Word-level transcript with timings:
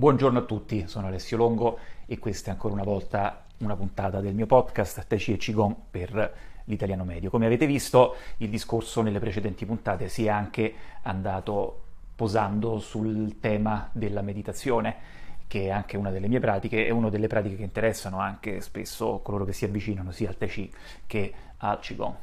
Buongiorno 0.00 0.38
a 0.38 0.42
tutti, 0.44 0.88
sono 0.88 1.08
Alessio 1.08 1.36
Longo 1.36 1.78
e 2.06 2.18
questa 2.18 2.48
è 2.48 2.52
ancora 2.54 2.72
una 2.72 2.84
volta 2.84 3.44
una 3.58 3.76
puntata 3.76 4.22
del 4.22 4.32
mio 4.32 4.46
podcast 4.46 5.04
Tai 5.06 5.18
Chi 5.18 5.34
e 5.34 5.36
Qigong 5.36 5.74
per 5.90 6.34
l'italiano 6.64 7.04
medio. 7.04 7.28
Come 7.28 7.44
avete 7.44 7.66
visto, 7.66 8.14
il 8.38 8.48
discorso 8.48 9.02
nelle 9.02 9.18
precedenti 9.18 9.66
puntate 9.66 10.08
si 10.08 10.24
è 10.24 10.30
anche 10.30 10.72
andato 11.02 11.82
posando 12.16 12.78
sul 12.78 13.40
tema 13.40 13.90
della 13.92 14.22
meditazione, 14.22 14.96
che 15.46 15.64
è 15.64 15.68
anche 15.68 15.98
una 15.98 16.10
delle 16.10 16.28
mie 16.28 16.40
pratiche 16.40 16.86
e 16.86 16.90
una 16.90 17.10
delle 17.10 17.26
pratiche 17.26 17.56
che 17.56 17.64
interessano 17.64 18.20
anche 18.20 18.62
spesso 18.62 19.20
coloro 19.22 19.44
che 19.44 19.52
si 19.52 19.66
avvicinano 19.66 20.12
sia 20.12 20.30
al 20.30 20.38
Tai 20.38 20.48
Chi 20.48 20.72
che 21.06 21.30
al 21.58 21.78
Qigong. 21.78 22.14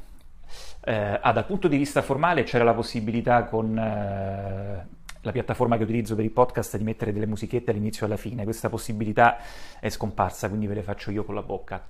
Eh, 0.83 1.19
ah, 1.21 1.31
dal 1.31 1.45
punto 1.45 1.67
di 1.67 1.77
vista 1.77 2.01
formale 2.01 2.41
c'era 2.41 2.63
la 2.63 2.73
possibilità 2.73 3.43
con 3.43 3.77
eh, 3.77 4.96
la 5.21 5.31
piattaforma 5.31 5.77
che 5.77 5.83
utilizzo 5.83 6.15
per 6.15 6.25
i 6.25 6.29
podcast 6.29 6.77
di 6.77 6.83
mettere 6.83 7.13
delle 7.13 7.25
musichette 7.25 7.71
all'inizio 7.71 8.05
e 8.05 8.09
alla 8.09 8.17
fine. 8.17 8.43
Questa 8.43 8.69
possibilità 8.69 9.37
è 9.79 9.89
scomparsa, 9.89 10.47
quindi 10.47 10.67
ve 10.67 10.75
le 10.75 10.83
faccio 10.83 11.11
io 11.11 11.23
con 11.23 11.35
la 11.35 11.41
bocca. 11.41 11.85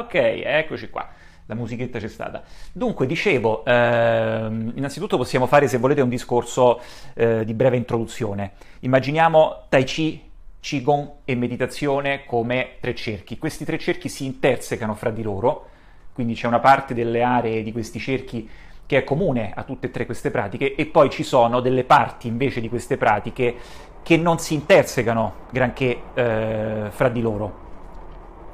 ok, 0.00 0.14
eccoci 0.14 0.90
qua. 0.90 1.08
La 1.48 1.54
musichetta 1.54 2.00
c'è 2.00 2.08
stata. 2.08 2.42
Dunque, 2.72 3.06
dicevo, 3.06 3.64
ehm, 3.64 4.72
innanzitutto 4.74 5.16
possiamo 5.16 5.46
fare, 5.46 5.68
se 5.68 5.78
volete, 5.78 6.00
un 6.00 6.08
discorso 6.08 6.80
eh, 7.14 7.44
di 7.44 7.54
breve 7.54 7.76
introduzione. 7.76 8.52
Immaginiamo 8.80 9.66
Tai 9.68 9.84
Chi, 9.84 10.22
Qigong 10.58 11.08
e 11.24 11.36
meditazione 11.36 12.24
come 12.24 12.78
tre 12.80 12.96
cerchi. 12.96 13.38
Questi 13.38 13.64
tre 13.64 13.78
cerchi 13.78 14.08
si 14.08 14.24
intersecano 14.24 14.94
fra 14.94 15.10
di 15.10 15.22
loro, 15.22 15.68
quindi 16.12 16.34
c'è 16.34 16.48
una 16.48 16.58
parte 16.58 16.94
delle 16.94 17.22
aree 17.22 17.62
di 17.62 17.70
questi 17.70 18.00
cerchi 18.00 18.48
che 18.86 18.98
è 18.98 19.04
comune 19.04 19.52
a 19.54 19.64
tutte 19.64 19.88
e 19.88 19.90
tre 19.90 20.06
queste 20.06 20.30
pratiche, 20.30 20.74
e 20.74 20.86
poi 20.86 21.10
ci 21.10 21.22
sono 21.22 21.60
delle 21.60 21.84
parti 21.84 22.28
invece 22.28 22.60
di 22.60 22.68
queste 22.68 22.96
pratiche 22.96 23.54
che 24.02 24.16
non 24.16 24.38
si 24.38 24.54
intersecano 24.54 25.34
granché 25.50 26.00
eh, 26.14 26.86
fra 26.90 27.08
di 27.08 27.20
loro. 27.20 27.64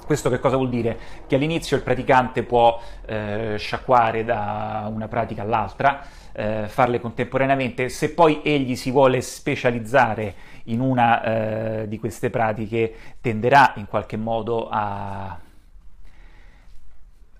Questo 0.06 0.30
che 0.30 0.40
cosa 0.40 0.56
vuol 0.56 0.68
dire? 0.68 0.98
Che 1.26 1.34
all'inizio 1.34 1.76
il 1.76 1.82
praticante 1.82 2.42
può 2.42 2.80
eh, 3.06 3.54
sciacquare 3.56 4.24
da 4.24 4.90
una 4.92 5.08
pratica 5.08 5.42
all'altra, 5.42 6.04
eh, 6.32 6.64
farle 6.66 7.00
contemporaneamente, 7.00 7.88
se 7.88 8.12
poi 8.12 8.40
egli 8.42 8.74
si 8.74 8.90
vuole 8.90 9.20
specializzare 9.20 10.34
in 10.64 10.80
una 10.80 11.22
eh, 11.82 11.88
di 11.88 11.98
queste 11.98 12.30
pratiche 12.30 12.94
tenderà 13.20 13.74
in 13.76 13.86
qualche 13.86 14.16
modo 14.16 14.68
a 14.70 15.38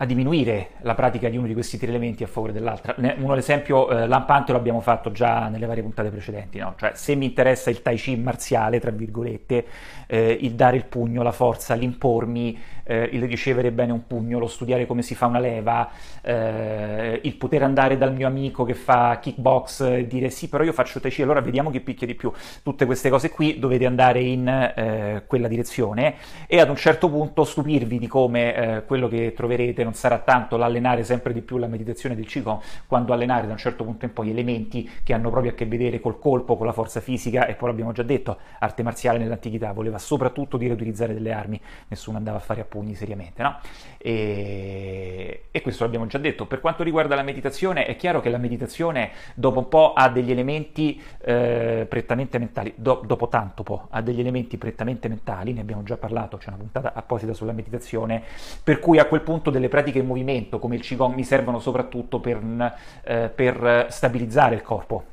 a 0.02 0.04
diminuire 0.04 0.70
la 0.80 0.96
pratica 0.96 1.28
di 1.28 1.36
uno 1.36 1.46
di 1.46 1.54
questi 1.54 1.78
tre 1.78 1.86
elementi 1.88 2.24
a 2.24 2.26
favore 2.26 2.52
dell'altra. 2.52 2.96
Un 2.98 3.36
esempio 3.36 3.88
eh, 3.88 4.08
lampante 4.08 4.50
lo 4.50 4.58
abbiamo 4.58 4.80
fatto 4.80 5.12
già 5.12 5.46
nelle 5.46 5.64
varie 5.64 5.84
puntate 5.84 6.10
precedenti, 6.10 6.58
no? 6.58 6.74
cioè 6.76 6.90
se 6.94 7.14
mi 7.14 7.24
interessa 7.24 7.70
il 7.70 7.82
tai 7.82 7.96
chi 7.96 8.16
marziale, 8.16 8.80
tra 8.80 8.90
virgolette, 8.90 9.64
eh, 10.08 10.38
il 10.40 10.54
dare 10.54 10.76
il 10.76 10.86
pugno, 10.86 11.22
la 11.22 11.30
forza, 11.30 11.74
l'impormi, 11.74 12.58
eh, 12.84 13.08
il 13.12 13.22
ricevere 13.22 13.70
bene 13.72 13.92
un 13.92 14.06
pugno, 14.06 14.38
lo 14.38 14.46
studiare 14.46 14.86
come 14.86 15.02
si 15.02 15.14
fa 15.14 15.26
una 15.26 15.38
leva, 15.38 15.90
eh, 16.22 17.20
il 17.22 17.34
poter 17.34 17.62
andare 17.62 17.96
dal 17.96 18.14
mio 18.14 18.26
amico 18.26 18.64
che 18.64 18.74
fa 18.74 19.18
kickbox 19.20 19.80
e 19.80 20.06
dire 20.06 20.30
sì, 20.30 20.48
però 20.48 20.64
io 20.64 20.72
faccio 20.72 21.00
tai 21.00 21.10
chi, 21.10 21.22
allora 21.22 21.40
vediamo 21.40 21.70
chi 21.70 21.80
picchia 21.80 22.06
di 22.06 22.14
più. 22.14 22.32
Tutte 22.62 22.86
queste 22.86 23.10
cose 23.10 23.30
qui 23.30 23.58
dovete 23.58 23.86
andare 23.86 24.20
in 24.20 24.48
eh, 24.48 25.22
quella 25.26 25.48
direzione 25.48 26.14
e 26.46 26.60
ad 26.60 26.68
un 26.68 26.76
certo 26.76 27.08
punto 27.08 27.44
stupirvi 27.44 27.98
di 27.98 28.06
come 28.06 28.54
eh, 28.54 28.84
quello 28.84 29.08
che 29.08 29.32
troverete 29.34 29.84
non 29.84 29.94
sarà 29.94 30.18
tanto 30.18 30.56
l'allenare 30.56 31.04
sempre 31.04 31.32
di 31.32 31.40
più 31.40 31.58
la 31.58 31.66
meditazione 31.66 32.14
del 32.14 32.26
Qigong, 32.26 32.60
quando 32.86 33.12
allenare 33.12 33.46
da 33.46 33.52
un 33.52 33.58
certo 33.58 33.84
punto 33.84 34.04
in 34.04 34.12
poi 34.12 34.30
elementi 34.30 34.88
che 35.02 35.12
hanno 35.12 35.30
proprio 35.30 35.52
a 35.52 35.54
che 35.54 35.66
vedere 35.66 36.00
col 36.00 36.18
colpo, 36.18 36.56
con 36.56 36.66
la 36.66 36.72
forza 36.72 37.00
fisica 37.00 37.46
e 37.46 37.54
poi 37.54 37.68
l'abbiamo 37.68 37.92
già 37.92 38.02
detto, 38.02 38.38
arte 38.58 38.82
marziale 38.82 39.18
nell'antichità 39.18 39.72
voleva 39.72 39.98
soprattutto 39.98 40.56
dire 40.56 40.72
utilizzare 40.72 41.14
delle 41.14 41.32
armi, 41.32 41.60
nessuno 41.88 42.16
andava 42.16 42.38
a 42.38 42.40
fare 42.40 42.60
a 42.60 42.64
pugni 42.82 42.94
seriamente, 42.94 43.42
no? 43.42 43.58
E, 43.98 45.44
e 45.50 45.60
questo 45.62 45.84
l'abbiamo 45.84 46.06
già 46.06 46.18
detto. 46.18 46.46
Per 46.46 46.60
quanto 46.60 46.82
riguarda 46.82 47.14
la 47.14 47.22
meditazione, 47.22 47.86
è 47.86 47.96
chiaro 47.96 48.20
che 48.20 48.28
la 48.28 48.38
meditazione 48.38 49.12
dopo 49.34 49.60
un 49.60 49.68
po' 49.68 49.92
ha 49.92 50.08
degli 50.08 50.30
elementi 50.30 51.00
eh, 51.22 51.86
prettamente 51.88 52.38
mentali, 52.38 52.74
do, 52.76 53.02
dopo 53.06 53.28
tanto 53.28 53.62
po' 53.62 53.86
ha 53.90 54.02
degli 54.02 54.20
elementi 54.20 54.58
prettamente 54.58 55.08
mentali, 55.08 55.52
ne 55.52 55.60
abbiamo 55.60 55.84
già 55.84 55.96
parlato, 55.96 56.36
c'è 56.36 56.48
una 56.48 56.58
puntata 56.58 56.92
apposita 56.94 57.32
sulla 57.32 57.52
meditazione, 57.52 58.22
per 58.62 58.80
cui 58.80 58.98
a 58.98 59.06
quel 59.06 59.22
punto 59.22 59.50
delle 59.50 59.68
pratiche 59.68 60.00
in 60.00 60.06
movimento 60.06 60.58
come 60.58 60.74
il 60.74 60.82
Qigong 60.82 61.14
mi 61.14 61.24
servono 61.24 61.60
soprattutto 61.60 62.18
per, 62.18 62.40
eh, 63.04 63.30
per 63.34 63.86
stabilizzare 63.88 64.56
il 64.56 64.62
corpo. 64.62 65.04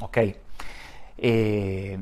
Ok? 0.00 0.34
E... 1.14 1.98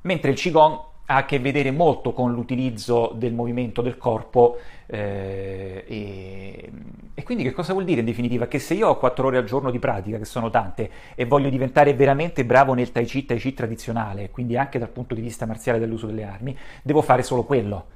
Mentre 0.00 0.30
il 0.30 0.36
Qigong 0.38 0.86
ha 1.10 1.16
a 1.16 1.24
che 1.24 1.38
vedere 1.38 1.70
molto 1.70 2.12
con 2.12 2.32
l'utilizzo 2.32 3.12
del 3.14 3.32
movimento 3.32 3.80
del 3.80 3.96
corpo 3.96 4.58
eh, 4.86 5.84
e, 5.86 6.70
e, 7.14 7.22
quindi 7.22 7.44
che 7.44 7.52
cosa 7.52 7.72
vuol 7.72 7.84
dire 7.84 8.00
in 8.00 8.06
definitiva? 8.06 8.46
Che 8.46 8.58
se 8.58 8.74
io 8.74 8.88
ho 8.88 8.98
4 8.98 9.26
ore 9.26 9.38
al 9.38 9.44
giorno 9.44 9.70
di 9.70 9.78
pratica, 9.78 10.18
che 10.18 10.26
sono 10.26 10.50
tante, 10.50 10.90
e 11.14 11.24
voglio 11.24 11.48
diventare 11.48 11.94
veramente 11.94 12.44
bravo 12.44 12.74
nel 12.74 12.92
Tai 12.92 13.06
Chi, 13.06 13.24
Tai 13.24 13.38
Chi 13.38 13.54
tradizionale, 13.54 14.30
quindi 14.30 14.58
anche 14.58 14.78
dal 14.78 14.90
punto 14.90 15.14
di 15.14 15.22
vista 15.22 15.46
marziale 15.46 15.78
dell'uso 15.78 16.06
delle 16.06 16.24
armi, 16.24 16.56
devo 16.82 17.00
fare 17.00 17.22
solo 17.22 17.44
quello. 17.44 17.86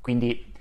Quindi 0.00 0.52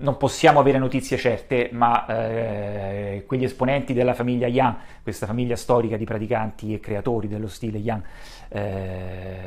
non 0.00 0.16
possiamo 0.16 0.60
avere 0.60 0.78
notizie 0.78 1.16
certe, 1.16 1.70
ma 1.72 2.06
eh, 2.06 3.24
quegli 3.26 3.44
esponenti 3.44 3.92
della 3.94 4.14
famiglia 4.14 4.46
Yang, 4.46 4.76
questa 5.02 5.26
famiglia 5.26 5.56
storica 5.56 5.96
di 5.96 6.04
praticanti 6.04 6.74
e 6.74 6.80
creatori 6.80 7.28
dello 7.28 7.48
stile 7.48 7.78
Yang, 7.78 8.02
eh, 8.48 9.38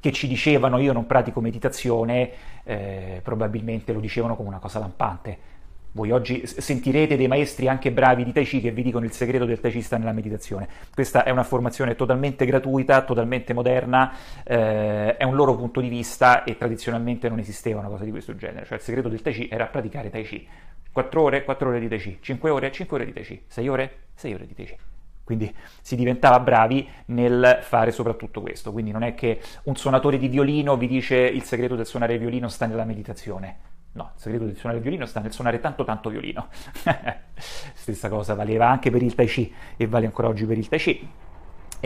che 0.00 0.12
ci 0.12 0.26
dicevano 0.28 0.78
io 0.78 0.92
non 0.92 1.06
pratico 1.06 1.40
meditazione, 1.40 2.30
eh, 2.64 3.20
probabilmente 3.22 3.92
lo 3.92 4.00
dicevano 4.00 4.36
come 4.36 4.48
una 4.48 4.58
cosa 4.58 4.78
lampante 4.78 5.54
voi 5.96 6.10
oggi 6.10 6.46
sentirete 6.46 7.16
dei 7.16 7.26
maestri 7.26 7.68
anche 7.68 7.90
bravi 7.90 8.22
di 8.22 8.30
Tai 8.30 8.44
Chi 8.44 8.60
che 8.60 8.70
vi 8.70 8.82
dicono 8.82 9.06
il 9.06 9.12
segreto 9.12 9.46
del 9.46 9.60
Tai 9.60 9.72
Chi 9.72 9.80
sta 9.80 9.96
nella 9.96 10.12
meditazione. 10.12 10.68
Questa 10.92 11.24
è 11.24 11.30
una 11.30 11.42
formazione 11.42 11.96
totalmente 11.96 12.44
gratuita, 12.44 13.02
totalmente 13.02 13.54
moderna, 13.54 14.14
eh, 14.44 15.16
è 15.16 15.24
un 15.24 15.34
loro 15.34 15.56
punto 15.56 15.80
di 15.80 15.88
vista 15.88 16.44
e 16.44 16.58
tradizionalmente 16.58 17.30
non 17.30 17.38
esisteva 17.38 17.80
una 17.80 17.88
cosa 17.88 18.04
di 18.04 18.10
questo 18.10 18.36
genere. 18.36 18.66
Cioè 18.66 18.76
il 18.76 18.82
segreto 18.82 19.08
del 19.08 19.22
Tai 19.22 19.32
Chi 19.32 19.48
era 19.50 19.66
praticare 19.66 20.10
Tai 20.10 20.22
Chi. 20.22 20.46
4 20.92 21.22
ore, 21.22 21.44
4 21.44 21.68
ore 21.68 21.80
di 21.80 21.88
Tai 21.88 21.98
Chi, 21.98 22.18
5 22.20 22.50
ore, 22.50 22.70
5 22.70 22.96
ore 22.96 23.06
di 23.06 23.12
Tai 23.14 23.24
Chi, 23.24 23.42
6 23.46 23.68
ore, 23.68 23.96
6 24.14 24.34
ore 24.34 24.46
di 24.46 24.54
Tai 24.54 24.66
Chi. 24.66 24.76
Quindi 25.24 25.52
si 25.80 25.96
diventava 25.96 26.38
bravi 26.40 26.86
nel 27.06 27.60
fare 27.62 27.90
soprattutto 27.90 28.42
questo. 28.42 28.70
Quindi 28.70 28.92
non 28.92 29.02
è 29.02 29.14
che 29.14 29.40
un 29.64 29.76
suonatore 29.76 30.18
di 30.18 30.28
violino 30.28 30.76
vi 30.76 30.86
dice 30.86 31.16
il 31.16 31.42
segreto 31.42 31.74
del 31.74 31.86
suonare 31.86 32.12
il 32.12 32.20
violino 32.20 32.48
sta 32.48 32.66
nella 32.66 32.84
meditazione 32.84 33.65
No, 33.96 34.10
il 34.14 34.20
segreto 34.20 34.44
di 34.44 34.54
suonare 34.54 34.76
il 34.76 34.82
violino 34.82 35.06
sta 35.06 35.20
nel 35.20 35.32
suonare 35.32 35.58
tanto 35.58 35.82
tanto 35.82 36.10
violino. 36.10 36.48
Stessa 37.34 38.10
cosa 38.10 38.34
valeva 38.34 38.68
anche 38.68 38.90
per 38.90 39.02
il 39.02 39.14
Tai 39.14 39.26
Chi 39.26 39.52
e 39.74 39.86
vale 39.86 40.04
ancora 40.04 40.28
oggi 40.28 40.44
per 40.44 40.58
il 40.58 40.68
Tai 40.68 40.78
Chi. 40.78 41.08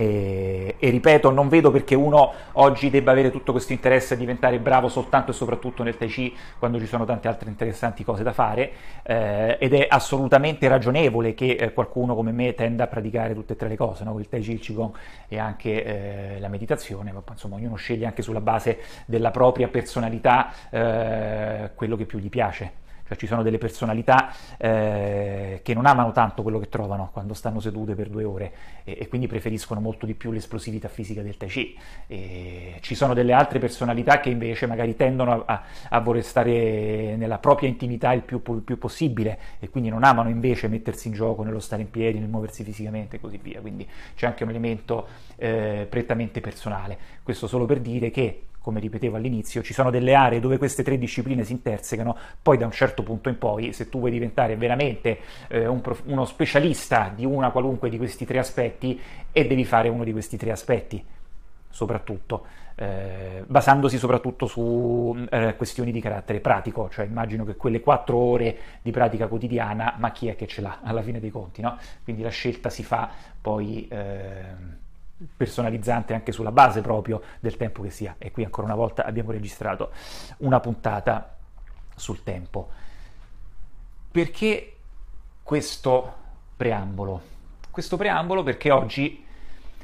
E, 0.01 0.77
e, 0.79 0.89
ripeto, 0.89 1.31
non 1.31 1.51
vedo 1.51 1.71
perché 1.71 1.95
uno 1.95 2.33
oggi 2.53 2.89
debba 2.89 3.11
avere 3.11 3.31
tutto 3.31 3.53
questo 3.53 3.75
interesse 3.75 4.15
a 4.15 4.17
diventare 4.17 4.59
bravo 4.59 4.89
soltanto 4.89 5.31
e 5.31 5.35
soprattutto 5.35 5.83
nel 5.83 5.99
Tai 5.99 6.09
Chi 6.09 6.35
quando 6.59 6.79
ci 6.79 6.87
sono 6.87 7.05
tante 7.05 7.29
altre 7.29 7.51
interessanti 7.51 8.03
cose 8.03 8.23
da 8.23 8.33
fare 8.33 8.73
eh, 9.03 9.59
ed 9.61 9.75
è 9.75 9.87
assolutamente 9.91 10.67
ragionevole 10.69 11.35
che 11.35 11.51
eh, 11.51 11.75
qualcuno 11.75 12.15
come 12.15 12.33
me 12.33 12.55
tenda 12.55 12.85
a 12.85 12.87
praticare 12.87 13.35
tutte 13.35 13.53
e 13.53 13.57
tre 13.57 13.69
le 13.69 13.77
cose, 13.77 14.05
no? 14.05 14.19
il 14.19 14.27
Tai 14.27 14.41
Chi, 14.41 14.53
il 14.53 14.61
Qigong 14.61 14.95
e 15.29 15.39
anche 15.39 15.85
eh, 15.85 16.41
la 16.41 16.49
meditazione, 16.49 17.13
ma 17.13 17.23
insomma 17.29 17.57
ognuno 17.57 17.75
sceglie 17.75 18.07
anche 18.07 18.23
sulla 18.23 18.41
base 18.41 18.79
della 19.05 19.31
propria 19.31 19.69
personalità 19.69 20.51
eh, 20.71 21.73
quello 21.75 21.97
che 21.97 22.07
più 22.07 22.19
gli 22.19 22.31
piace. 22.31 22.89
Cioè 23.11 23.19
ci 23.19 23.27
sono 23.27 23.43
delle 23.43 23.59
personalità 23.59 24.33
eh, 24.57 25.61
che 25.65 25.75
non 25.75 25.85
amano 25.85 26.13
tanto 26.13 26.43
quello 26.43 26.61
che 26.61 26.69
trovano 26.69 27.11
quando 27.13 27.35
stanno 27.35 27.59
sedute 27.59 27.97
per 27.97 28.09
due 28.09 28.23
ore 28.23 28.53
e, 28.85 28.99
e 29.01 29.09
quindi 29.09 29.27
preferiscono 29.27 29.81
molto 29.81 30.07
di 30.07 30.15
più 30.15 30.31
l'esplosività 30.31 30.87
fisica 30.87 31.21
del 31.21 31.37
Tai 31.37 31.49
Chi. 31.49 31.77
E 32.07 32.77
ci 32.83 32.95
sono 32.95 33.13
delle 33.13 33.33
altre 33.33 33.59
personalità 33.59 34.21
che 34.21 34.31
invece 34.31 34.67
magari 34.67 34.95
tendono 34.95 35.43
a, 35.45 35.63
a, 35.89 35.99
voler 35.99 36.23
stare 36.23 37.17
nella 37.17 37.39
propria 37.39 37.69
intimità 37.69 38.13
il 38.13 38.23
più, 38.23 38.41
il 38.47 38.63
più, 38.63 38.79
possibile 38.79 39.39
e 39.59 39.69
quindi 39.71 39.91
non 39.91 40.05
amano 40.05 40.29
invece 40.29 40.69
mettersi 40.69 41.09
in 41.09 41.15
gioco 41.15 41.43
nello 41.43 41.59
stare 41.59 41.83
in 41.83 41.91
piedi, 41.91 42.21
nel 42.21 42.29
muoversi 42.29 42.63
fisicamente 42.63 43.17
e 43.17 43.21
così 43.21 43.41
via. 43.43 43.61
Quindi 43.61 43.89
c'è 44.15 44.27
anche 44.27 44.45
un 44.45 44.51
elemento 44.51 45.09
eh, 45.35 45.85
prettamente 45.91 46.41
personale. 46.41 46.97
Questo 47.23 47.47
solo 47.47 47.67
per 47.67 47.81
dire 47.81 48.11
che 48.11 48.45
come 48.61 48.81
ripetevo 48.81 49.17
all'inizio, 49.17 49.63
ci 49.63 49.73
sono 49.73 49.91
delle 49.91 50.15
aree 50.15 50.39
dove 50.39 50.59
queste 50.59 50.83
tre 50.83 50.99
discipline 50.99 51.45
si 51.45 51.53
intersecano, 51.53 52.17
poi 52.43 52.59
da 52.59 52.67
un 52.67 52.73
certo 52.73 53.03
punto 53.03 53.29
in 53.29 53.39
poi, 53.39 53.73
se 53.73 53.89
tu 53.89 53.99
vuoi 53.99 54.11
diventare 54.11 54.57
veramente 54.57 55.19
eh, 55.49 55.67
un 55.67 55.81
prof- 55.81 56.03
uno 56.05 56.25
specialista 56.27 57.11
di 57.15 57.25
una 57.25 57.51
qualunque 57.51 57.89
di 57.89 57.97
questi 57.97 58.27
tre 58.27 58.39
aspetti, 58.39 59.01
e 59.33 59.47
devi 59.47 59.65
fare 59.65 59.89
uno 59.89 60.05
di 60.05 60.13
questi 60.13 60.37
tre 60.37 60.51
aspetti, 60.51 61.03
soprattutto, 61.71 62.45
eh, 62.75 63.45
basandosi 63.47 63.97
soprattutto 63.97 64.47
su 64.47 65.27
eh, 65.31 65.55
questioni 65.57 65.91
di 65.91 66.01
carattere 66.01 66.41
pratico, 66.41 66.91
cioè 66.91 67.07
immagino 67.07 67.45
che 67.45 67.57
quelle 67.57 67.81
quattro 67.81 68.17
ore 68.19 68.57
di 68.83 68.91
pratica 68.91 69.27
quotidiana, 69.27 69.95
ma 69.99 70.13
chi 70.13 70.29
è 70.29 70.37
che 70.37 70.47
ce 70.47 70.61
l'ha 70.61 70.81
alla 70.83 71.03
fine 71.03 71.19
dei 71.19 71.31
conti, 71.31 71.63
no? 71.63 71.79
Quindi 72.05 72.23
la 72.23 72.29
scelta 72.29 72.69
si 72.69 72.83
fa 72.83 73.11
poi 73.41 73.89
eh, 73.89 74.89
personalizzante 75.37 76.15
anche 76.15 76.33
sulla 76.33 76.53
base 76.53 76.81
proprio 76.81 77.23
del 77.41 77.57
tempo 77.57 77.83
che 77.83 77.91
sia. 77.91 78.15
E 78.19 78.31
qui 78.31 78.45
ancora 78.45 78.67
una 78.67 78.77
volta 78.77 79.05
abbiamo 79.05 79.31
registrato 79.31 79.91
una 80.39 80.61
puntata 80.61 81.37
sul 81.95 82.23
tempo. 82.23 82.69
Perché 84.11 84.77
questo 85.43 86.15
preambolo? 86.57 87.21
Questo 87.71 87.97
preambolo 87.97 88.43
perché 88.43 88.71
oggi 88.71 89.25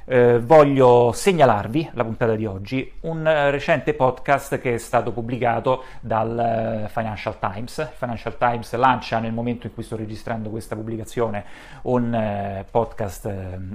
eh, 0.09 0.39
voglio 0.39 1.11
segnalarvi, 1.13 1.91
la 1.95 2.05
puntata 2.05 2.37
di 2.37 2.47
oggi, 2.47 2.93
un 3.01 3.27
eh, 3.27 3.51
recente 3.51 3.93
podcast 3.93 4.61
che 4.61 4.75
è 4.75 4.79
stato 4.79 5.11
pubblicato 5.11 5.83
dal 6.01 6.85
uh, 6.85 6.89
Financial 6.89 7.37
Times. 7.41 7.79
Il 7.79 7.91
Financial 7.93 8.37
Times 8.39 8.73
lancia 8.75 9.19
nel 9.19 9.33
momento 9.33 9.67
in 9.67 9.75
cui 9.75 9.83
sto 9.83 9.97
registrando 9.97 10.49
questa 10.49 10.77
pubblicazione 10.77 11.45
un 11.83 12.13
uh, 12.13 12.65
podcast 12.71 13.29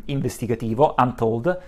investigativo, 0.05 0.95
Untold, 0.97 1.59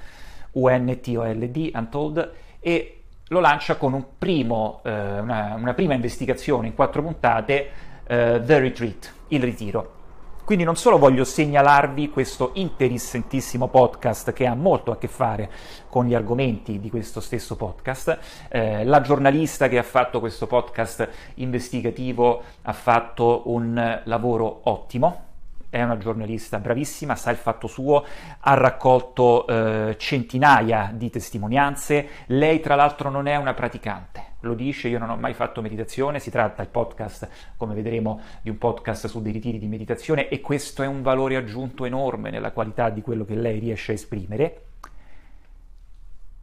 U-N-T-O-L-D, 0.53 1.71
Untold, 1.73 2.31
e 2.61 3.01
lo 3.27 3.39
lancia 3.41 3.75
con 3.75 3.93
un 3.93 4.05
primo, 4.17 4.81
una, 4.83 5.55
una, 5.57 5.73
prima 5.73 5.95
investigazione 5.95 6.67
in 6.67 6.75
quattro 6.75 7.01
puntate, 7.01 7.69
The 8.05 8.59
Retreat, 8.59 9.13
il 9.29 9.41
ritiro 9.41 10.02
quindi 10.43 10.65
non 10.65 10.75
solo 10.75 10.97
voglio 10.97 11.23
segnalarvi 11.23 12.09
questo 12.09 12.51
interessantissimo 12.55 13.69
podcast 13.69 14.33
che 14.33 14.45
ha 14.45 14.55
molto 14.55 14.91
a 14.91 14.97
che 14.97 15.07
fare 15.07 15.49
con 15.87 16.05
gli 16.05 16.13
argomenti 16.13 16.79
di 16.79 16.89
questo 16.89 17.21
stesso 17.21 17.55
podcast, 17.55 18.19
eh, 18.49 18.83
la 18.83 18.99
giornalista 19.01 19.69
che 19.69 19.77
ha 19.77 19.83
fatto 19.83 20.19
questo 20.19 20.45
podcast 20.47 21.07
investigativo 21.35 22.41
ha 22.63 22.73
fatto 22.73 23.43
un 23.45 24.01
lavoro 24.03 24.61
ottimo, 24.63 25.31
è 25.69 25.81
una 25.81 25.97
giornalista 25.97 26.59
bravissima, 26.59 27.15
sa 27.15 27.31
il 27.31 27.37
fatto 27.37 27.67
suo, 27.67 28.03
ha 28.39 28.53
raccolto 28.53 29.47
eh, 29.47 29.95
centinaia 29.97 30.91
di 30.93 31.09
testimonianze, 31.09 32.07
lei 32.27 32.59
tra 32.59 32.75
l'altro 32.75 33.09
non 33.09 33.27
è 33.27 33.37
una 33.37 33.53
praticante, 33.53 34.32
lo 34.43 34.53
dice, 34.53 34.87
io 34.89 34.99
non 34.99 35.09
ho 35.09 35.15
mai 35.15 35.33
fatto 35.33 35.61
meditazione, 35.61 36.19
si 36.19 36.29
tratta 36.29 36.61
il 36.61 36.67
podcast, 36.67 37.29
come 37.57 37.73
vedremo, 37.73 38.21
di 38.41 38.49
un 38.49 38.57
podcast 38.57 39.07
su 39.07 39.21
dei 39.21 39.31
ritiri 39.31 39.57
di 39.57 39.67
meditazione 39.67 40.27
e 40.27 40.41
questo 40.41 40.83
è 40.83 40.87
un 40.87 41.01
valore 41.01 41.35
aggiunto 41.35 41.85
enorme 41.85 42.29
nella 42.29 42.51
qualità 42.51 42.89
di 42.89 43.01
quello 43.01 43.25
che 43.25 43.35
lei 43.35 43.59
riesce 43.59 43.91
a 43.91 43.95
esprimere, 43.95 44.61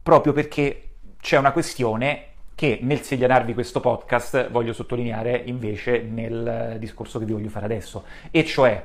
proprio 0.01 0.33
perché 0.33 0.89
c'è 1.19 1.37
una 1.37 1.51
questione 1.51 2.25
che 2.55 2.79
nel 2.81 3.01
segnalarvi 3.01 3.53
questo 3.53 3.79
podcast 3.79 4.49
voglio 4.49 4.73
sottolineare 4.73 5.35
invece 5.45 6.01
nel 6.01 6.77
discorso 6.79 7.19
che 7.19 7.25
vi 7.25 7.33
voglio 7.33 7.49
fare 7.49 7.65
adesso, 7.65 8.03
e 8.31 8.43
cioè 8.45 8.83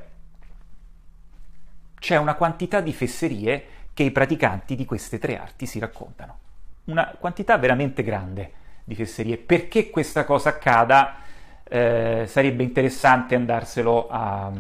c'è 1.98 2.16
una 2.16 2.34
quantità 2.34 2.80
di 2.80 2.92
fesserie 2.92 3.64
che 3.94 4.02
i 4.02 4.10
praticanti 4.10 4.76
di 4.76 4.84
queste 4.84 5.18
tre 5.18 5.38
arti 5.38 5.64
si 5.64 5.78
raccontano. 5.78 6.38
Una 6.84 7.16
quantità 7.18 7.56
veramente 7.56 8.02
grande 8.02 8.64
di 8.86 8.94
fesserie. 8.94 9.36
Perché 9.36 9.90
questa 9.90 10.24
cosa 10.24 10.50
accada 10.50 11.16
eh, 11.68 12.24
sarebbe 12.28 12.62
interessante 12.62 13.34
andarselo 13.34 14.06
a, 14.08 14.52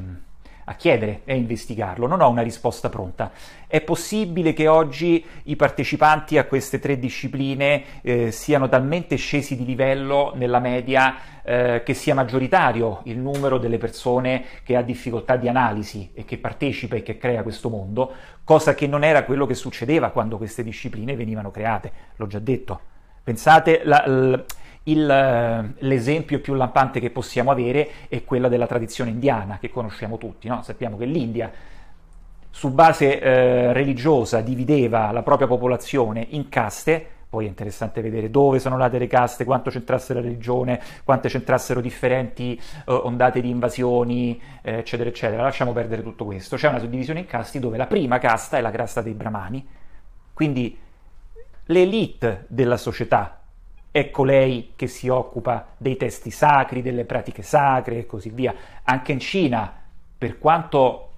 a 0.64 0.74
chiedere 0.74 1.20
e 1.24 1.32
a 1.32 1.36
investigarlo. 1.36 2.08
Non 2.08 2.20
ho 2.20 2.28
una 2.28 2.42
risposta 2.42 2.88
pronta. 2.88 3.30
È 3.68 3.80
possibile 3.80 4.52
che 4.52 4.66
oggi 4.66 5.24
i 5.44 5.54
partecipanti 5.54 6.38
a 6.38 6.44
queste 6.44 6.80
tre 6.80 6.98
discipline 6.98 8.02
eh, 8.02 8.32
siano 8.32 8.68
talmente 8.68 9.14
scesi 9.14 9.56
di 9.56 9.64
livello 9.64 10.32
nella 10.34 10.58
media 10.58 11.16
eh, 11.44 11.82
che 11.84 11.94
sia 11.94 12.14
maggioritario 12.14 13.02
il 13.04 13.18
numero 13.18 13.58
delle 13.58 13.78
persone 13.78 14.44
che 14.64 14.74
ha 14.74 14.82
difficoltà 14.82 15.36
di 15.36 15.46
analisi 15.46 16.10
e 16.14 16.24
che 16.24 16.38
partecipa 16.38 16.96
e 16.96 17.04
che 17.04 17.16
crea 17.16 17.44
questo 17.44 17.68
mondo, 17.68 18.12
cosa 18.42 18.74
che 18.74 18.88
non 18.88 19.04
era 19.04 19.22
quello 19.22 19.46
che 19.46 19.54
succedeva 19.54 20.10
quando 20.10 20.36
queste 20.36 20.64
discipline 20.64 21.14
venivano 21.14 21.52
create. 21.52 21.92
L'ho 22.16 22.26
già 22.26 22.40
detto. 22.40 22.94
Pensate, 23.26 23.80
la, 23.82 24.06
l, 24.06 24.44
il, 24.84 25.74
l'esempio 25.78 26.38
più 26.38 26.54
lampante 26.54 27.00
che 27.00 27.10
possiamo 27.10 27.50
avere 27.50 27.88
è 28.06 28.22
quella 28.22 28.46
della 28.46 28.68
tradizione 28.68 29.10
indiana, 29.10 29.58
che 29.58 29.68
conosciamo 29.68 30.16
tutti. 30.16 30.46
No? 30.46 30.62
Sappiamo 30.62 30.96
che 30.96 31.06
l'India, 31.06 31.50
su 32.50 32.70
base 32.70 33.20
eh, 33.20 33.72
religiosa, 33.72 34.42
divideva 34.42 35.10
la 35.10 35.24
propria 35.24 35.48
popolazione 35.48 36.24
in 36.30 36.48
caste, 36.48 37.04
poi 37.28 37.46
è 37.46 37.48
interessante 37.48 38.00
vedere 38.00 38.30
dove 38.30 38.60
sono 38.60 38.76
nate 38.76 38.98
le 38.98 39.08
caste, 39.08 39.44
quanto 39.44 39.70
c'entrasse 39.70 40.14
la 40.14 40.20
religione, 40.20 40.80
quante 41.02 41.28
c'entrassero 41.28 41.80
differenti 41.80 42.56
uh, 42.84 42.92
ondate 42.92 43.40
di 43.40 43.50
invasioni, 43.50 44.40
eh, 44.62 44.74
eccetera, 44.74 45.08
eccetera. 45.08 45.42
Lasciamo 45.42 45.72
perdere 45.72 46.04
tutto 46.04 46.24
questo. 46.24 46.54
C'è 46.54 46.68
una 46.68 46.78
suddivisione 46.78 47.18
in 47.18 47.26
casti 47.26 47.58
dove 47.58 47.76
la 47.76 47.88
prima 47.88 48.20
casta 48.20 48.56
è 48.56 48.60
la 48.60 48.70
casta 48.70 49.02
dei 49.02 49.14
brahmani, 49.14 49.66
quindi 50.32 50.78
l'elite 51.66 52.44
della 52.48 52.76
società 52.76 53.40
è 53.90 54.10
colei 54.10 54.72
che 54.76 54.88
si 54.88 55.08
occupa 55.08 55.68
dei 55.76 55.96
testi 55.96 56.30
sacri, 56.30 56.82
delle 56.82 57.04
pratiche 57.04 57.42
sacre 57.42 57.98
e 57.98 58.06
così 58.06 58.30
via. 58.30 58.54
Anche 58.84 59.12
in 59.12 59.20
Cina, 59.20 59.72
per 60.18 60.38
quanto 60.38 61.10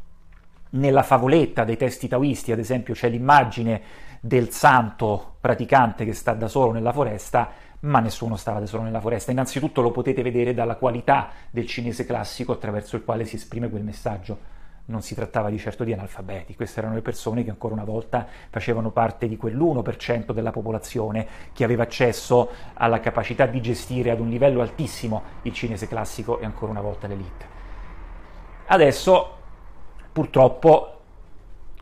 nella 0.71 1.03
favoletta 1.03 1.65
dei 1.65 1.77
testi 1.77 2.07
taoisti, 2.07 2.53
ad 2.53 2.61
esempio, 2.61 2.95
c'è 2.95 3.09
l'immagine 3.09 3.83
del 4.21 4.51
santo 4.51 5.37
praticante 5.41 6.05
che 6.05 6.13
sta 6.13 6.35
da 6.35 6.47
solo 6.47 6.73
nella 6.73 6.93
foresta, 6.93 7.51
ma 7.81 8.01
nessuno 8.01 8.37
stava 8.37 8.61
da 8.61 8.67
solo 8.67 8.85
nella 8.85 9.01
foresta. 9.01 9.33
Innanzitutto 9.33 9.81
lo 9.81 9.91
potete 9.91 10.23
vedere 10.23 10.55
dalla 10.55 10.77
qualità 10.77 11.31
del 11.51 11.67
cinese 11.67 12.07
classico 12.07 12.53
attraverso 12.53 12.97
il 12.97 13.05
quale 13.05 13.25
si 13.25 13.37
esprime 13.37 13.69
quel 13.69 13.83
messaggio. 13.83 14.58
Non 14.89 15.03
si 15.03 15.15
trattava 15.15 15.51
di 15.51 15.59
certo 15.59 15.85
di 15.85 15.93
analfabeti, 15.93 16.55
queste 16.55 16.81
erano 16.81 16.95
le 16.95 17.03
persone 17.03 17.45
che 17.45 17.51
ancora 17.51 17.75
una 17.75 17.85
volta 17.85 18.27
facevano 18.49 18.91
parte 18.91 19.29
di 19.29 19.37
quell'1% 19.37 20.33
della 20.33 20.51
popolazione 20.51 21.27
che 21.53 21.63
aveva 21.63 21.83
accesso 21.83 22.51
alla 22.73 22.99
capacità 22.99 23.45
di 23.45 23.61
gestire 23.61 24.11
ad 24.11 24.19
un 24.19 24.31
livello 24.31 24.63
altissimo 24.63 25.23
il 25.43 25.53
cinese 25.53 25.89
classico 25.89 26.39
e 26.39 26.47
ancora 26.47 26.71
una 26.71 26.81
volta 26.81 27.07
l'elite. 27.07 27.47
Adesso, 28.69 29.37
purtroppo, 30.11 31.01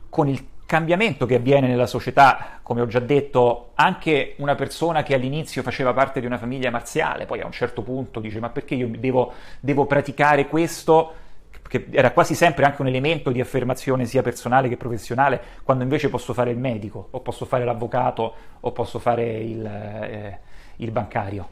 con 0.09 0.27
il 0.27 0.45
cambiamento 0.67 1.27
che 1.27 1.37
avviene 1.37 1.69
nella 1.69 1.87
società, 1.87 2.59
come 2.61 2.81
ho 2.81 2.87
già 2.89 2.99
detto, 2.99 3.71
anche 3.75 4.35
una 4.39 4.57
persona 4.57 5.05
che 5.05 5.15
all'inizio 5.15 5.63
faceva 5.63 5.93
parte 5.93 6.19
di 6.19 6.27
una 6.27 6.39
famiglia 6.39 6.71
marziale, 6.71 7.25
poi 7.25 7.41
a 7.41 7.47
un 7.47 7.53
certo 7.53 7.83
punto 7.83 8.19
dice 8.19 8.41
ma 8.41 8.49
perché 8.49 8.75
io 8.75 8.89
devo, 8.89 9.33
devo 9.61 9.87
praticare 9.87 10.49
questo, 10.49 11.25
che 11.69 11.87
era 11.91 12.13
quasi 12.13 12.35
sempre 12.35 12.65
anche 12.65 12.81
un 12.83 12.89
elemento 12.89 13.31
di 13.31 13.41
affermazione 13.41 14.05
sia 14.05 14.23
personale 14.23 14.69
che 14.69 14.77
professionale, 14.77 15.41
quando 15.63 15.83
invece 15.83 16.09
posso 16.09 16.33
fare 16.33 16.51
il 16.51 16.59
medico, 16.59 17.09
o 17.11 17.21
posso 17.21 17.45
fare 17.45 17.65
l'avvocato, 17.65 18.35
o 18.61 18.73
posso 18.73 18.99
fare 18.99 19.25
il, 19.39 19.65
eh, 19.65 20.41
il 20.77 20.91
bancario, 20.91 21.49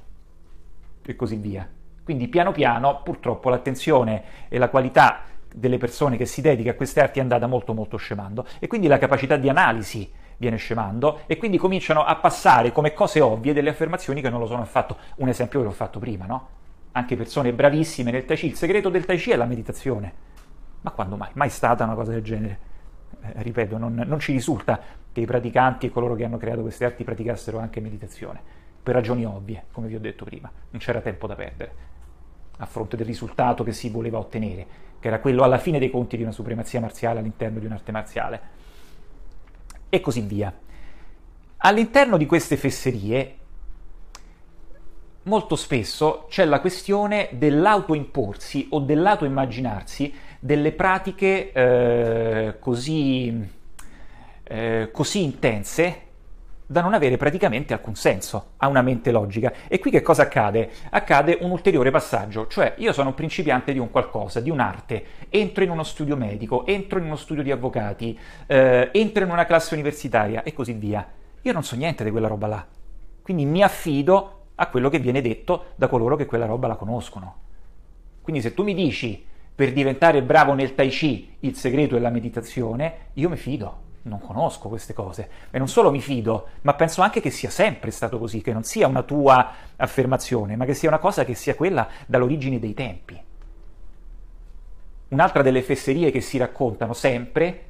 e 1.04 1.16
così 1.16 1.36
via. 1.36 1.68
Quindi 2.02 2.28
piano 2.28 2.52
piano 2.52 3.00
purtroppo 3.02 3.48
l'attenzione 3.48 4.22
e 4.48 4.58
la 4.58 4.68
qualità 4.68 5.22
delle 5.54 5.78
persone 5.78 6.16
che 6.16 6.26
si 6.26 6.40
dedica 6.40 6.72
a 6.72 6.74
queste 6.74 7.00
arti 7.00 7.18
è 7.18 7.22
andata 7.22 7.46
molto 7.46 7.72
molto 7.72 7.96
scemando 7.96 8.44
e 8.58 8.66
quindi 8.66 8.88
la 8.88 8.98
capacità 8.98 9.36
di 9.36 9.48
analisi 9.48 10.10
viene 10.36 10.56
scemando 10.56 11.20
e 11.26 11.36
quindi 11.36 11.58
cominciano 11.58 12.04
a 12.04 12.16
passare 12.16 12.72
come 12.72 12.92
cose 12.92 13.20
ovvie 13.20 13.52
delle 13.52 13.70
affermazioni 13.70 14.20
che 14.20 14.30
non 14.30 14.40
lo 14.40 14.46
sono 14.46 14.62
affatto. 14.62 14.96
Un 15.16 15.28
esempio 15.28 15.60
ve 15.60 15.66
l'ho 15.66 15.72
fatto 15.72 15.98
prima, 15.98 16.26
no? 16.26 16.48
Anche 16.96 17.16
persone 17.16 17.52
bravissime 17.52 18.10
nel 18.10 18.24
Tai 18.24 18.36
Chi, 18.36 18.46
il 18.46 18.54
segreto 18.56 18.88
del 18.88 19.04
Tai 19.04 19.16
Chi 19.16 19.30
è 19.30 19.36
la 19.36 19.44
meditazione. 19.44 20.12
Ma 20.80 20.90
quando 20.90 21.16
mai? 21.16 21.30
Mai 21.34 21.50
stata 21.50 21.84
una 21.84 21.94
cosa 21.94 22.12
del 22.12 22.22
genere? 22.22 22.58
Eh, 23.20 23.42
ripeto, 23.42 23.78
non, 23.78 23.94
non 23.94 24.18
ci 24.18 24.32
risulta 24.32 24.80
che 25.12 25.20
i 25.20 25.26
praticanti 25.26 25.86
e 25.86 25.90
coloro 25.90 26.14
che 26.14 26.24
hanno 26.24 26.36
creato 26.36 26.62
queste 26.62 26.84
arti 26.84 27.04
praticassero 27.04 27.58
anche 27.58 27.80
meditazione, 27.80 28.40
per 28.82 28.94
ragioni 28.94 29.24
ovvie, 29.24 29.64
come 29.72 29.86
vi 29.86 29.94
ho 29.94 30.00
detto 30.00 30.24
prima, 30.24 30.50
non 30.70 30.80
c'era 30.80 31.00
tempo 31.00 31.26
da 31.26 31.34
perdere 31.34 31.92
a 32.58 32.66
fronte 32.66 32.96
del 32.96 33.06
risultato 33.06 33.64
che 33.64 33.72
si 33.72 33.88
voleva 33.88 34.18
ottenere, 34.18 34.66
che 35.00 35.08
era 35.08 35.18
quello 35.18 35.42
alla 35.42 35.58
fine 35.58 35.78
dei 35.78 35.90
conti 35.90 36.16
di 36.16 36.22
una 36.22 36.32
supremazia 36.32 36.80
marziale 36.80 37.18
all'interno 37.18 37.58
di 37.58 37.66
un'arte 37.66 37.92
marziale. 37.92 38.40
E 39.88 40.00
così 40.00 40.20
via. 40.20 40.52
All'interno 41.58 42.16
di 42.16 42.26
queste 42.26 42.56
fesserie 42.56 43.36
molto 45.24 45.56
spesso 45.56 46.26
c'è 46.28 46.44
la 46.44 46.60
questione 46.60 47.28
dell'autoimporsi 47.32 48.68
o 48.70 48.80
dell'autoimmaginarsi 48.80 50.12
delle 50.40 50.72
pratiche 50.72 51.52
eh, 51.52 52.56
così, 52.58 53.50
eh, 54.42 54.88
così 54.92 55.22
intense 55.22 56.00
da 56.66 56.80
non 56.80 56.94
avere 56.94 57.16
praticamente 57.16 57.72
alcun 57.72 57.94
senso 57.94 58.52
a 58.56 58.68
una 58.68 58.82
mente 58.82 59.10
logica. 59.10 59.52
E 59.68 59.78
qui 59.78 59.90
che 59.90 60.02
cosa 60.02 60.22
accade? 60.22 60.70
Accade 60.90 61.38
un 61.40 61.50
ulteriore 61.50 61.90
passaggio, 61.90 62.46
cioè 62.46 62.74
io 62.78 62.92
sono 62.92 63.10
un 63.10 63.14
principiante 63.14 63.72
di 63.72 63.78
un 63.78 63.90
qualcosa, 63.90 64.40
di 64.40 64.50
un'arte, 64.50 65.04
entro 65.28 65.62
in 65.64 65.70
uno 65.70 65.82
studio 65.82 66.16
medico, 66.16 66.66
entro 66.66 66.98
in 66.98 67.04
uno 67.04 67.16
studio 67.16 67.42
di 67.42 67.50
avvocati, 67.50 68.18
eh, 68.46 68.88
entro 68.92 69.24
in 69.24 69.30
una 69.30 69.44
classe 69.44 69.74
universitaria 69.74 70.42
e 70.42 70.52
così 70.52 70.72
via. 70.72 71.06
Io 71.42 71.52
non 71.52 71.62
so 71.62 71.76
niente 71.76 72.04
di 72.04 72.10
quella 72.10 72.28
roba 72.28 72.46
là, 72.46 72.66
quindi 73.22 73.44
mi 73.44 73.62
affido 73.62 74.43
a 74.56 74.68
quello 74.68 74.88
che 74.88 74.98
viene 74.98 75.20
detto 75.20 75.66
da 75.76 75.88
coloro 75.88 76.16
che 76.16 76.26
quella 76.26 76.46
roba 76.46 76.68
la 76.68 76.76
conoscono. 76.76 77.36
Quindi 78.22 78.40
se 78.42 78.54
tu 78.54 78.62
mi 78.62 78.74
dici 78.74 79.24
per 79.54 79.72
diventare 79.72 80.22
bravo 80.22 80.54
nel 80.54 80.74
tai 80.74 80.88
chi 80.88 81.36
il 81.40 81.54
segreto 81.56 81.96
è 81.96 82.00
la 82.00 82.10
meditazione, 82.10 83.08
io 83.14 83.28
mi 83.28 83.36
fido 83.36 83.82
non 84.04 84.20
conosco 84.20 84.68
queste 84.68 84.92
cose 84.92 85.28
e 85.50 85.58
non 85.58 85.68
solo 85.68 85.90
mi 85.90 86.00
fido, 86.00 86.48
ma 86.62 86.74
penso 86.74 87.02
anche 87.02 87.20
che 87.20 87.30
sia 87.30 87.50
sempre 87.50 87.90
stato 87.90 88.18
così, 88.18 88.40
che 88.40 88.52
non 88.52 88.62
sia 88.64 88.86
una 88.86 89.02
tua 89.02 89.52
affermazione, 89.76 90.56
ma 90.56 90.64
che 90.64 90.74
sia 90.74 90.88
una 90.88 90.98
cosa 90.98 91.24
che 91.24 91.34
sia 91.34 91.54
quella 91.54 91.88
dall'origine 92.06 92.58
dei 92.58 92.74
tempi. 92.74 93.22
Un'altra 95.08 95.42
delle 95.42 95.62
fesserie 95.62 96.10
che 96.10 96.20
si 96.20 96.38
raccontano 96.38 96.92
sempre 96.92 97.62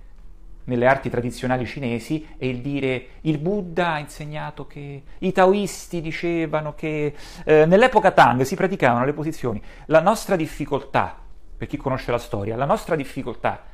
nelle 0.65 0.87
arti 0.87 1.11
tradizionali 1.11 1.67
cinesi 1.67 2.27
è 2.37 2.47
il 2.47 2.61
dire 2.61 3.07
il 3.23 3.39
Buddha 3.39 3.93
ha 3.95 3.99
insegnato 3.99 4.67
che 4.67 5.03
i 5.19 5.33
taoisti 5.33 6.01
dicevano 6.01 6.75
che 6.75 7.15
eh, 7.45 7.67
nell'epoca 7.67 8.13
Tang 8.13 8.43
si 8.43 8.55
praticavano 8.55 9.05
le 9.05 9.13
posizioni. 9.13 9.63
La 9.87 10.01
nostra 10.01 10.37
difficoltà, 10.37 11.17
per 11.57 11.69
chi 11.69 11.77
conosce 11.77 12.11
la 12.11 12.19
storia, 12.19 12.57
la 12.57 12.65
nostra 12.65 12.97
difficoltà 12.97 13.73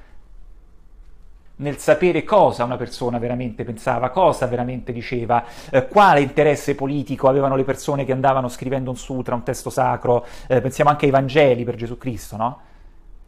nel 1.61 1.77
sapere 1.77 2.25
cosa 2.25 2.65
una 2.65 2.77
persona 2.77 3.19
veramente 3.19 3.65
pensava, 3.65 4.11
cosa 4.11 4.47
veramente 4.47 4.93
diceva, 4.93 5.45
eh, 5.71 5.87
quale 5.89 6.21
interesse 6.21 6.75
politico 6.75 7.29
avevano 7.29 7.55
le 7.55 7.65
persone 7.65 8.05
che 8.05 8.13
andavano 8.13 8.49
scrivendo 8.49 8.91
un 8.91 8.97
sutra, 8.97 9.35
un 9.35 9.43
testo 9.43 9.71
sacro, 9.71 10.27
eh, 10.49 10.61
pensiamo 10.61 10.91
anche 10.91 11.05
ai 11.05 11.11
Vangeli 11.11 11.65
per 11.65 11.77
Gesù 11.77 11.99
Cristo, 11.99 12.37
no? 12.37 12.61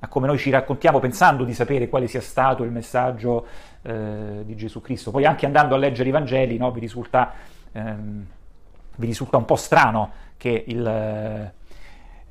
A 0.04 0.09
come 0.09 0.26
noi 0.26 0.37
ci 0.37 0.50
raccontiamo 0.50 0.99
pensando 0.99 1.44
di 1.44 1.54
sapere 1.54 1.88
quale 1.88 2.09
sia 2.09 2.21
stato 2.21 2.64
il 2.64 2.73
messaggio 2.73 3.47
eh, 3.82 4.42
di 4.44 4.56
Gesù 4.56 4.80
Cristo. 4.80 5.12
Poi 5.12 5.25
anche 5.25 5.47
andando 5.47 5.76
a 5.76 5.78
leggere 5.78 6.09
i 6.09 6.12
Vangeli 6.12 6.56
no, 6.56 6.73
vi, 6.73 6.80
risulta, 6.80 7.32
ehm, 7.71 8.26
vi, 8.97 9.06
risulta, 9.06 9.37
un 9.37 9.44
po' 9.44 9.54
strano 9.54 10.11
che 10.37 10.64
il, 10.66 11.52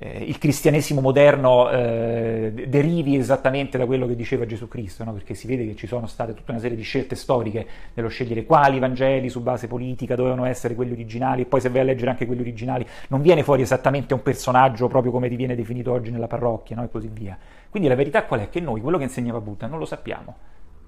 il 0.04 0.38
cristianesimo 0.40 1.00
moderno 1.00 1.70
eh, 1.70 2.66
derivi 2.68 3.16
esattamente 3.18 3.78
da 3.78 3.86
quello 3.86 4.08
che 4.08 4.16
diceva 4.16 4.48
Gesù 4.48 4.68
Cristo, 4.68 5.04
no? 5.04 5.14
perché 5.14 5.36
si 5.36 5.46
vede 5.46 5.68
che 5.68 5.76
ci 5.76 5.86
sono 5.86 6.08
state 6.08 6.34
tutta 6.34 6.52
una 6.52 6.60
serie 6.60 6.76
di 6.76 6.82
scelte 6.82 7.16
storiche 7.16 7.68
nello 7.94 8.10
scegliere 8.10 8.44
quali 8.46 8.80
Vangeli 8.80 9.30
su 9.30 9.42
base 9.42 9.68
politica 9.68 10.16
dovevano 10.16 10.46
essere 10.46 10.74
quelli 10.74 10.94
originali 10.94 11.44
e 11.44 11.46
poi 11.46 11.62
se 11.62 11.70
vai 11.70 11.82
a 11.82 11.84
leggere 11.84 12.10
anche 12.10 12.26
quelli 12.26 12.42
originali 12.42 12.84
non 13.10 13.22
viene 13.22 13.44
fuori 13.44 13.62
esattamente 13.62 14.16
un 14.16 14.24
personaggio 14.24 14.88
proprio 14.88 15.12
come 15.12 15.30
ti 15.30 15.36
viene 15.36 15.56
definito 15.56 15.92
oggi 15.92 16.10
nella 16.10 16.28
parrocchia 16.28 16.76
no? 16.76 16.84
e 16.84 16.90
così 16.90 17.10
via. 17.12 17.38
Quindi 17.70 17.88
la 17.88 17.96
verità 17.96 18.24
qual 18.24 18.40
è? 18.40 18.50
Che 18.50 18.60
noi 18.60 18.82
quello 18.82 18.98
che 18.98 19.04
insegnava 19.04 19.40
Buddha 19.40 19.68
non 19.68 19.78
lo 19.78 19.86
sappiamo 19.86 20.36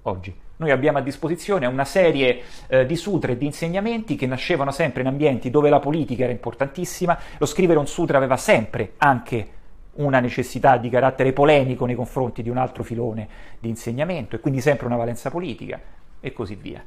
oggi. 0.04 0.34
Noi 0.58 0.72
abbiamo 0.72 1.00
a 1.00 1.02
disposizione 1.02 1.66
una 1.66 1.86
serie 1.86 2.42
eh, 2.68 2.86
di 2.86 2.96
sutre 2.96 3.34
e 3.34 3.38
di 3.38 3.46
insegnamenti 3.46 4.16
che 4.16 4.28
nascevano 4.28 4.72
sempre 4.72 5.02
in 5.02 5.08
ambienti 5.08 5.50
dove 5.50 5.70
la 5.70 5.80
politica 5.80 6.24
era 6.24 6.32
importantissima, 6.32 7.18
lo 7.38 7.46
scrivere 7.46 7.80
un 7.80 7.88
sutra 7.88 8.18
aveva 8.18 8.38
sempre 8.38 8.94
anche 8.98 9.48
una 9.96 10.20
necessità 10.20 10.78
di 10.78 10.90
carattere 10.90 11.34
polemico 11.34 11.86
nei 11.86 11.96
confronti 11.96 12.42
di 12.42 12.50
un 12.50 12.58
altro 12.58 12.84
filone 12.84 13.28
di 13.60 13.70
insegnamento 13.70 14.36
e 14.36 14.40
quindi 14.40 14.62
sempre 14.62 14.86
una 14.88 14.96
valenza 14.96 15.30
politica 15.30 15.80
e 16.20 16.32
così 16.32 16.56
via. 16.56 16.84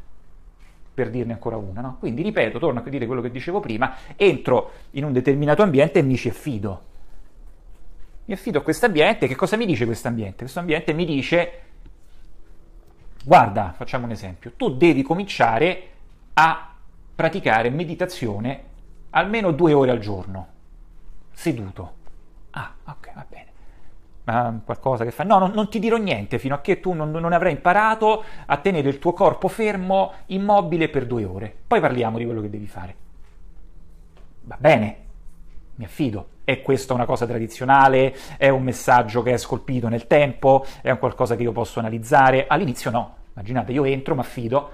Per 0.94 1.10
dirne 1.10 1.34
ancora 1.34 1.56
una, 1.56 1.80
no? 1.80 1.96
Quindi 1.98 2.22
ripeto, 2.22 2.58
torno 2.58 2.82
a 2.84 2.88
dire 2.88 3.06
quello 3.06 3.20
che 3.20 3.30
dicevo 3.30 3.60
prima, 3.60 3.94
entro 4.16 4.70
in 4.92 5.04
un 5.04 5.12
determinato 5.12 5.62
ambiente 5.62 5.98
e 5.98 6.02
mi 6.02 6.16
ci 6.16 6.28
affido 6.28 6.94
mi 8.26 8.34
affido 8.34 8.58
a 8.58 8.62
questo 8.62 8.86
ambiente, 8.86 9.28
che 9.28 9.36
cosa 9.36 9.56
mi 9.56 9.66
dice 9.66 9.84
questo 9.84 10.08
ambiente? 10.08 10.38
Questo 10.38 10.58
ambiente 10.58 10.92
mi 10.92 11.04
dice, 11.04 11.60
guarda, 13.26 13.72
facciamo 13.76 14.04
un 14.04 14.12
esempio, 14.12 14.52
tu 14.56 14.76
devi 14.76 15.02
cominciare 15.02 15.88
a 16.34 16.74
praticare 17.12 17.70
meditazione 17.70 18.62
almeno 19.10 19.50
due 19.50 19.72
ore 19.72 19.90
al 19.90 19.98
giorno, 19.98 20.46
seduto. 21.32 21.94
Ah, 22.50 22.72
ok, 22.84 23.14
va 23.14 23.26
bene. 23.28 23.44
Ma 24.24 24.60
qualcosa 24.64 25.02
che 25.02 25.10
fa? 25.10 25.24
No, 25.24 25.38
non, 25.38 25.50
non 25.50 25.68
ti 25.68 25.80
dirò 25.80 25.96
niente 25.96 26.38
fino 26.38 26.54
a 26.54 26.60
che 26.60 26.78
tu 26.78 26.92
non, 26.92 27.10
non 27.10 27.32
avrai 27.32 27.52
imparato 27.52 28.22
a 28.46 28.56
tenere 28.58 28.88
il 28.88 29.00
tuo 29.00 29.12
corpo 29.12 29.48
fermo, 29.48 30.12
immobile 30.26 30.88
per 30.88 31.06
due 31.06 31.24
ore. 31.24 31.54
Poi 31.66 31.80
parliamo 31.80 32.18
di 32.18 32.24
quello 32.24 32.40
che 32.40 32.50
devi 32.50 32.66
fare. 32.68 32.94
Va 34.42 34.56
bene, 34.58 34.96
mi 35.74 35.84
affido. 35.84 36.28
È 36.46 36.62
questa 36.62 36.94
una 36.94 37.06
cosa 37.06 37.26
tradizionale? 37.26 38.14
È 38.36 38.48
un 38.48 38.62
messaggio 38.62 39.20
che 39.20 39.32
è 39.32 39.36
scolpito 39.36 39.88
nel 39.88 40.06
tempo? 40.06 40.64
È 40.80 40.92
un 40.92 40.98
qualcosa 40.98 41.34
che 41.34 41.42
io 41.42 41.50
posso 41.50 41.80
analizzare? 41.80 42.46
All'inizio 42.46 42.92
no. 42.92 43.16
Immaginate, 43.32 43.72
io 43.72 43.84
entro, 43.84 44.14
mi 44.14 44.20
affido. 44.20 44.70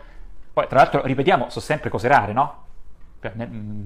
Poi, 0.53 0.67
tra 0.69 0.77
l'altro, 0.77 1.03
ripetiamo, 1.03 1.49
sono 1.49 1.65
sempre 1.65 1.89
cose 1.89 2.09
rare, 2.09 2.35
no? 2.35 2.65
Mm, 3.27 3.85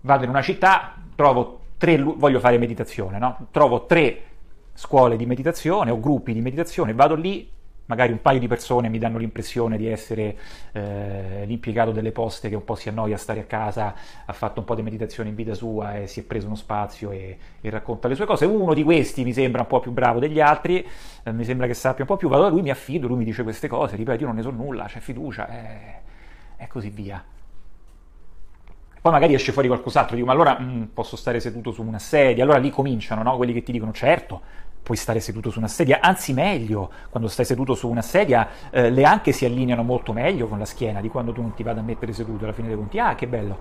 vado 0.00 0.24
in 0.24 0.30
una 0.30 0.42
città, 0.42 0.96
trovo 1.14 1.60
tre, 1.76 1.96
voglio 1.96 2.40
fare 2.40 2.58
meditazione, 2.58 3.18
no? 3.18 3.46
Trovo 3.52 3.86
tre 3.86 4.22
scuole 4.74 5.16
di 5.16 5.26
meditazione 5.26 5.92
o 5.92 6.00
gruppi 6.00 6.32
di 6.32 6.40
meditazione, 6.40 6.92
vado 6.92 7.14
lì, 7.14 7.48
magari 7.90 8.12
un 8.12 8.22
paio 8.22 8.38
di 8.38 8.46
persone 8.46 8.88
mi 8.88 8.98
danno 8.98 9.18
l'impressione 9.18 9.76
di 9.76 9.88
essere 9.88 10.38
eh, 10.70 11.42
l'impiegato 11.44 11.90
delle 11.90 12.12
poste 12.12 12.48
che 12.48 12.54
un 12.54 12.62
po' 12.62 12.76
si 12.76 12.88
annoia 12.88 13.16
a 13.16 13.18
stare 13.18 13.40
a 13.40 13.44
casa, 13.44 13.92
ha 14.24 14.32
fatto 14.32 14.60
un 14.60 14.64
po' 14.64 14.76
di 14.76 14.82
meditazione 14.82 15.28
in 15.28 15.34
vita 15.34 15.54
sua 15.54 15.96
e 15.96 16.06
si 16.06 16.20
è 16.20 16.22
preso 16.22 16.46
uno 16.46 16.54
spazio 16.54 17.10
e, 17.10 17.36
e 17.60 17.68
racconta 17.68 18.06
le 18.06 18.14
sue 18.14 18.26
cose. 18.26 18.44
Uno 18.44 18.74
di 18.74 18.84
questi 18.84 19.24
mi 19.24 19.32
sembra 19.32 19.62
un 19.62 19.66
po' 19.66 19.80
più 19.80 19.90
bravo 19.90 20.20
degli 20.20 20.40
altri, 20.40 20.86
eh, 21.24 21.32
mi 21.32 21.42
sembra 21.42 21.66
che 21.66 21.74
sappia 21.74 22.04
un 22.04 22.08
po' 22.08 22.16
più, 22.16 22.28
vado 22.28 22.42
da 22.42 22.48
lui, 22.48 22.62
mi 22.62 22.70
affido, 22.70 23.08
lui 23.08 23.18
mi 23.18 23.24
dice 23.24 23.42
queste 23.42 23.66
cose, 23.66 23.96
ripeto, 23.96 24.20
io 24.20 24.26
non 24.26 24.36
ne 24.36 24.42
so 24.42 24.50
nulla, 24.50 24.84
c'è 24.84 25.00
fiducia 25.00 25.48
e, 25.48 26.00
e 26.56 26.68
così 26.68 26.90
via. 26.90 27.24
Poi 29.02 29.12
magari 29.12 29.34
esce 29.34 29.50
fuori 29.50 29.66
qualcos'altro, 29.66 30.14
dico 30.14 30.26
ma 30.26 30.32
allora 30.34 30.58
mh, 30.60 30.64
mm, 30.64 30.82
posso 30.92 31.16
stare 31.16 31.40
seduto 31.40 31.72
su 31.72 31.82
una 31.82 31.98
sedia, 31.98 32.44
allora 32.44 32.58
lì 32.58 32.70
cominciano 32.70 33.22
no? 33.22 33.36
quelli 33.36 33.52
che 33.52 33.62
ti 33.62 33.72
dicono 33.72 33.92
certo, 33.92 34.42
puoi 34.82 34.96
stare 34.96 35.20
seduto 35.20 35.50
su 35.50 35.58
una 35.58 35.68
sedia, 35.68 36.00
anzi 36.00 36.32
meglio, 36.32 36.90
quando 37.10 37.28
stai 37.28 37.44
seduto 37.44 37.74
su 37.74 37.88
una 37.88 38.02
sedia 38.02 38.48
eh, 38.70 38.90
le 38.90 39.04
anche 39.04 39.32
si 39.32 39.44
allineano 39.44 39.82
molto 39.82 40.12
meglio 40.12 40.48
con 40.48 40.58
la 40.58 40.64
schiena 40.64 41.00
di 41.00 41.08
quando 41.08 41.32
tu 41.32 41.40
non 41.42 41.54
ti 41.54 41.62
vada 41.62 41.80
a 41.80 41.82
mettere 41.82 42.12
seduto 42.12 42.44
alla 42.44 42.52
fine 42.52 42.68
dei 42.68 42.76
conti. 42.76 42.98
Ah, 42.98 43.14
che 43.14 43.26
bello. 43.26 43.58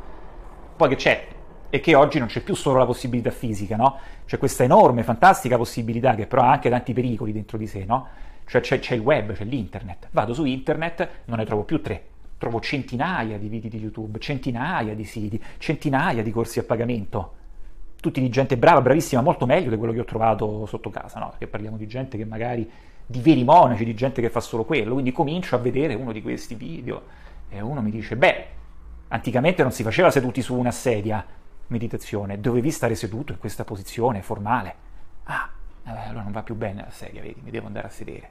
Poi 0.75 0.89
che 0.89 0.95
c'è? 0.95 1.27
E 1.69 1.79
che 1.79 1.93
oggi 1.93 2.17
non 2.17 2.27
c'è 2.27 2.41
più 2.41 2.55
solo 2.55 2.79
la 2.79 2.85
possibilità 2.85 3.29
fisica, 3.29 3.75
no? 3.75 3.97
C'è 4.25 4.37
questa 4.37 4.63
enorme, 4.63 5.03
fantastica 5.03 5.57
possibilità 5.57 6.15
che 6.15 6.25
però 6.25 6.43
ha 6.43 6.51
anche 6.51 6.69
tanti 6.69 6.93
pericoli 6.93 7.31
dentro 7.31 7.57
di 7.57 7.67
sé, 7.67 7.83
no? 7.85 8.07
Cioè 8.45 8.61
c'è, 8.61 8.79
c'è 8.79 8.95
il 8.95 9.01
web, 9.01 9.33
c'è 9.33 9.43
l'internet. 9.43 10.07
Vado 10.11 10.33
su 10.33 10.45
internet, 10.45 11.07
non 11.25 11.37
ne 11.37 11.45
trovo 11.45 11.63
più 11.63 11.81
tre, 11.81 12.03
trovo 12.37 12.59
centinaia 12.59 13.37
di 13.37 13.47
video 13.47 13.69
di 13.69 13.77
YouTube, 13.77 14.17
centinaia 14.17 14.95
di 14.95 15.03
siti, 15.03 15.39
centinaia 15.59 16.23
di 16.23 16.31
corsi 16.31 16.57
a 16.57 16.63
pagamento 16.63 17.37
tutti 17.99 18.21
di 18.21 18.29
gente 18.29 18.57
brava, 18.57 18.81
bravissima, 18.81 19.21
molto 19.21 19.45
meglio 19.45 19.69
di 19.69 19.77
quello 19.77 19.93
che 19.93 19.99
ho 19.99 20.05
trovato 20.05 20.65
sotto 20.65 20.89
casa, 20.89 21.19
no? 21.19 21.29
Perché 21.29 21.47
parliamo 21.47 21.77
di 21.77 21.87
gente 21.87 22.17
che 22.17 22.25
magari, 22.25 22.69
di 23.05 23.19
veri 23.19 23.43
monaci, 23.43 23.83
di 23.83 23.95
gente 23.95 24.21
che 24.21 24.29
fa 24.29 24.39
solo 24.39 24.63
quello, 24.63 24.93
quindi 24.93 25.11
comincio 25.11 25.55
a 25.55 25.59
vedere 25.59 25.93
uno 25.93 26.11
di 26.11 26.21
questi 26.21 26.55
video 26.55 27.03
e 27.49 27.61
uno 27.61 27.81
mi 27.81 27.91
dice, 27.91 28.15
beh, 28.15 28.45
anticamente 29.09 29.61
non 29.61 29.71
si 29.71 29.83
faceva 29.83 30.11
seduti 30.11 30.41
su 30.41 30.55
una 30.55 30.71
sedia, 30.71 31.25
meditazione, 31.67 32.39
dovevi 32.39 32.71
stare 32.71 32.95
seduto 32.95 33.31
in 33.31 33.39
questa 33.39 33.63
posizione 33.63 34.21
formale. 34.21 34.75
Ah, 35.23 35.49
eh, 35.85 35.89
allora 35.89 36.23
non 36.23 36.31
va 36.31 36.43
più 36.43 36.55
bene 36.55 36.81
la 36.81 36.91
sedia, 36.91 37.21
vedi, 37.21 37.41
mi 37.43 37.51
devo 37.51 37.67
andare 37.67 37.87
a 37.87 37.91
sedere. 37.91 38.29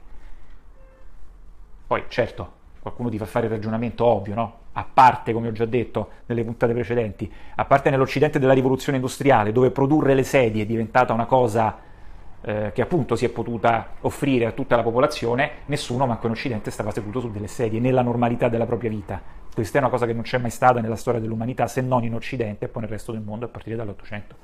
Poi, 1.87 2.03
certo, 2.07 2.53
qualcuno 2.81 3.09
ti 3.09 3.17
fa 3.17 3.25
fare 3.25 3.45
il 3.45 3.51
ragionamento 3.51 4.05
ovvio, 4.05 4.35
no? 4.35 4.57
A 4.73 4.85
parte, 4.91 5.33
come 5.33 5.49
ho 5.49 5.51
già 5.51 5.65
detto 5.65 6.09
nelle 6.27 6.43
puntate 6.43 6.73
precedenti, 6.73 7.31
a 7.55 7.65
parte 7.65 7.89
nell'Occidente 7.89 8.39
della 8.39 8.53
rivoluzione 8.53 8.97
industriale, 8.97 9.51
dove 9.51 9.71
produrre 9.71 10.13
le 10.13 10.23
sedie 10.23 10.63
è 10.63 10.65
diventata 10.65 11.11
una 11.11 11.25
cosa 11.25 11.77
eh, 12.41 12.71
che 12.73 12.81
appunto 12.81 13.15
si 13.15 13.25
è 13.25 13.29
potuta 13.29 13.95
offrire 14.01 14.45
a 14.45 14.51
tutta 14.51 14.77
la 14.77 14.83
popolazione, 14.83 15.51
nessuno, 15.65 16.05
manco 16.05 16.27
in 16.27 16.31
Occidente, 16.31 16.71
stava 16.71 16.91
seduto 16.91 17.19
su 17.19 17.31
delle 17.31 17.47
sedie 17.47 17.79
nella 17.79 18.01
normalità 18.01 18.47
della 18.47 18.65
propria 18.65 18.89
vita. 18.89 19.21
Questa 19.53 19.77
è 19.77 19.81
una 19.81 19.89
cosa 19.89 20.05
che 20.05 20.13
non 20.13 20.23
c'è 20.23 20.37
mai 20.37 20.51
stata 20.51 20.79
nella 20.79 20.95
storia 20.95 21.19
dell'umanità, 21.19 21.67
se 21.67 21.81
non 21.81 22.03
in 22.03 22.13
Occidente 22.13 22.65
e 22.65 22.67
poi 22.69 22.83
nel 22.83 22.91
resto 22.91 23.11
del 23.11 23.21
mondo 23.21 23.45
a 23.45 23.49
partire 23.49 23.75
dall'Ottocento. 23.75 24.35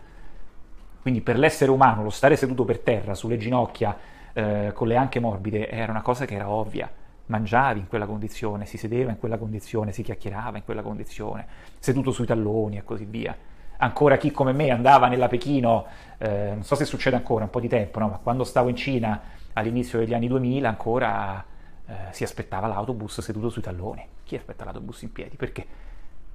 Quindi 1.02 1.22
per 1.22 1.38
l'essere 1.38 1.72
umano 1.72 2.04
lo 2.04 2.10
stare 2.10 2.36
seduto 2.36 2.66
per 2.66 2.80
terra, 2.80 3.14
sulle 3.14 3.38
ginocchia, 3.38 3.98
eh, 4.34 4.72
con 4.74 4.88
le 4.88 4.98
anche 4.98 5.22
morbide, 5.22 5.70
era 5.70 5.92
una 5.92 6.02
cosa 6.02 6.26
che 6.26 6.36
era 6.36 6.50
ovvia 6.50 6.90
mangiavi 7.28 7.80
in 7.80 7.88
quella 7.88 8.06
condizione, 8.06 8.66
si 8.66 8.78
sedeva 8.78 9.12
in 9.12 9.18
quella 9.18 9.38
condizione, 9.38 9.92
si 9.92 10.04
chiacchierava 10.04 10.58
in 10.58 10.64
quella 10.64 10.82
condizione, 10.82 11.48
seduto 11.80 12.12
sui 12.12 12.26
talloni 12.26 12.78
e 12.78 12.84
così 12.84 13.06
via. 13.06 13.36
Ancora 13.78 14.18
chi 14.18 14.32
come 14.32 14.54
me 14.54 14.70
andava 14.70 15.08
nella 15.08 15.28
Pechino, 15.28 15.86
eh, 16.18 16.52
non 16.54 16.64
so 16.64 16.76
se 16.76 16.86
succede 16.86 17.16
ancora, 17.16 17.44
un 17.44 17.50
po' 17.50 17.60
di 17.60 17.68
tempo, 17.68 18.00
no? 18.00 18.08
ma 18.08 18.18
quando 18.18 18.44
stavo 18.44 18.70
in 18.70 18.76
Cina 18.76 19.22
all'inizio 19.54 20.00
degli 20.00 20.14
anni 20.14 20.28
2000 20.28 20.68
ancora 20.68 21.44
eh, 21.86 21.94
si 22.12 22.24
aspettava 22.24 22.68
l'autobus 22.68 23.22
seduto 23.22 23.50
sui 23.50 23.62
talloni. 23.62 24.08
Chi 24.24 24.36
aspetta 24.36 24.64
l'autobus 24.64 25.02
in 25.02 25.12
piedi? 25.12 25.36
Perché 25.36 25.66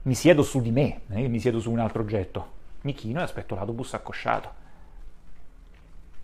mi 0.02 0.14
siedo 0.14 0.42
su 0.42 0.60
di 0.60 0.70
me, 0.70 1.02
che 1.08 1.28
mi 1.28 1.40
siedo 1.40 1.60
su 1.60 1.70
un 1.70 1.78
altro 1.78 2.02
oggetto, 2.02 2.58
mi 2.82 2.92
chino 2.92 3.20
e 3.20 3.22
aspetto 3.22 3.54
l'autobus 3.54 3.94
accosciato. 3.94 4.58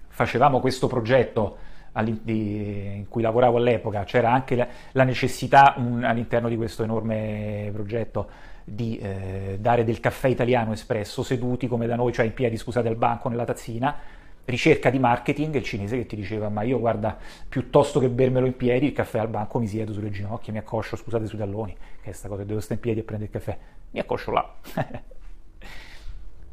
Facevamo 0.09 0.61
questo 0.61 0.87
progetto 0.87 1.57
in 2.05 3.07
cui 3.09 3.23
lavoravo 3.23 3.57
all'epoca, 3.57 4.05
c'era 4.05 4.33
anche 4.33 4.57
la, 4.57 4.67
la 4.93 5.05
necessità 5.05 5.75
un, 5.76 6.05
all'interno 6.05 6.49
di 6.49 6.57
questo 6.57 6.83
enorme 6.83 7.71
progetto 7.73 8.29
di 8.69 8.99
eh, 8.99 9.59
dare 9.61 9.85
del 9.85 10.00
caffè 10.00 10.26
italiano 10.26 10.73
espresso 10.73 11.23
seduti 11.23 11.69
come 11.69 11.87
da 11.87 11.95
noi, 11.95 12.12
cioè 12.12 12.26
in 12.26 12.35
piedi, 12.35 12.57
scusate, 12.57 12.88
al 12.88 12.97
banco 12.97 13.29
nella 13.29 13.45
tazzina, 13.45 13.97
ricerca 14.45 14.91
di 14.91 14.99
marketing, 14.99 15.55
il 15.55 15.62
cinese 15.62 15.97
che 15.97 16.07
ti 16.07 16.17
diceva 16.17 16.49
ma 16.49 16.62
io 16.62 16.79
guarda, 16.79 17.17
piuttosto 17.49 18.00
che 18.00 18.09
bermelo 18.09 18.47
in 18.47 18.57
piedi, 18.57 18.87
il 18.87 18.93
caffè 18.93 19.19
al 19.19 19.29
banco 19.29 19.59
mi 19.59 19.69
siedo 19.69 19.93
sulle 19.93 20.11
ginocchia, 20.11 20.53
mi 20.53 20.59
accoscio, 20.59 20.97
scusate, 20.97 21.26
sui 21.26 21.38
talloni, 21.38 21.76
che 22.03 22.11
è 22.11 22.12
sta 22.12 22.29
cosa, 22.29 22.43
devo 22.43 22.61
stare 22.61 22.75
in 22.75 22.81
piedi 22.81 23.00
e 23.00 23.03
prendere 23.05 23.31
il 23.33 23.38
caffè, 23.38 23.59
mi 23.91 24.00
accoscio 24.00 24.31
là. 24.33 24.55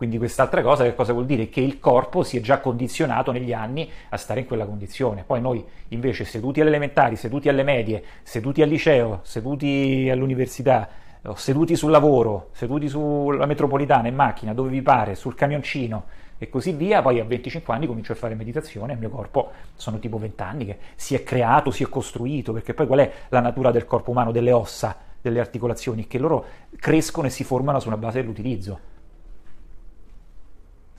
Quindi 0.03 0.19
quest'altra 0.19 0.61
cosa 0.61 0.83
che 0.83 0.95
cosa 0.95 1.13
vuol 1.13 1.25
dire? 1.25 1.47
Che 1.47 1.61
il 1.61 1.79
corpo 1.79 2.23
si 2.23 2.35
è 2.35 2.41
già 2.41 2.59
condizionato 2.59 3.31
negli 3.31 3.53
anni 3.53 3.89
a 4.09 4.17
stare 4.17 4.41
in 4.41 4.45
quella 4.45 4.65
condizione. 4.65 5.23
Poi 5.25 5.39
noi 5.39 5.63
invece 5.87 6.25
seduti 6.25 6.59
alle 6.59 6.71
elementari, 6.71 7.15
seduti 7.15 7.47
alle 7.47 7.63
medie, 7.63 8.03
seduti 8.21 8.61
al 8.61 8.67
liceo, 8.67 9.21
seduti 9.21 10.09
all'università, 10.11 10.89
seduti 11.35 11.77
sul 11.77 11.89
lavoro, 11.89 12.49
seduti 12.51 12.89
sulla 12.89 13.45
metropolitana 13.45 14.09
in 14.09 14.15
macchina, 14.15 14.53
dove 14.53 14.71
vi 14.71 14.81
pare, 14.81 15.15
sul 15.15 15.35
camioncino 15.35 16.03
e 16.37 16.49
così 16.49 16.73
via, 16.73 17.01
poi 17.01 17.21
a 17.21 17.23
25 17.23 17.73
anni 17.73 17.87
comincio 17.87 18.11
a 18.11 18.15
fare 18.15 18.35
meditazione, 18.35 18.91
il 18.91 18.99
mio 18.99 19.09
corpo 19.09 19.51
sono 19.75 19.99
tipo 19.99 20.17
20 20.17 20.43
anni 20.43 20.65
che 20.65 20.77
si 20.95 21.15
è 21.15 21.23
creato, 21.23 21.71
si 21.71 21.81
è 21.81 21.87
costruito, 21.87 22.51
perché 22.51 22.73
poi 22.73 22.87
qual 22.87 22.99
è 22.99 23.11
la 23.29 23.39
natura 23.39 23.71
del 23.71 23.85
corpo 23.85 24.11
umano, 24.11 24.33
delle 24.33 24.51
ossa, 24.51 24.97
delle 25.21 25.39
articolazioni? 25.39 26.07
Che 26.07 26.17
loro 26.17 26.45
crescono 26.77 27.27
e 27.27 27.29
si 27.29 27.45
formano 27.45 27.79
sulla 27.79 27.95
base 27.95 28.19
dell'utilizzo 28.19 28.91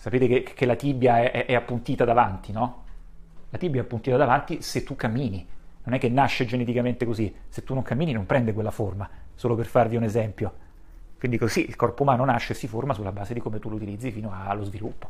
Sapete 0.04 0.28
che, 0.28 0.42
che 0.42 0.66
la 0.66 0.76
tibia 0.76 1.22
è, 1.22 1.30
è, 1.30 1.46
è, 1.46 1.54
appuntita 1.54 2.04
davanti, 2.04 2.52
no? 2.52 2.84
La 3.48 3.56
tibia 3.56 3.80
è 3.80 3.84
appuntita 3.84 4.18
davanti 4.18 4.60
se 4.60 4.82
tu 4.84 4.96
cammini. 4.96 5.48
Non 5.82 5.94
è 5.94 5.98
che 5.98 6.10
nasce 6.10 6.44
geneticamente 6.44 7.06
così. 7.06 7.34
Se 7.48 7.64
tu 7.64 7.72
non 7.72 7.82
cammini 7.82 8.12
non 8.12 8.26
prende 8.26 8.52
quella 8.52 8.70
forma, 8.70 9.08
solo 9.34 9.54
per 9.54 9.64
farvi 9.64 9.96
un 9.96 10.02
esempio. 10.02 10.52
Quindi 11.18 11.38
così 11.38 11.66
il 11.66 11.74
corpo 11.74 12.02
umano 12.02 12.22
nasce 12.26 12.52
e 12.52 12.54
si 12.54 12.68
forma 12.68 12.92
sulla 12.92 13.12
base 13.12 13.32
di 13.32 13.40
come 13.40 13.58
tu 13.58 13.70
lo 13.70 13.76
utilizzi 13.76 14.10
fino 14.10 14.30
allo 14.30 14.64
sviluppo. 14.64 15.08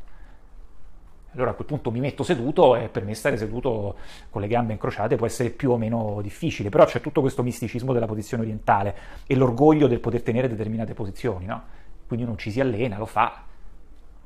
Allora 1.33 1.51
a 1.51 1.55
quel 1.55 1.67
punto 1.67 1.91
mi 1.91 1.99
metto 1.99 2.23
seduto 2.23 2.77
e 2.77 2.89
per 2.89 3.05
me 3.05 3.15
stare 3.15 3.37
seduto 3.37 3.97
con 4.31 4.41
le 4.43 4.47
gambe 4.47 4.75
incrociate 4.75 5.17
può 5.17 5.27
essere 5.27 5.51
più 5.51 5.73
o 5.73 5.77
meno 5.77 6.21
difficile, 6.23 6.69
però 6.69 6.85
c'è 6.85 7.01
tutto 7.01 7.21
questo 7.21 7.43
misticismo 7.43 7.93
della 7.93 8.07
posizione 8.07 8.45
orientale 8.45 8.97
e 9.27 9.35
l'orgoglio 9.35 9.89
del 9.89 9.99
poter 9.99 10.23
tenere 10.23 10.47
determinate 10.47 10.95
posizioni, 10.95 11.47
no? 11.47 11.63
Quindi 12.07 12.25
uno 12.25 12.37
ci 12.37 12.53
si 12.53 12.61
allena, 12.61 12.97
lo 12.97 13.07
fa, 13.07 13.47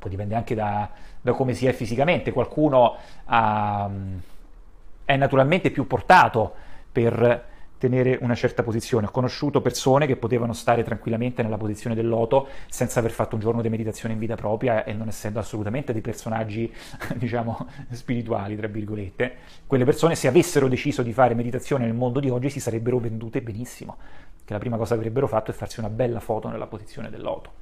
poi 0.09 0.17
dipende 0.17 0.35
anche 0.35 0.55
da, 0.55 0.88
da 1.21 1.33
come 1.33 1.55
si 1.55 1.67
è 1.67 1.73
fisicamente, 1.73 2.33
qualcuno 2.33 2.97
ha, 3.27 3.91
è 5.05 5.17
naturalmente 5.17 5.71
più 5.71 5.87
portato 5.87 6.55
per 6.91 7.47
tenere 7.79 8.19
una 8.23 8.35
certa 8.35 8.65
posizione. 8.65 9.07
Ho 9.07 9.11
conosciuto 9.11 9.61
persone 9.61 10.07
che 10.07 10.17
potevano 10.17 10.53
stare 10.53 10.83
tranquillamente 10.83 11.45
nella 11.45 11.59
posizione 11.59 11.95
del 11.95 12.09
loto 12.09 12.49
senza 12.69 12.99
aver 12.99 13.12
fatto 13.12 13.37
un 13.37 13.41
giorno 13.41 13.62
di 13.62 13.69
meditazione 13.69 14.15
in 14.15 14.19
vita 14.19 14.35
propria 14.35 14.83
e 14.83 14.93
non 14.93 15.07
essendo 15.07 15.38
assolutamente 15.38 15.93
dei 15.93 16.00
personaggi, 16.00 16.73
diciamo, 17.15 17.69
spirituali, 17.91 18.57
tra 18.57 18.67
virgolette. 18.67 19.37
Quelle 19.65 19.85
persone, 19.85 20.17
se 20.17 20.27
avessero 20.27 20.67
deciso 20.67 21.03
di 21.03 21.12
fare 21.12 21.35
meditazione 21.35 21.85
nel 21.85 21.95
mondo 21.95 22.19
di 22.19 22.31
oggi, 22.31 22.50
si 22.50 22.59
sarebbero 22.59 22.99
vendute 22.99 23.43
benissimo, 23.43 23.97
che 24.45 24.53
la 24.53 24.59
prima 24.59 24.77
cosa 24.77 24.95
che 24.95 25.00
avrebbero 25.00 25.29
fatto 25.29 25.53
è 25.53 25.55
farsi 25.55 25.79
una 25.79 25.91
bella 25.91 26.19
foto 26.19 26.49
nella 26.49 26.67
posizione 26.67 27.11
del 27.11 27.21
loto 27.21 27.58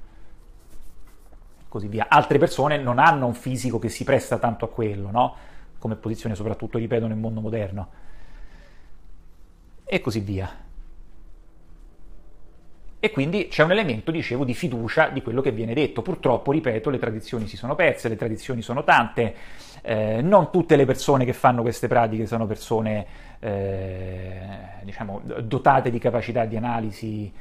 così 1.77 1.89
via. 1.89 2.07
Altre 2.09 2.39
persone 2.39 2.79
non 2.79 2.99
hanno 2.99 3.27
un 3.27 3.35
fisico 3.35 3.79
che 3.79 3.89
si 3.89 4.05
presta 4.05 4.39
tanto 4.39 4.65
a 4.65 4.69
quello, 4.69 5.11
no? 5.11 5.35
Come 5.79 5.97
posizione, 5.97 6.35
soprattutto, 6.35 6.79
ripeto, 6.79 7.07
nel 7.07 7.17
mondo 7.17 7.41
moderno. 7.41 7.89
E 9.85 10.01
così 10.01 10.21
via. 10.21 10.65
E 12.99 13.11
quindi 13.11 13.49
c'è 13.49 13.63
un 13.63 13.71
elemento, 13.71 14.11
dicevo, 14.11 14.45
di 14.45 14.55
fiducia 14.55 15.11
di 15.11 15.23
quello 15.23 15.43
che 15.43 15.53
viene 15.53 15.75
detto. 15.75 16.03
Purtroppo, 16.03 16.51
ripeto, 16.51 16.91
le 16.91 16.99
tradizioni 16.99 17.47
si 17.47 17.57
sono 17.57 17.75
perse, 17.75 18.09
le 18.09 18.17
tradizioni 18.17 18.63
sono 18.63 18.83
tante, 18.83 19.35
eh, 19.83 20.21
non 20.23 20.51
tutte 20.51 20.77
le 20.77 20.87
persone 20.87 21.25
che 21.25 21.35
fanno 21.35 21.63
queste 21.63 21.87
pratiche 21.89 22.27
sono 22.27 22.47
persone, 22.47 23.07
eh, 23.39 24.41
diciamo, 24.83 25.21
dotate 25.43 25.91
di 25.91 25.99
capacità 25.99 26.47
di 26.47 26.57
analisi 26.57 27.33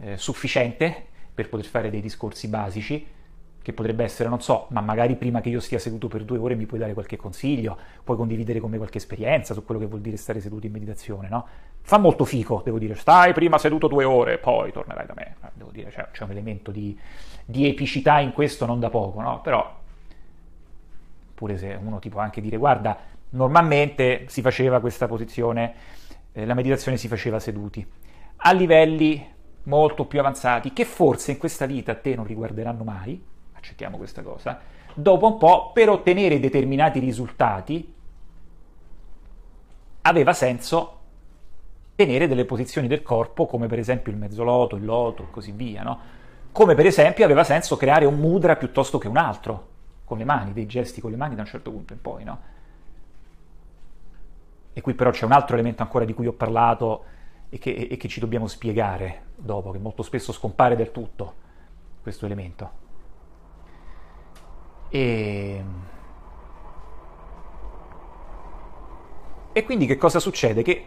eh, 0.00 0.16
sufficiente 0.16 1.04
per 1.34 1.48
poter 1.48 1.66
fare 1.66 1.90
dei 1.90 2.00
discorsi 2.00 2.48
basici 2.48 3.16
che 3.62 3.72
potrebbe 3.72 4.04
essere, 4.04 4.28
non 4.28 4.40
so, 4.40 4.66
ma 4.70 4.80
magari 4.80 5.16
prima 5.16 5.40
che 5.40 5.50
io 5.50 5.60
stia 5.60 5.78
seduto 5.78 6.08
per 6.08 6.24
due 6.24 6.38
ore 6.38 6.54
mi 6.54 6.64
puoi 6.64 6.80
dare 6.80 6.94
qualche 6.94 7.16
consiglio, 7.16 7.76
puoi 8.02 8.16
condividere 8.16 8.60
con 8.60 8.70
me 8.70 8.78
qualche 8.78 8.98
esperienza 8.98 9.52
su 9.52 9.64
quello 9.64 9.80
che 9.80 9.86
vuol 9.86 10.00
dire 10.00 10.16
stare 10.16 10.40
seduto 10.40 10.66
in 10.66 10.72
meditazione, 10.72 11.28
no? 11.28 11.46
Fa 11.82 11.98
molto 11.98 12.24
fico, 12.24 12.62
devo 12.64 12.78
dire, 12.78 12.94
stai 12.94 13.32
prima 13.32 13.58
seduto 13.58 13.86
due 13.86 14.04
ore, 14.04 14.38
poi 14.38 14.72
tornerai 14.72 15.06
da 15.06 15.14
me, 15.14 15.36
devo 15.52 15.70
dire, 15.70 15.90
c'è, 15.90 16.08
c'è 16.12 16.24
un 16.24 16.30
elemento 16.30 16.70
di, 16.70 16.98
di, 17.44 17.68
epicità 17.68 18.20
in 18.20 18.32
questo 18.32 18.64
non 18.64 18.80
da 18.80 18.90
poco, 18.90 19.20
no? 19.20 19.40
Però, 19.40 19.78
pure 21.34 21.58
se 21.58 21.78
uno 21.80 21.98
ti 21.98 22.08
può 22.08 22.20
anche 22.20 22.40
dire, 22.40 22.56
guarda, 22.56 22.98
normalmente 23.30 24.24
si 24.28 24.40
faceva 24.40 24.80
questa 24.80 25.06
posizione, 25.06 25.74
eh, 26.32 26.46
la 26.46 26.54
meditazione 26.54 26.96
si 26.96 27.08
faceva 27.08 27.38
seduti, 27.38 27.86
a 28.36 28.52
livelli 28.52 29.36
molto 29.64 30.06
più 30.06 30.20
avanzati, 30.20 30.72
che 30.72 30.84
forse 30.84 31.32
in 31.32 31.38
questa 31.38 31.66
vita 31.66 31.92
a 31.92 31.96
te 31.96 32.14
non 32.14 32.24
riguarderanno 32.24 32.84
mai, 32.84 33.22
accettiamo 33.68 33.98
questa 33.98 34.22
cosa, 34.22 34.58
dopo 34.94 35.26
un 35.26 35.38
po' 35.38 35.72
per 35.72 35.90
ottenere 35.90 36.40
determinati 36.40 36.98
risultati 36.98 37.94
aveva 40.02 40.32
senso 40.32 40.96
tenere 41.94 42.26
delle 42.28 42.46
posizioni 42.46 42.88
del 42.88 43.02
corpo 43.02 43.46
come 43.46 43.66
per 43.66 43.78
esempio 43.78 44.10
il 44.10 44.18
mezzoloto, 44.18 44.76
il 44.76 44.84
loto 44.84 45.24
e 45.24 45.30
così 45.30 45.52
via, 45.52 45.82
no? 45.82 46.16
Come 46.50 46.74
per 46.74 46.86
esempio 46.86 47.24
aveva 47.24 47.44
senso 47.44 47.76
creare 47.76 48.06
un 48.06 48.18
mudra 48.18 48.56
piuttosto 48.56 48.96
che 48.96 49.08
un 49.08 49.18
altro, 49.18 49.66
con 50.04 50.16
le 50.16 50.24
mani, 50.24 50.52
dei 50.54 50.66
gesti 50.66 51.00
con 51.00 51.10
le 51.10 51.16
mani 51.18 51.34
da 51.34 51.42
un 51.42 51.46
certo 51.46 51.70
punto 51.70 51.92
in 51.92 52.00
poi, 52.00 52.24
no? 52.24 52.40
E 54.72 54.80
qui 54.80 54.94
però 54.94 55.10
c'è 55.10 55.24
un 55.24 55.32
altro 55.32 55.54
elemento 55.54 55.82
ancora 55.82 56.04
di 56.04 56.14
cui 56.14 56.26
ho 56.26 56.32
parlato 56.32 57.04
e 57.50 57.58
che, 57.58 57.88
e 57.90 57.96
che 57.96 58.08
ci 58.08 58.20
dobbiamo 58.20 58.46
spiegare 58.46 59.24
dopo, 59.34 59.72
che 59.72 59.78
molto 59.78 60.02
spesso 60.02 60.32
scompare 60.32 60.76
del 60.76 60.92
tutto 60.92 61.34
questo 62.00 62.24
elemento. 62.24 62.86
E... 64.90 65.62
e 69.52 69.64
quindi 69.64 69.86
che 69.86 69.96
cosa 69.96 70.20
succede? 70.20 70.62
Che, 70.62 70.84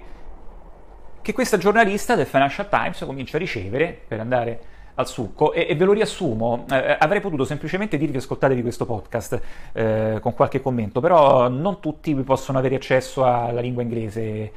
che, 1.22 1.34
questa 1.34 1.58
giornalista 1.58 2.16
del 2.16 2.26
Financial 2.26 2.68
Times 2.70 3.04
comincia 3.06 3.38
a 3.38 3.40
ricevere, 3.40 4.00
per 4.08 4.20
andare 4.20 4.60
al 4.96 5.08
succo, 5.08 5.54
e, 5.54 5.68
e 5.70 5.76
ve 5.76 5.86
lo 5.86 5.94
riassumo, 5.94 6.66
eh, 6.70 6.98
avrei 7.00 7.22
potuto 7.22 7.44
semplicemente 7.44 7.98
dirvi 7.98 8.18
ascoltatevi 8.18 8.62
questo 8.62 8.86
podcast 8.86 9.42
eh, 9.74 10.18
con 10.22 10.34
qualche 10.34 10.62
commento, 10.62 11.00
però 11.00 11.48
non 11.48 11.80
tutti 11.80 12.14
possono 12.16 12.58
avere 12.58 12.76
accesso 12.76 13.26
alla 13.26 13.62
lingua 13.62 13.84
inglese 13.84 14.22
eh, 14.22 14.52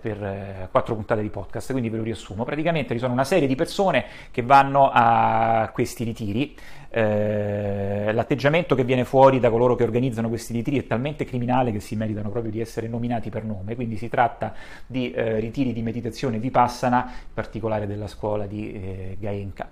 per 0.00 0.22
eh, 0.22 0.68
quattro 0.70 0.94
puntate 0.94 1.22
di 1.22 1.28
podcast, 1.28 1.70
quindi 1.70 1.88
ve 1.88 1.96
lo 1.98 2.02
riassumo. 2.02 2.44
Praticamente 2.44 2.94
ci 2.94 3.00
sono 3.00 3.12
una 3.12 3.24
serie 3.24 3.46
di 3.46 3.54
persone 3.54 4.04
che 4.30 4.42
vanno 4.42 4.90
a 4.92 5.70
questi 5.72 6.04
ritiri. 6.04 6.56
Eh, 6.94 8.10
l'atteggiamento 8.12 8.74
che 8.74 8.84
viene 8.84 9.04
fuori 9.04 9.40
da 9.40 9.48
coloro 9.48 9.74
che 9.74 9.82
organizzano 9.82 10.28
questi 10.28 10.52
ritiri 10.52 10.78
è 10.78 10.86
talmente 10.86 11.24
criminale 11.24 11.72
che 11.72 11.80
si 11.80 11.96
meritano 11.96 12.28
proprio 12.28 12.52
di 12.52 12.60
essere 12.60 12.86
nominati 12.86 13.30
per 13.30 13.44
nome, 13.44 13.74
quindi 13.74 13.96
si 13.96 14.08
tratta 14.08 14.52
di 14.86 15.10
eh, 15.10 15.40
ritiri 15.40 15.72
di 15.72 15.82
meditazione 15.82 16.38
vipassana, 16.38 17.04
in 17.06 17.34
particolare 17.34 17.86
della 17.86 18.08
scuola 18.08 18.46
di 18.46 18.72
eh, 18.72 19.16
Gaenka. 19.18 19.70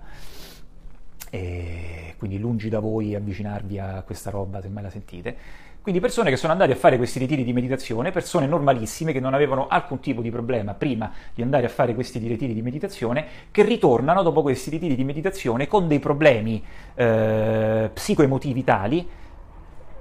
E 1.29 2.15
quindi 2.17 2.39
lungi 2.39 2.67
da 2.67 2.79
voi 2.79 3.15
avvicinarvi 3.15 3.79
a 3.79 4.03
questa 4.05 4.29
roba 4.29 4.61
se 4.61 4.67
mai 4.67 4.83
la 4.83 4.89
sentite. 4.89 5.35
Quindi 5.81 5.99
persone 5.99 6.29
che 6.29 6.37
sono 6.37 6.51
andate 6.51 6.73
a 6.73 6.75
fare 6.75 6.97
questi 6.97 7.17
ritiri 7.17 7.43
di 7.43 7.53
meditazione, 7.53 8.11
persone 8.11 8.45
normalissime 8.45 9.11
che 9.11 9.19
non 9.19 9.33
avevano 9.33 9.67
alcun 9.67 9.99
tipo 9.99 10.21
di 10.21 10.29
problema 10.29 10.75
prima 10.75 11.11
di 11.33 11.41
andare 11.41 11.65
a 11.65 11.69
fare 11.69 11.95
questi 11.95 12.19
ritiri 12.19 12.53
di 12.53 12.61
meditazione, 12.61 13.25
che 13.49 13.63
ritornano 13.63 14.21
dopo 14.21 14.43
questi 14.43 14.69
ritiri 14.69 14.95
di 14.95 15.03
meditazione 15.03 15.67
con 15.67 15.87
dei 15.87 15.97
problemi 15.97 16.63
eh, 16.93 17.89
psicoemotivi 17.91 18.63
tali 18.63 19.09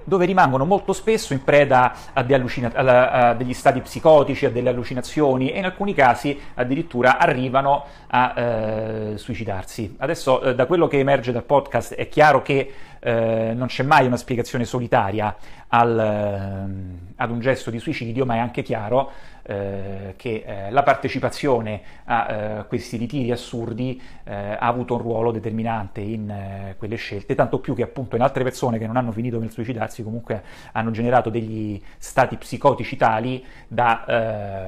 dove 0.05 0.25
rimangono 0.25 0.65
molto 0.65 0.93
spesso 0.93 1.33
in 1.33 1.45
preda 1.45 1.95
a, 2.13 2.25
allucina- 2.29 2.73
a, 2.73 3.35
degli 3.35 3.55
stati 3.55 3.81
psicotici, 3.81 4.47
a 4.47 4.51
delle 4.51 4.71
allucinazioni 4.71 5.51
e 5.51 5.59
in 5.59 5.65
alcuni 5.65 5.95
casi 5.95 6.39
addirittura 6.55 7.19
arrivano 7.19 7.85
a 8.09 8.35
eh, 8.37 9.13
suicidarsi. 9.17 9.97
Adesso 9.99 10.43
eh, 10.43 10.55
da 10.55 10.67
quello 10.67 10.87
che 10.87 10.99
emerge 10.99 11.33
dal 11.33 11.45
podcast 11.45 11.95
è 11.95 12.09
chiaro 12.09 12.43
che 12.43 12.73
eh, 13.01 13.53
non 13.55 13.69
c'è 13.69 13.83
mai 13.83 14.07
una 14.07 14.17
spiegazione 14.17 14.65
solitaria 14.65 15.35
al, 15.69 15.99
eh, 15.99 17.13
ad 17.17 17.31
un 17.31 17.41
gesto 17.41 17.71
di 17.71 17.79
suicidio, 17.79 18.27
ma 18.27 18.35
è 18.35 18.39
anche 18.39 18.63
chiaro 18.63 19.11
eh, 19.51 20.15
che 20.17 20.45
eh, 20.47 20.71
la 20.71 20.85
partecipazione 20.85 21.83
a 22.05 22.31
eh, 22.31 22.67
questi 22.69 22.97
ritiri 22.97 23.33
assurdi 23.33 24.01
eh, 24.23 24.33
ha 24.33 24.67
avuto 24.69 24.95
un 24.95 25.01
ruolo 25.01 25.33
determinante 25.33 26.01
in 26.01 26.75
quelle 26.79 26.95
scelte, 26.95 27.35
tanto 27.35 27.59
più 27.59 27.75
che 27.75 27.83
appunto 27.83 28.15
in 28.15 28.23
altre 28.23 28.45
persone 28.45 28.79
che 28.79 28.87
non 28.87 28.97
hanno 28.97 29.11
finito 29.11 29.41
nel 29.41 29.51
suicidarsi 29.51 30.05
comunque 30.05 30.43
hanno 30.71 30.93
generato 30.93 31.31
degli 31.31 31.83
stati 31.99 32.37
psicotici 32.37 32.97
tali 32.97 33.45
da 33.67 34.05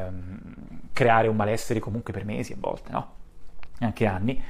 ehm, 0.08 0.40
creare 0.92 1.28
un 1.28 1.36
malessere 1.36 1.78
comunque 1.78 2.12
per 2.12 2.24
mesi 2.24 2.52
a 2.52 2.56
volte, 2.58 2.90
no? 2.90 3.12
anche 3.78 4.04
anni. 4.06 4.42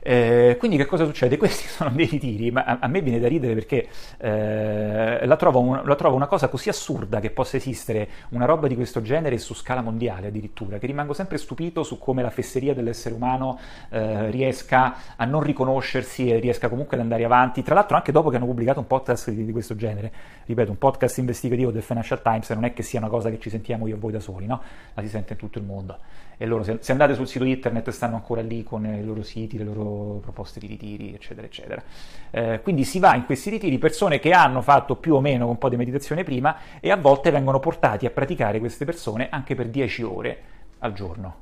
Eh, 0.00 0.56
quindi 0.58 0.76
che 0.76 0.86
cosa 0.86 1.04
succede? 1.04 1.36
Questi 1.38 1.66
sono 1.66 1.90
dei 1.90 2.06
ritiri, 2.06 2.50
ma 2.50 2.64
a, 2.64 2.78
a 2.80 2.86
me 2.86 3.00
viene 3.02 3.18
da 3.18 3.28
ridere 3.28 3.54
perché 3.54 3.88
eh, 4.18 5.26
la, 5.26 5.36
trovo 5.36 5.60
un, 5.60 5.82
la, 5.84 5.94
trovo 5.96 6.14
una 6.14 6.26
cosa 6.26 6.48
così 6.48 6.68
assurda 6.68 7.20
che 7.20 7.30
possa 7.30 7.56
esistere 7.56 8.08
una 8.30 8.44
roba 8.44 8.68
di 8.68 8.74
questo 8.74 9.02
genere 9.02 9.38
su 9.38 9.54
scala 9.54 9.82
mondiale 9.82 10.28
addirittura, 10.28 10.78
che 10.78 10.86
rimango 10.86 11.12
sempre 11.12 11.38
stupito 11.38 11.82
su 11.82 11.98
come 11.98 12.22
la 12.22 12.30
fesseria 12.30 12.74
dell'essere 12.74 13.14
umano 13.14 13.58
eh, 13.90 14.30
riesca 14.30 14.94
a 15.16 15.24
non 15.24 15.42
riconoscersi 15.42 16.30
e 16.30 16.38
riesca 16.38 16.68
comunque 16.68 16.96
ad 16.96 17.02
andare 17.02 17.24
avanti, 17.24 17.62
tra 17.62 17.74
l'altro 17.74 17.96
anche 17.96 18.12
dopo 18.12 18.30
che 18.30 18.36
hanno 18.36 18.46
pubblicato 18.46 18.80
un 18.80 18.86
podcast 18.86 19.30
di, 19.30 19.44
di 19.44 19.52
questo 19.52 19.74
genere, 19.74 20.12
ripeto, 20.46 20.70
un 20.70 20.78
podcast 20.78 21.18
investigativo 21.18 21.70
del 21.70 21.82
Financial 21.82 22.22
Times 22.22 22.48
non 22.50 22.64
è 22.64 22.72
che 22.72 22.82
sia 22.82 23.00
una 23.00 23.08
cosa 23.08 23.30
che 23.30 23.38
ci 23.38 23.50
sentiamo 23.50 23.86
io 23.86 23.96
e 23.96 23.98
voi 23.98 24.12
da 24.12 24.20
soli, 24.20 24.46
no? 24.46 24.60
la 24.94 25.02
si 25.02 25.08
sente 25.08 25.32
in 25.32 25.38
tutto 25.38 25.58
il 25.58 25.64
mondo 25.64 25.98
e 26.38 26.46
loro 26.46 26.62
se, 26.62 26.78
se, 26.80 26.92
andate 26.92 27.14
sul 27.14 27.26
sito 27.26 27.44
internet 27.44 27.90
stanno 27.90 28.14
ancora 28.14 28.40
lì 28.40 28.62
con 28.62 28.86
i 28.86 29.04
loro 29.04 29.22
siti, 29.22 29.58
le 29.58 29.64
loro 29.64 30.20
proposte 30.20 30.60
di 30.60 30.68
ritiri, 30.68 31.12
eccetera, 31.12 31.46
eccetera. 31.46 31.82
Eh, 32.30 32.60
quindi 32.62 32.84
si 32.84 33.00
va 33.00 33.14
in 33.16 33.26
questi 33.26 33.50
ritiri 33.50 33.76
persone 33.76 34.20
che 34.20 34.30
hanno 34.30 34.62
fatto 34.62 34.94
più 34.96 35.16
o 35.16 35.20
meno 35.20 35.48
un 35.48 35.58
po' 35.58 35.68
di 35.68 35.76
meditazione 35.76 36.22
prima 36.22 36.56
e 36.80 36.90
a 36.92 36.96
volte 36.96 37.32
vengono 37.32 37.58
portati 37.58 38.06
a 38.06 38.10
praticare 38.10 38.60
queste 38.60 38.84
persone 38.84 39.28
anche 39.28 39.56
per 39.56 39.68
10 39.68 40.02
ore 40.04 40.42
al 40.78 40.92
giorno. 40.92 41.34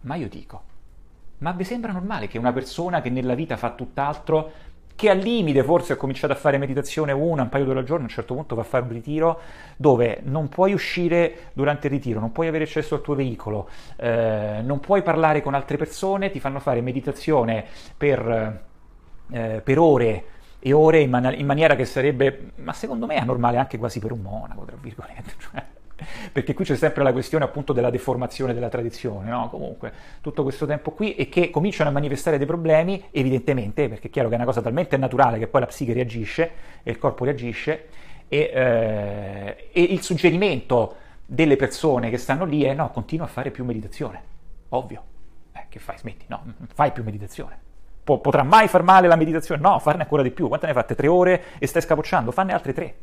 Ma 0.00 0.14
io 0.16 0.28
dico, 0.28 0.62
ma 1.38 1.52
vi 1.52 1.64
sembra 1.64 1.92
normale 1.92 2.26
che 2.26 2.38
una 2.38 2.52
persona 2.52 3.02
che 3.02 3.10
nella 3.10 3.34
vita 3.34 3.58
fa 3.58 3.72
tutt'altro 3.72 4.72
che 4.96 5.10
al 5.10 5.18
limite 5.18 5.62
forse 5.64 5.94
ha 5.94 5.96
cominciato 5.96 6.32
a 6.32 6.36
fare 6.36 6.56
meditazione 6.58 7.12
una, 7.12 7.42
un 7.42 7.48
paio 7.48 7.64
d'ore 7.64 7.80
al 7.80 7.84
giorno, 7.84 8.04
a 8.04 8.06
un 8.06 8.12
certo 8.12 8.34
punto 8.34 8.54
va 8.54 8.62
a 8.62 8.64
fare 8.64 8.84
un 8.84 8.90
ritiro 8.90 9.40
dove 9.76 10.20
non 10.24 10.48
puoi 10.48 10.72
uscire 10.72 11.50
durante 11.52 11.88
il 11.88 11.94
ritiro, 11.94 12.20
non 12.20 12.32
puoi 12.32 12.46
avere 12.46 12.64
accesso 12.64 12.94
al 12.94 13.00
tuo 13.00 13.14
veicolo, 13.14 13.68
eh, 13.96 14.60
non 14.62 14.80
puoi 14.80 15.02
parlare 15.02 15.42
con 15.42 15.54
altre 15.54 15.76
persone, 15.76 16.30
ti 16.30 16.38
fanno 16.38 16.60
fare 16.60 16.80
meditazione 16.80 17.64
per, 17.96 18.62
eh, 19.30 19.60
per 19.64 19.78
ore 19.78 20.24
e 20.60 20.72
ore 20.72 21.00
in, 21.00 21.10
man- 21.10 21.34
in, 21.36 21.46
maniera 21.46 21.74
che 21.74 21.84
sarebbe, 21.84 22.52
ma 22.56 22.72
secondo 22.72 23.06
me 23.06 23.16
è 23.16 23.24
normale 23.24 23.58
anche 23.58 23.78
quasi 23.78 23.98
per 23.98 24.12
un 24.12 24.20
monaco, 24.20 24.64
tra 24.64 24.76
virgolette. 24.80 25.72
Perché 26.32 26.54
qui 26.54 26.64
c'è 26.64 26.76
sempre 26.76 27.02
la 27.02 27.12
questione 27.12 27.44
appunto 27.44 27.72
della 27.72 27.90
deformazione 27.90 28.52
della 28.52 28.68
tradizione, 28.68 29.30
no? 29.30 29.48
Comunque, 29.48 29.92
tutto 30.20 30.42
questo 30.42 30.66
tempo 30.66 30.90
qui 30.90 31.14
e 31.14 31.28
che 31.28 31.50
cominciano 31.50 31.90
a 31.90 31.92
manifestare 31.92 32.36
dei 32.36 32.46
problemi, 32.46 33.02
evidentemente, 33.10 33.88
perché 33.88 34.08
è 34.08 34.10
chiaro 34.10 34.28
che 34.28 34.34
è 34.34 34.36
una 34.36 34.46
cosa 34.46 34.60
talmente 34.60 34.96
naturale 34.96 35.38
che 35.38 35.46
poi 35.46 35.60
la 35.60 35.66
psiche 35.66 35.92
reagisce 35.92 36.50
e 36.82 36.90
il 36.90 36.98
corpo 36.98 37.24
reagisce, 37.24 37.88
e, 38.28 38.50
eh, 38.52 39.68
e 39.72 39.82
il 39.82 40.02
suggerimento 40.02 40.96
delle 41.24 41.56
persone 41.56 42.10
che 42.10 42.18
stanno 42.18 42.44
lì 42.44 42.64
è 42.64 42.74
no, 42.74 42.90
continua 42.90 43.26
a 43.26 43.28
fare 43.28 43.50
più 43.50 43.64
meditazione, 43.64 44.22
ovvio. 44.70 45.02
Eh, 45.52 45.66
che 45.68 45.78
fai? 45.78 45.96
Smetti, 45.98 46.24
no, 46.28 46.42
fai 46.74 46.90
più 46.90 47.04
meditazione. 47.04 47.58
potrà 48.02 48.42
mai 48.42 48.66
far 48.66 48.82
male 48.82 49.06
la 49.06 49.16
meditazione? 49.16 49.60
No, 49.60 49.78
farne 49.78 50.02
ancora 50.02 50.22
di 50.22 50.30
più. 50.30 50.48
Quante 50.48 50.66
ne 50.66 50.72
hai 50.72 50.78
fatte? 50.78 50.94
Tre 50.96 51.06
ore 51.06 51.42
e 51.58 51.66
stai 51.66 51.82
scapocciando? 51.82 52.32
Fanne 52.32 52.52
altre 52.52 52.72
tre. 52.72 52.94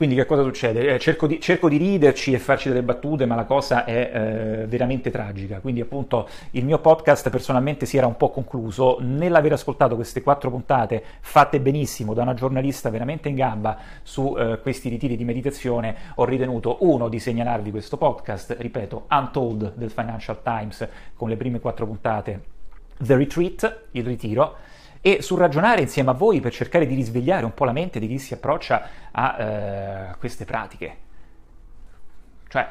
Quindi 0.00 0.16
che 0.16 0.24
cosa 0.24 0.42
succede? 0.42 0.94
Eh, 0.94 0.98
cerco, 0.98 1.26
di, 1.26 1.38
cerco, 1.42 1.68
di, 1.68 1.76
riderci 1.76 2.32
e 2.32 2.38
farci 2.38 2.68
delle 2.68 2.82
battute, 2.82 3.26
ma 3.26 3.34
la 3.34 3.44
cosa 3.44 3.84
è 3.84 4.10
eh, 4.10 4.66
veramente 4.66 5.10
tragica. 5.10 5.60
Quindi 5.60 5.82
appunto 5.82 6.26
il 6.52 6.64
mio 6.64 6.78
podcast 6.78 7.28
personalmente 7.28 7.84
si 7.84 7.98
era 7.98 8.06
un 8.06 8.16
po' 8.16 8.30
concluso. 8.30 8.96
Nell'aver 9.00 9.52
ascoltato 9.52 9.96
queste 9.96 10.22
quattro 10.22 10.48
puntate 10.48 11.04
fatte 11.20 11.60
benissimo 11.60 12.14
da 12.14 12.22
una 12.22 12.32
giornalista 12.32 12.88
veramente 12.88 13.28
in 13.28 13.34
gamba 13.34 13.76
su 14.02 14.34
eh, 14.38 14.58
questi 14.62 14.88
ritiri 14.88 15.18
di 15.18 15.24
meditazione, 15.24 15.94
ho 16.14 16.24
ritenuto 16.24 16.78
uno 16.80 17.10
di 17.10 17.18
segnalarvi 17.18 17.70
questo 17.70 17.98
podcast, 17.98 18.56
ripeto, 18.58 19.04
Untold 19.10 19.74
del 19.74 19.90
Financial 19.90 20.40
Times 20.42 20.88
con 21.14 21.28
le 21.28 21.36
prime 21.36 21.60
quattro 21.60 21.84
puntate, 21.84 22.40
The 22.96 23.16
Retreat, 23.16 23.80
il 23.90 24.06
ritiro, 24.06 24.56
e 25.00 25.22
sul 25.22 25.38
ragionare 25.38 25.80
insieme 25.80 26.10
a 26.10 26.14
voi 26.14 26.40
per 26.40 26.52
cercare 26.52 26.86
di 26.86 26.94
risvegliare 26.94 27.44
un 27.44 27.54
po' 27.54 27.64
la 27.64 27.72
mente 27.72 27.98
di 27.98 28.06
chi 28.06 28.18
si 28.18 28.34
approccia 28.34 28.88
a 29.10 29.40
eh, 29.40 30.14
queste 30.18 30.44
pratiche. 30.44 30.96
Cioè, 32.48 32.68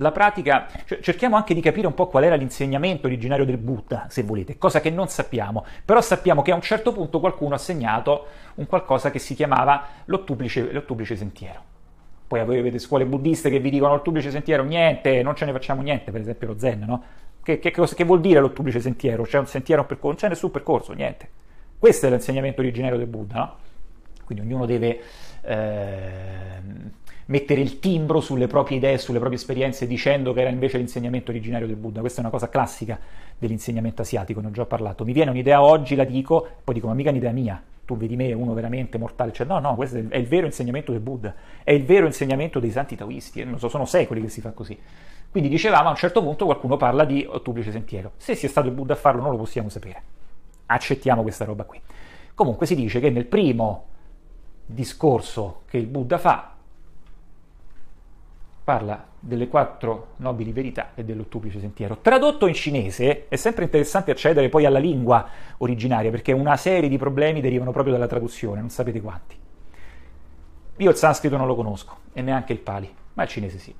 la 0.00 0.12
pratica, 0.12 0.68
cioè, 0.84 1.00
cerchiamo 1.00 1.36
anche 1.36 1.54
di 1.54 1.60
capire 1.60 1.86
un 1.86 1.94
po' 1.94 2.06
qual 2.06 2.24
era 2.24 2.36
l'insegnamento 2.36 3.06
originario 3.06 3.44
del 3.44 3.56
Buddha, 3.56 4.06
se 4.08 4.22
volete, 4.22 4.58
cosa 4.58 4.80
che 4.80 4.90
non 4.90 5.08
sappiamo, 5.08 5.64
però 5.84 6.00
sappiamo 6.00 6.42
che 6.42 6.52
a 6.52 6.54
un 6.54 6.60
certo 6.60 6.92
punto 6.92 7.18
qualcuno 7.20 7.54
ha 7.54 7.58
segnato 7.58 8.26
un 8.56 8.66
qualcosa 8.66 9.10
che 9.10 9.18
si 9.18 9.34
chiamava 9.34 9.86
l'ottuplice, 10.04 10.70
l'ottuplice 10.72 11.16
sentiero. 11.16 11.76
Poi 12.28 12.44
voi 12.44 12.58
avete 12.58 12.78
scuole 12.78 13.06
buddiste 13.06 13.48
che 13.48 13.58
vi 13.58 13.70
dicono 13.70 13.94
l'ottuplice 13.94 14.30
sentiero, 14.30 14.62
niente, 14.62 15.22
non 15.22 15.34
ce 15.34 15.46
ne 15.46 15.52
facciamo 15.52 15.82
niente, 15.82 16.10
per 16.12 16.20
esempio 16.20 16.48
lo 16.48 16.58
Zen, 16.58 16.84
no? 16.86 17.02
Che, 17.48 17.60
che, 17.60 17.70
che 17.70 18.04
vuol 18.04 18.20
dire 18.20 18.40
l'ottuplice 18.40 18.78
sentiero? 18.78 19.22
C'è 19.22 19.38
un 19.38 19.46
sentiero, 19.46 19.80
un 19.80 19.86
percorso? 19.86 20.08
Non 20.08 20.16
c'è 20.16 20.28
nessun 20.28 20.50
percorso, 20.50 20.92
niente. 20.92 21.28
Questo 21.78 22.06
è 22.06 22.10
l'insegnamento 22.10 22.60
originario 22.60 22.98
del 22.98 23.06
Buddha, 23.06 23.38
no? 23.38 23.56
Quindi 24.26 24.44
ognuno 24.44 24.66
deve 24.66 25.00
eh, 25.40 26.60
mettere 27.24 27.62
il 27.62 27.78
timbro 27.78 28.20
sulle 28.20 28.48
proprie 28.48 28.76
idee, 28.76 28.98
sulle 28.98 29.16
proprie 29.16 29.38
esperienze, 29.38 29.86
dicendo 29.86 30.34
che 30.34 30.42
era 30.42 30.50
invece 30.50 30.76
l'insegnamento 30.76 31.30
originario 31.30 31.66
del 31.66 31.76
Buddha. 31.76 32.00
Questa 32.00 32.18
è 32.18 32.20
una 32.20 32.30
cosa 32.30 32.50
classica 32.50 33.00
dell'insegnamento 33.38 34.02
asiatico, 34.02 34.42
ne 34.42 34.48
ho 34.48 34.50
già 34.50 34.66
parlato. 34.66 35.06
Mi 35.06 35.14
viene 35.14 35.30
un'idea 35.30 35.62
oggi, 35.62 35.94
la 35.94 36.04
dico, 36.04 36.46
poi 36.62 36.74
dico, 36.74 36.86
ma 36.88 36.92
mica 36.92 37.08
un'idea 37.08 37.32
mia. 37.32 37.62
Tu 37.86 37.96
vedi 37.96 38.16
me, 38.16 38.30
uno 38.34 38.52
veramente 38.52 38.98
mortale. 38.98 39.32
Cioè, 39.32 39.46
no, 39.46 39.58
no, 39.58 39.74
questo 39.74 39.96
è 39.96 40.18
il 40.18 40.26
vero 40.26 40.44
insegnamento 40.44 40.92
del 40.92 41.00
Buddha, 41.00 41.34
è 41.64 41.72
il 41.72 41.86
vero 41.86 42.04
insegnamento 42.04 42.60
dei 42.60 42.70
santi 42.70 42.94
taoisti. 42.94 43.42
Non 43.42 43.58
so, 43.58 43.70
sono 43.70 43.86
secoli 43.86 44.20
che 44.20 44.28
si 44.28 44.42
fa 44.42 44.50
così. 44.50 44.78
Quindi 45.30 45.48
dicevamo 45.48 45.88
a 45.88 45.90
un 45.90 45.96
certo 45.96 46.22
punto 46.22 46.46
qualcuno 46.46 46.76
parla 46.76 47.04
di 47.04 47.26
ottuplice 47.28 47.70
sentiero. 47.70 48.12
Se 48.16 48.34
sia 48.34 48.48
stato 48.48 48.66
il 48.68 48.74
Buddha 48.74 48.94
a 48.94 48.96
farlo 48.96 49.20
non 49.20 49.32
lo 49.32 49.36
possiamo 49.36 49.68
sapere. 49.68 50.02
Accettiamo 50.66 51.22
questa 51.22 51.44
roba 51.44 51.64
qui. 51.64 51.80
Comunque 52.34 52.66
si 52.66 52.74
dice 52.74 53.00
che 53.00 53.10
nel 53.10 53.26
primo 53.26 53.86
discorso 54.64 55.62
che 55.66 55.76
il 55.76 55.86
Buddha 55.86 56.18
fa 56.18 56.54
parla 58.64 59.06
delle 59.18 59.48
quattro 59.48 60.08
nobili 60.16 60.52
verità 60.52 60.90
e 60.94 61.04
dell'ottuplice 61.04 61.58
sentiero. 61.58 61.98
Tradotto 61.98 62.46
in 62.46 62.54
cinese 62.54 63.26
è 63.28 63.36
sempre 63.36 63.64
interessante 63.64 64.10
accedere 64.10 64.50
poi 64.50 64.66
alla 64.66 64.78
lingua 64.78 65.26
originaria 65.58 66.10
perché 66.10 66.32
una 66.32 66.56
serie 66.56 66.88
di 66.88 66.98
problemi 66.98 67.40
derivano 67.40 67.72
proprio 67.72 67.94
dalla 67.94 68.06
traduzione, 68.06 68.60
non 68.60 68.68
sapete 68.68 69.00
quanti. 69.00 69.36
Io 70.76 70.90
il 70.90 70.96
sanscrito 70.96 71.36
non 71.36 71.46
lo 71.46 71.54
conosco 71.54 71.96
e 72.12 72.20
neanche 72.22 72.52
il 72.52 72.58
pali, 72.58 72.94
ma 73.14 73.22
il 73.22 73.28
cinese 73.28 73.58
sì. 73.58 73.74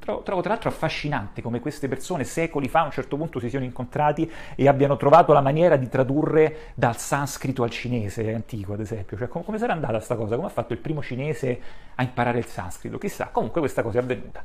Trovo, 0.00 0.22
trovo, 0.22 0.40
tra 0.40 0.52
l'altro 0.52 0.70
affascinante 0.70 1.42
come 1.42 1.60
queste 1.60 1.86
persone 1.86 2.24
secoli 2.24 2.68
fa 2.68 2.80
a 2.80 2.84
un 2.84 2.90
certo 2.90 3.18
punto 3.18 3.38
si 3.38 3.50
siano 3.50 3.66
incontrati 3.66 4.30
e 4.54 4.66
abbiano 4.66 4.96
trovato 4.96 5.34
la 5.34 5.42
maniera 5.42 5.76
di 5.76 5.90
tradurre 5.90 6.72
dal 6.74 6.96
sanscrito 6.96 7.62
al 7.62 7.68
cinese 7.68 8.32
antico, 8.32 8.72
ad 8.72 8.80
esempio. 8.80 9.18
Cioè, 9.18 9.28
com- 9.28 9.44
come 9.44 9.58
sarà 9.58 9.74
andata 9.74 9.92
questa 9.92 10.16
cosa? 10.16 10.36
Come 10.36 10.46
ha 10.46 10.50
fatto 10.50 10.72
il 10.72 10.78
primo 10.78 11.02
cinese 11.02 11.60
a 11.94 12.02
imparare 12.02 12.38
il 12.38 12.46
sanscrito? 12.46 12.96
Chissà, 12.96 13.26
comunque 13.26 13.60
questa 13.60 13.82
cosa 13.82 13.98
è 13.98 14.02
avvenuta. 14.02 14.42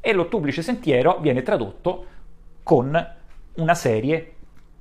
E 0.00 0.12
l'ottuplice 0.14 0.62
sentiero 0.62 1.18
viene 1.18 1.42
tradotto 1.42 2.06
con 2.62 3.14
una 3.56 3.74
serie 3.74 4.34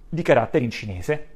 di 0.08 0.22
caratteri 0.22 0.64
in 0.64 0.72
cinese. 0.72 1.28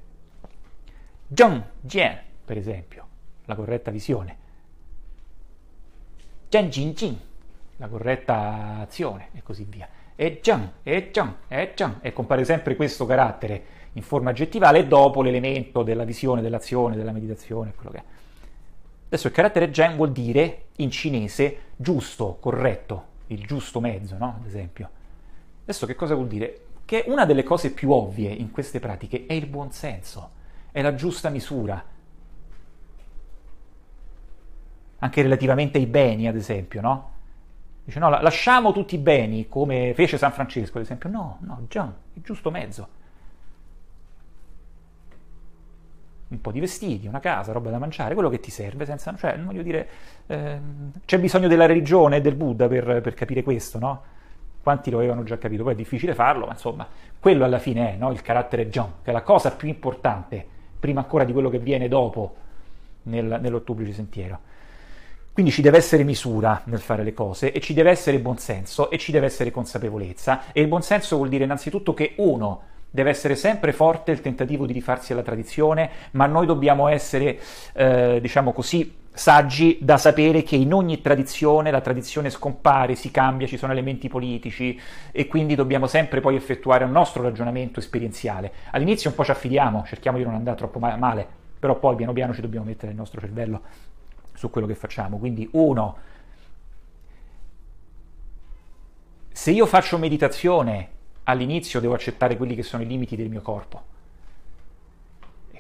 Zheng 1.34 1.64
Jian, 1.82 2.18
per 2.46 2.56
esempio, 2.56 3.08
la 3.44 3.56
corretta 3.56 3.92
visione. 3.92 4.38
Zheng 6.48 6.70
Jin 6.70 6.94
Jin, 6.94 7.20
la 7.80 7.88
corretta 7.88 8.80
azione 8.82 9.30
e 9.34 9.42
così 9.42 9.66
via. 9.68 9.88
E 10.16 10.40
Zhang, 10.44 10.72
e 10.84 11.10
Zhang, 11.14 11.34
e 11.48 11.72
Zhang, 11.76 11.98
e 12.02 12.12
compare 12.12 12.44
sempre 12.44 12.76
questo 12.76 13.06
carattere 13.06 13.78
in 13.94 14.02
forma 14.02 14.32
aggettivale 14.32 14.86
dopo 14.86 15.22
l'elemento 15.22 15.82
della 15.82 16.04
visione, 16.04 16.42
dell'azione, 16.42 16.98
della 16.98 17.14
meditazione, 17.14 17.74
quello 17.74 17.92
che 17.92 17.98
è. 17.98 18.04
Adesso 19.08 19.28
il 19.28 19.34
carattere 19.34 19.74
Zheng 19.74 19.96
vuol 19.96 20.12
dire 20.12 20.66
in 20.78 20.92
cinese 20.92 21.58
giusto, 21.76 22.38
corretto, 22.40 23.06
il 23.28 23.46
giusto 23.46 23.80
mezzo, 23.80 24.18
no? 24.18 24.36
Ad 24.40 24.46
esempio. 24.46 24.90
Adesso 25.64 25.86
che 25.86 25.96
cosa 25.96 26.16
vuol 26.16 26.28
dire? 26.28 26.66
Che 26.84 27.06
una 27.08 27.26
delle 27.26 27.44
cose 27.44 27.72
più 27.72 27.92
ovvie 27.92 28.30
in 28.30 28.52
queste 28.52 28.80
pratiche 28.80 29.26
è 29.26 29.34
il 29.34 29.46
buonsenso, 29.48 30.32
è 30.72 30.82
la 30.82 30.94
giusta 30.96 31.30
misura. 31.30 31.84
Anche 35.00 35.22
relativamente 35.22 35.78
ai 35.78 35.86
beni, 35.86 36.28
ad 36.28 36.36
esempio, 36.36 36.82
no? 36.82 37.12
Dice 37.90 37.98
no, 37.98 38.10
lasciamo 38.10 38.72
tutti 38.72 38.94
i 38.94 39.00
beni 39.00 39.48
come 39.48 39.94
fece 39.96 40.20
San 40.20 40.32
Francesco, 40.32 40.78
ad 40.78 40.84
esempio. 40.84 41.10
No, 41.10 41.40
no, 41.42 41.66
già, 41.68 41.92
il 42.14 42.22
giusto 42.22 42.52
mezzo. 42.52 42.88
Un 46.28 46.40
po' 46.40 46.52
di 46.52 46.60
vestiti, 46.60 47.08
una 47.08 47.20
casa, 47.20 47.52
roba 47.52 47.72
da 47.72 47.80
mangiare, 47.80 48.14
quello 48.14 48.30
che 48.30 48.40
ti 48.40 48.52
serve, 48.52 48.86
senza, 48.86 49.16
cioè, 49.18 49.36
non 49.38 49.48
voglio 49.48 49.64
dire, 49.64 49.90
eh, 50.28 50.60
c'è 51.04 51.18
bisogno 51.18 51.48
della 51.48 51.66
religione 51.66 52.18
e 52.18 52.22
del 52.22 52.36
Buddha 52.36 52.68
per, 52.68 53.02
per, 53.02 53.16
capire 53.16 53.42
questo, 53.42 53.80
no? 53.80 54.04
Quanti 54.62 54.92
lo 54.92 55.00
avevano 55.00 55.24
già 55.24 55.40
capito? 55.40 55.64
Poi 55.64 55.74
è 55.74 55.76
difficile 55.76 56.14
farlo, 56.14 56.46
ma 56.46 56.52
insomma, 56.52 56.88
quello 57.20 57.44
alla 57.44 57.58
fine 57.58 57.94
è 57.94 57.96
no? 57.96 58.12
il 58.12 58.22
carattere 58.22 58.70
John, 58.70 59.02
che 59.02 59.10
è 59.10 59.14
la 59.14 59.24
cosa 59.24 59.50
più 59.50 59.68
importante, 59.68 60.46
prima 60.80 61.00
ancora 61.00 61.24
di 61.24 61.34
quello 61.34 61.50
che 61.50 61.58
viene 61.58 61.88
dopo 61.88 62.36
nel, 63.04 63.40
nell'ottublice 63.42 63.94
sentiero. 63.94 64.42
Quindi 65.40 65.56
ci 65.56 65.64
deve 65.64 65.78
essere 65.78 66.04
misura 66.04 66.64
nel 66.66 66.82
fare 66.82 67.02
le 67.02 67.14
cose 67.14 67.54
e 67.54 67.62
ci 67.62 67.74
deve 67.74 67.92
essere 67.92 68.20
buonsenso 68.20 68.90
e 68.90 68.98
ci 68.98 69.14
deve 69.14 69.28
essere 69.28 69.52
consapevolezza. 69.52 70.52
E 70.52 70.60
il 70.60 70.68
buonsenso 70.68 71.16
vuol 71.16 71.30
dire 71.30 71.46
innanzitutto 71.46 71.94
che 71.94 72.16
uno 72.18 72.64
deve 72.90 73.12
essere 73.12 73.38
sempre 73.38 73.72
forte 73.72 74.12
il 74.12 74.20
tentativo 74.20 74.66
di 74.66 74.74
rifarsi 74.74 75.14
alla 75.14 75.22
tradizione, 75.22 75.92
ma 76.12 76.26
noi 76.26 76.46
dobbiamo 76.46 76.90
essere, 76.90 77.40
eh, 77.72 78.20
diciamo 78.20 78.52
così, 78.52 78.94
saggi 79.14 79.78
da 79.80 79.96
sapere 79.96 80.44
che 80.44 80.58
in 80.58 80.74
ogni 80.74 81.00
tradizione 81.00 81.72
la 81.72 81.80
tradizione 81.80 82.30
scompare, 82.30 82.96
si 82.96 83.10
cambia, 83.10 83.48
ci 83.48 83.56
sono 83.56 83.72
elementi 83.72 84.10
politici 84.10 84.78
e 85.10 85.28
quindi 85.28 85.56
dobbiamo 85.56 85.88
sempre 85.88 86.20
poi 86.20 86.36
effettuare 86.36 86.84
un 86.84 86.92
nostro 86.92 87.24
ragionamento 87.24 87.80
esperienziale. 87.80 88.52
All'inizio 88.72 89.10
un 89.10 89.16
po' 89.16 89.24
ci 89.24 89.32
affidiamo, 89.32 89.86
cerchiamo 89.86 90.18
di 90.18 90.26
non 90.26 90.34
andare 90.34 90.58
troppo 90.58 90.80
male, 90.80 91.26
però 91.58 91.80
poi 91.80 91.96
piano 91.96 92.12
piano 92.12 92.34
ci 92.34 92.42
dobbiamo 92.42 92.66
mettere 92.66 92.92
il 92.92 92.98
nostro 92.98 93.22
cervello 93.22 93.62
su 94.40 94.50
quello 94.50 94.68
che 94.68 94.76
facciamo. 94.76 95.18
Quindi 95.18 95.50
uno, 95.52 95.98
se 99.34 99.52
io 99.52 99.66
faccio 99.66 99.98
meditazione 99.98 100.92
all'inizio 101.24 101.82
devo 101.82 101.94
accettare 101.94 102.38
quelli 102.38 102.56
che 102.56 102.64
sono 102.64 102.82
i 102.82 102.88
limiti 102.88 103.18
del 103.18 103.28
mio 103.28 103.42
corpo. 103.42 103.98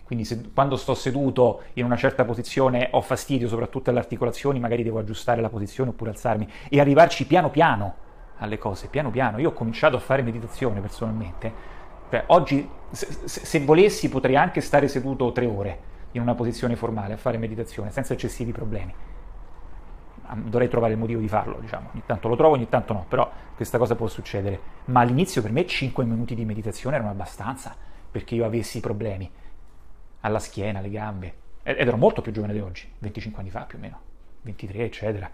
Quindi 0.05 0.23
se, 0.23 0.51
quando 0.53 0.77
sto 0.77 0.95
seduto 0.95 1.63
in 1.73 1.83
una 1.83 1.97
certa 1.97 2.23
posizione 2.23 2.87
ho 2.91 3.01
fastidio 3.01 3.49
soprattutto 3.49 3.89
alle 3.89 3.99
articolazioni, 3.99 4.59
magari 4.59 4.81
devo 4.81 4.99
aggiustare 4.99 5.41
la 5.41 5.49
posizione 5.49 5.89
oppure 5.89 6.11
alzarmi 6.11 6.49
e 6.69 6.79
arrivarci 6.79 7.27
piano 7.27 7.49
piano 7.49 7.95
alle 8.37 8.57
cose, 8.57 8.87
piano 8.87 9.11
piano. 9.11 9.39
Io 9.39 9.49
ho 9.49 9.53
cominciato 9.53 9.97
a 9.97 9.99
fare 9.99 10.21
meditazione 10.21 10.79
personalmente. 10.79 11.53
Cioè, 12.09 12.23
oggi, 12.27 12.67
se, 12.91 13.27
se 13.27 13.59
volessi, 13.59 14.07
potrei 14.07 14.37
anche 14.37 14.61
stare 14.61 14.87
seduto 14.87 15.33
tre 15.33 15.45
ore 15.45 15.79
in 16.11 16.21
una 16.21 16.35
posizione 16.35 16.75
formale 16.75 17.13
a 17.13 17.17
fare 17.17 17.37
meditazione 17.37 17.91
senza 17.91 18.13
eccessivi 18.13 18.51
problemi. 18.51 18.93
Dovrei 20.43 20.67
trovare 20.67 20.93
il 20.93 20.99
motivo 20.99 21.19
di 21.19 21.27
farlo, 21.27 21.59
diciamo. 21.59 21.89
Ogni 21.91 22.03
tanto 22.05 22.27
lo 22.27 22.35
trovo, 22.35 22.53
ogni 22.53 22.69
tanto 22.69 22.93
no, 22.93 23.05
però 23.07 23.31
questa 23.55 23.77
cosa 23.77 23.95
può 23.95 24.07
succedere. 24.07 24.59
Ma 24.85 25.01
all'inizio 25.01 25.41
per 25.41 25.51
me 25.51 25.65
5 25.65 26.05
minuti 26.05 26.35
di 26.35 26.45
meditazione 26.45 26.95
erano 26.95 27.11
abbastanza 27.11 27.75
perché 28.11 28.35
io 28.35 28.45
avessi 28.45 28.79
problemi 28.79 29.29
alla 30.21 30.39
schiena, 30.39 30.79
alle 30.79 30.89
gambe. 30.89 31.33
Ed 31.63 31.87
ero 31.87 31.97
molto 31.97 32.21
più 32.21 32.31
giovane 32.31 32.53
di 32.53 32.59
oggi, 32.59 32.91
25 32.99 33.41
anni 33.41 33.51
fa 33.51 33.61
più 33.61 33.77
o 33.77 33.81
meno, 33.81 33.99
23 34.41 34.83
eccetera. 34.83 35.29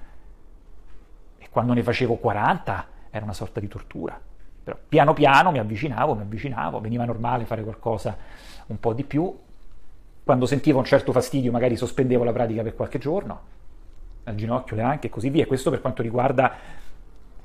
E 1.38 1.48
quando 1.50 1.74
ne 1.74 1.84
facevo 1.84 2.16
40 2.16 2.88
era 3.10 3.24
una 3.24 3.34
sorta 3.34 3.60
di 3.60 3.68
tortura. 3.68 4.20
Però 4.64 4.78
piano 4.88 5.14
piano 5.14 5.52
mi 5.52 5.60
avvicinavo, 5.60 6.16
mi 6.16 6.22
avvicinavo, 6.22 6.80
veniva 6.80 7.06
normale 7.06 7.46
fare 7.46 7.64
qualcosa 7.64 8.18
un 8.68 8.80
po' 8.80 8.94
di 8.94 9.04
più 9.04 9.38
quando 10.26 10.48
sentivo 10.48 10.80
un 10.80 10.86
certo 10.86 11.12
fastidio 11.12 11.52
magari 11.52 11.78
sospendevo 11.78 12.24
la 12.24 12.34
pratica 12.34 12.64
per 12.64 12.74
qualche 12.74 12.98
giorno, 12.98 13.42
al 14.24 14.34
ginocchio, 14.34 14.76
le 14.76 14.82
anche 14.82 15.06
e 15.06 15.10
così 15.12 15.30
via. 15.30 15.46
Questo 15.46 15.70
per 15.70 15.82
quanto 15.82 16.02
riguarda 16.02 16.52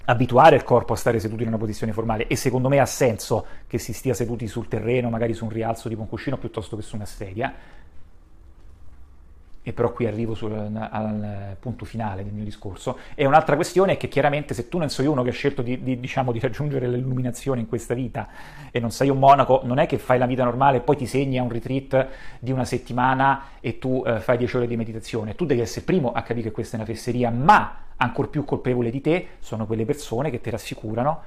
abituare 0.06 0.56
il 0.56 0.64
corpo 0.64 0.94
a 0.94 0.96
stare 0.96 1.20
seduto 1.20 1.42
in 1.42 1.48
una 1.48 1.58
posizione 1.58 1.92
formale 1.92 2.26
e 2.26 2.36
secondo 2.36 2.70
me 2.70 2.78
ha 2.80 2.86
senso 2.86 3.44
che 3.66 3.76
si 3.76 3.92
stia 3.92 4.14
seduti 4.14 4.46
sul 4.46 4.66
terreno, 4.66 5.10
magari 5.10 5.34
su 5.34 5.44
un 5.44 5.50
rialzo 5.50 5.90
tipo 5.90 6.00
un 6.00 6.08
cuscino 6.08 6.38
piuttosto 6.38 6.74
che 6.74 6.80
su 6.82 6.96
una 6.96 7.04
sedia 7.04 7.52
e 9.70 9.72
però 9.72 9.92
qui 9.92 10.06
arrivo 10.06 10.34
sul, 10.34 10.52
al 10.52 11.56
punto 11.58 11.84
finale 11.84 12.22
del 12.24 12.32
mio 12.32 12.44
discorso, 12.44 12.98
e 13.14 13.24
un'altra 13.24 13.54
questione 13.54 13.92
è 13.92 13.96
che 13.96 14.08
chiaramente 14.08 14.52
se 14.52 14.68
tu 14.68 14.78
non 14.78 14.90
sei 14.90 15.06
uno 15.06 15.22
che 15.22 15.30
ha 15.30 15.32
scelto 15.32 15.62
di, 15.62 15.82
di, 15.82 15.98
diciamo, 15.98 16.32
di 16.32 16.40
raggiungere 16.40 16.88
l'illuminazione 16.88 17.60
in 17.60 17.68
questa 17.68 17.94
vita 17.94 18.28
e 18.70 18.80
non 18.80 18.90
sei 18.90 19.08
un 19.08 19.18
monaco, 19.18 19.60
non 19.64 19.78
è 19.78 19.86
che 19.86 19.98
fai 19.98 20.18
la 20.18 20.26
vita 20.26 20.44
normale 20.44 20.78
e 20.78 20.80
poi 20.80 20.96
ti 20.96 21.06
segni 21.06 21.38
a 21.38 21.42
un 21.42 21.50
retreat 21.50 22.08
di 22.40 22.50
una 22.50 22.64
settimana 22.64 23.42
e 23.60 23.78
tu 23.78 24.02
eh, 24.04 24.20
fai 24.20 24.36
10 24.36 24.56
ore 24.56 24.66
di 24.66 24.76
meditazione, 24.76 25.34
tu 25.36 25.46
devi 25.46 25.60
essere 25.60 25.84
primo 25.84 26.12
a 26.12 26.22
capire 26.22 26.48
che 26.48 26.52
questa 26.52 26.76
è 26.76 26.80
una 26.80 26.88
fesseria, 26.88 27.30
ma 27.30 27.76
ancor 27.96 28.28
più 28.28 28.44
colpevole 28.44 28.90
di 28.90 29.00
te 29.00 29.26
sono 29.38 29.66
quelle 29.66 29.84
persone 29.84 30.30
che 30.30 30.40
ti 30.40 30.50
rassicurano, 30.50 31.22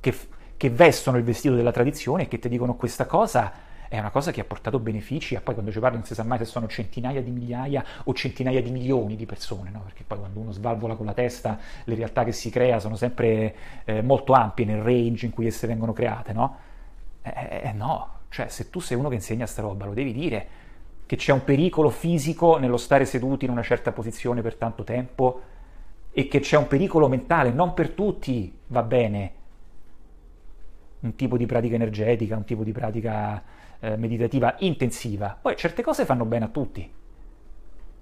che, 0.00 0.14
che 0.56 0.70
vestono 0.70 1.18
il 1.18 1.24
vestito 1.24 1.54
della 1.54 1.72
tradizione 1.72 2.22
e 2.22 2.28
che 2.28 2.38
ti 2.38 2.48
dicono 2.48 2.74
questa 2.74 3.04
cosa 3.04 3.65
è 3.88 3.98
una 3.98 4.10
cosa 4.10 4.30
che 4.30 4.40
ha 4.40 4.44
portato 4.44 4.78
benefici 4.78 5.34
e 5.34 5.40
poi 5.40 5.54
quando 5.54 5.72
ci 5.72 5.78
parlo 5.78 5.98
non 5.98 6.06
si 6.06 6.14
sa 6.14 6.24
mai 6.24 6.38
se 6.38 6.44
sono 6.44 6.66
centinaia 6.66 7.22
di 7.22 7.30
migliaia 7.30 7.84
o 8.04 8.12
centinaia 8.14 8.60
di 8.60 8.70
milioni 8.70 9.16
di 9.16 9.26
persone, 9.26 9.70
no? 9.70 9.82
perché 9.82 10.04
poi 10.06 10.18
quando 10.18 10.40
uno 10.40 10.52
svalvola 10.52 10.94
con 10.94 11.06
la 11.06 11.14
testa 11.14 11.58
le 11.84 11.94
realtà 11.94 12.24
che 12.24 12.32
si 12.32 12.50
crea 12.50 12.78
sono 12.78 12.96
sempre 12.96 13.54
eh, 13.84 14.02
molto 14.02 14.32
ampie 14.32 14.64
nel 14.64 14.82
range 14.82 15.26
in 15.26 15.32
cui 15.32 15.46
esse 15.46 15.66
vengono 15.66 15.92
create, 15.92 16.32
no? 16.32 16.56
Eh, 17.22 17.30
eh, 17.30 17.60
eh, 17.68 17.72
no, 17.72 18.20
cioè 18.28 18.48
se 18.48 18.70
tu 18.70 18.80
sei 18.80 18.96
uno 18.96 19.08
che 19.08 19.16
insegna 19.16 19.46
sta 19.46 19.62
roba 19.62 19.84
lo 19.84 19.94
devi 19.94 20.12
dire 20.12 20.48
che 21.06 21.16
c'è 21.16 21.32
un 21.32 21.44
pericolo 21.44 21.88
fisico 21.88 22.58
nello 22.58 22.76
stare 22.76 23.04
seduti 23.04 23.44
in 23.44 23.52
una 23.52 23.62
certa 23.62 23.92
posizione 23.92 24.42
per 24.42 24.56
tanto 24.56 24.82
tempo 24.82 25.42
e 26.10 26.26
che 26.28 26.40
c'è 26.40 26.56
un 26.56 26.66
pericolo 26.66 27.08
mentale, 27.08 27.50
non 27.50 27.74
per 27.74 27.90
tutti 27.90 28.52
va 28.68 28.82
bene 28.82 29.32
un 31.00 31.14
tipo 31.14 31.36
di 31.36 31.46
pratica 31.46 31.74
energetica, 31.74 32.36
un 32.36 32.44
tipo 32.44 32.64
di 32.64 32.72
pratica 32.72 33.42
eh, 33.80 33.96
meditativa 33.96 34.54
intensiva. 34.58 35.36
Poi 35.40 35.56
certe 35.56 35.82
cose 35.82 36.04
fanno 36.04 36.24
bene 36.24 36.44
a 36.46 36.48
tutti. 36.48 36.92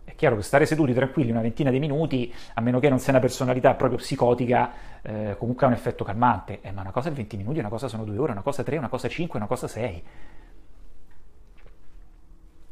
È 0.05 0.15
chiaro 0.15 0.37
che 0.37 0.43
stare 0.43 0.67
seduti 0.67 0.93
tranquilli 0.93 1.31
una 1.31 1.41
ventina 1.41 1.71
di 1.71 1.79
minuti, 1.79 2.33
a 2.55 2.61
meno 2.61 2.79
che 2.79 2.89
non 2.89 2.99
sia 2.99 3.13
una 3.13 3.21
personalità 3.21 3.75
proprio 3.75 3.99
psicotica, 3.99 4.73
eh, 5.03 5.37
comunque 5.39 5.67
ha 5.67 5.69
un 5.69 5.75
effetto 5.75 6.05
calmante. 6.05 6.61
Eh, 6.61 6.73
ma 6.73 6.83
una 6.83 6.91
cosa 6.91 7.09
è 7.09 7.13
20 7.13 7.37
minuti, 7.37 7.59
una 7.59 7.69
cosa 7.69 7.89
sono 7.89 8.05
2 8.05 8.19
ore, 8.19 8.33
una 8.33 8.43
cosa 8.43 8.63
3, 8.63 8.77
una 8.77 8.89
cosa 8.89 9.09
5, 9.09 9.39
una 9.39 9.49
cosa 9.49 9.67
6. 9.67 10.03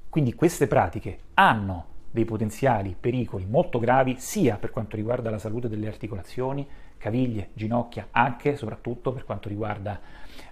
Quindi 0.08 0.34
queste 0.34 0.66
pratiche 0.66 1.20
hanno 1.34 1.86
dei 2.10 2.26
potenziali 2.26 2.94
pericoli 2.98 3.46
molto 3.46 3.78
gravi 3.78 4.16
sia 4.18 4.56
per 4.56 4.70
quanto 4.70 4.94
riguarda 4.96 5.30
la 5.30 5.38
salute 5.38 5.70
delle 5.70 5.88
articolazioni, 5.88 6.68
caviglie, 6.98 7.48
ginocchia, 7.54 8.08
anche 8.10 8.52
e 8.52 8.56
soprattutto 8.56 9.12
per 9.12 9.24
quanto 9.24 9.48
riguarda 9.48 9.98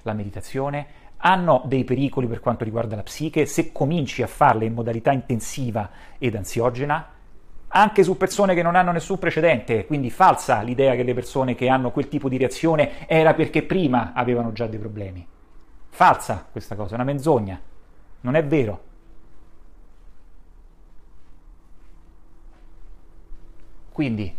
la 0.02 0.14
meditazione, 0.14 0.86
hanno 1.20 1.62
dei 1.66 1.84
pericoli 1.84 2.26
per 2.26 2.40
quanto 2.40 2.64
riguarda 2.64 2.96
la 2.96 3.02
psiche 3.02 3.46
se 3.46 3.72
cominci 3.72 4.22
a 4.22 4.26
farle 4.26 4.64
in 4.64 4.72
modalità 4.72 5.12
intensiva 5.12 5.90
ed 6.18 6.34
ansiogena, 6.34 7.06
anche 7.68 8.02
su 8.02 8.16
persone 8.16 8.54
che 8.54 8.62
non 8.62 8.74
hanno 8.74 8.90
nessun 8.90 9.18
precedente, 9.18 9.86
quindi 9.86 10.10
falsa 10.10 10.62
l'idea 10.62 10.94
che 10.94 11.02
le 11.02 11.14
persone 11.14 11.54
che 11.54 11.68
hanno 11.68 11.90
quel 11.90 12.08
tipo 12.08 12.28
di 12.28 12.36
reazione 12.36 13.06
era 13.06 13.34
perché 13.34 13.62
prima 13.62 14.12
avevano 14.14 14.52
già 14.52 14.66
dei 14.66 14.78
problemi. 14.78 15.26
Falsa 15.90 16.46
questa 16.50 16.74
cosa, 16.74 16.92
è 16.92 16.94
una 16.94 17.04
menzogna, 17.04 17.60
non 18.22 18.34
è 18.34 18.44
vero. 18.44 18.88
Quindi 23.92 24.34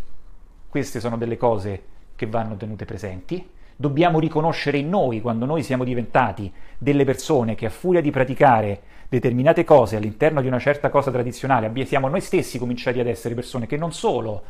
queste 0.68 1.00
sono 1.00 1.18
delle 1.18 1.38
cose 1.38 1.84
che 2.16 2.26
vanno 2.26 2.58
tenute 2.58 2.86
presenti 2.86 3.60
dobbiamo 3.82 4.20
riconoscere 4.20 4.78
in 4.78 4.90
noi, 4.90 5.22
quando 5.22 5.46
noi 5.46 5.64
siamo 5.64 5.84
diventati 5.84 6.50
delle 6.78 7.04
persone 7.04 7.56
che 7.56 7.66
a 7.66 7.72
furia 7.72 8.00
di 8.00 8.12
praticare 8.12 8.82
determinate 9.10 9.64
cose 9.64 9.98
all'interno 9.98 10.40
di 10.40 10.48
una 10.48 10.60
certa 10.60 10.90
cosa 10.90 11.12
tradizionale, 11.12 11.70
siamo 11.86 12.08
noi 12.08 12.22
stessi 12.22 12.60
cominciati 12.60 13.00
ad 13.00 13.08
essere 13.08 13.34
persone 13.34 13.66
che 13.66 13.78
non 13.78 13.92
solo 13.92 14.44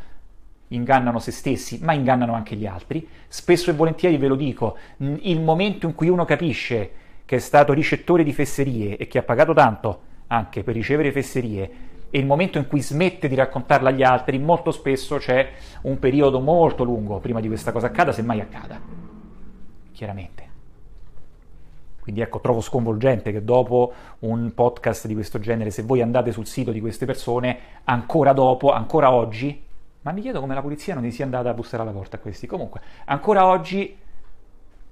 ingannano 0.68 1.20
se 1.20 1.32
stessi, 1.32 1.80
ma 1.82 1.94
ingannano 1.94 2.34
anche 2.34 2.56
gli 2.56 2.66
altri. 2.66 3.08
Spesso 3.28 3.72
e 3.72 3.74
volentieri 3.74 4.18
ve 4.18 4.28
lo 4.28 4.36
dico, 4.36 4.78
il 4.98 5.40
momento 5.40 5.88
in 5.88 5.96
cui 5.96 6.10
uno 6.10 6.26
capisce 6.26 6.92
che 7.26 7.38
è 7.38 7.40
stato 7.40 7.72
ricettore 7.72 8.24
di 8.24 8.34
fesserie 8.34 8.98
e 8.98 9.08
che 9.08 9.18
ha 9.18 9.24
pagato 9.24 9.54
tanto 9.54 10.02
anche 10.28 10.62
per 10.64 10.76
ricevere 10.76 11.12
fesserie, 11.12 11.72
e 12.10 12.20
il 12.20 12.26
momento 12.26 12.58
in 12.58 12.68
cui 12.68 12.82
smette 12.82 13.30
di 13.30 13.36
raccontarla 13.36 13.88
agli 13.88 14.04
altri, 14.04 14.38
molto 14.38 14.72
spesso 14.72 15.16
c'è 15.18 15.52
un 15.84 15.98
periodo 16.00 16.42
molto 16.42 16.84
lungo 16.84 17.20
prima 17.20 17.40
di 17.40 17.48
questa 17.48 17.72
cosa 17.72 17.88
accada, 17.88 18.12
se 18.12 18.22
mai 18.22 18.42
accada 18.42 19.11
chiaramente. 20.02 20.50
Quindi 22.00 22.22
ecco, 22.22 22.40
trovo 22.40 22.60
sconvolgente 22.60 23.32
che 23.32 23.44
dopo 23.44 23.94
un 24.20 24.52
podcast 24.56 25.06
di 25.06 25.14
questo 25.14 25.38
genere, 25.38 25.70
se 25.70 25.84
voi 25.84 26.02
andate 26.02 26.32
sul 26.32 26.48
sito 26.48 26.72
di 26.72 26.80
queste 26.80 27.06
persone, 27.06 27.60
ancora 27.84 28.34
dopo, 28.34 28.72
ancora 28.72 29.12
oggi, 29.12 29.64
ma 30.02 30.12
mi 30.12 30.22
chiedo 30.22 30.40
come 30.40 30.56
la 30.56 30.62
polizia 30.64 30.96
non 30.96 31.04
gli 31.04 31.12
sia 31.12 31.26
andata 31.26 31.52
a 31.52 31.54
bussare 31.54 31.84
alla 31.84 31.92
porta 31.92 32.16
a 32.16 32.20
questi. 32.20 32.48
Comunque, 32.48 32.82
ancora 33.06 33.46
oggi 33.46 33.96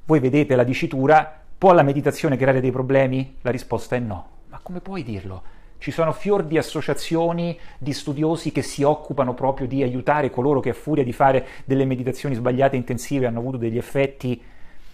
voi 0.06 0.19
vedete 0.19 0.56
la 0.56 0.63
dicitura, 0.63 1.41
può 1.58 1.74
la 1.74 1.82
meditazione 1.82 2.38
creare 2.38 2.62
dei 2.62 2.72
problemi? 2.72 3.38
La 3.41 3.50
risposta 3.50 3.95
è 3.95 4.00
no. 4.00 4.28
Ma 4.50 4.60
come 4.62 4.80
puoi 4.80 5.02
dirlo? 5.02 5.41
Ci 5.80 5.89
sono 5.89 6.12
fior 6.12 6.43
di 6.43 6.60
associazioni 6.60 7.58
di 7.80 7.93
studiosi 7.93 8.52
che 8.52 8.62
si 8.62 8.84
occupano 8.84 9.34
proprio 9.34 9.65
di 9.65 9.82
aiutare 9.82 10.30
coloro 10.30 10.60
che 10.60 10.69
a 10.69 10.74
furia 10.74 11.04
di 11.04 11.13
fare 11.13 11.48
delle 11.65 11.86
meditazioni 11.86 12.36
sbagliate 12.36 12.76
e 12.76 12.78
intensive 12.78 13.26
hanno 13.26 13.39
avuto 13.39 13.58
degli 13.58 13.78
effetti 13.78 14.39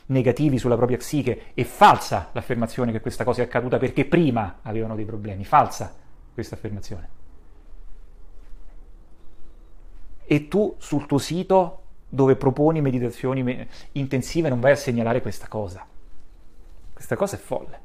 negativi 0.07 0.57
sulla 0.57 0.75
propria 0.75 0.97
psiche. 0.97 1.53
È 1.53 1.63
falsa 1.63 2.29
l'affermazione 2.33 2.91
che 2.91 3.01
questa 3.01 3.23
cosa 3.23 3.41
è 3.41 3.45
accaduta 3.45 3.77
perché 3.77 4.05
prima 4.05 4.59
avevano 4.61 4.95
dei 4.95 5.05
problemi. 5.05 5.45
Falsa 5.45 5.93
questa 6.33 6.55
affermazione. 6.55 7.09
E 10.25 10.47
tu 10.47 10.75
sul 10.77 11.05
tuo 11.05 11.17
sito 11.17 11.81
dove 12.09 12.35
proponi 12.35 12.81
meditazioni 12.81 13.67
intensive 13.93 14.49
non 14.49 14.59
vai 14.59 14.71
a 14.71 14.75
segnalare 14.75 15.21
questa 15.21 15.47
cosa. 15.47 15.85
Questa 16.93 17.15
cosa 17.15 17.35
è 17.35 17.39
folle. 17.39 17.84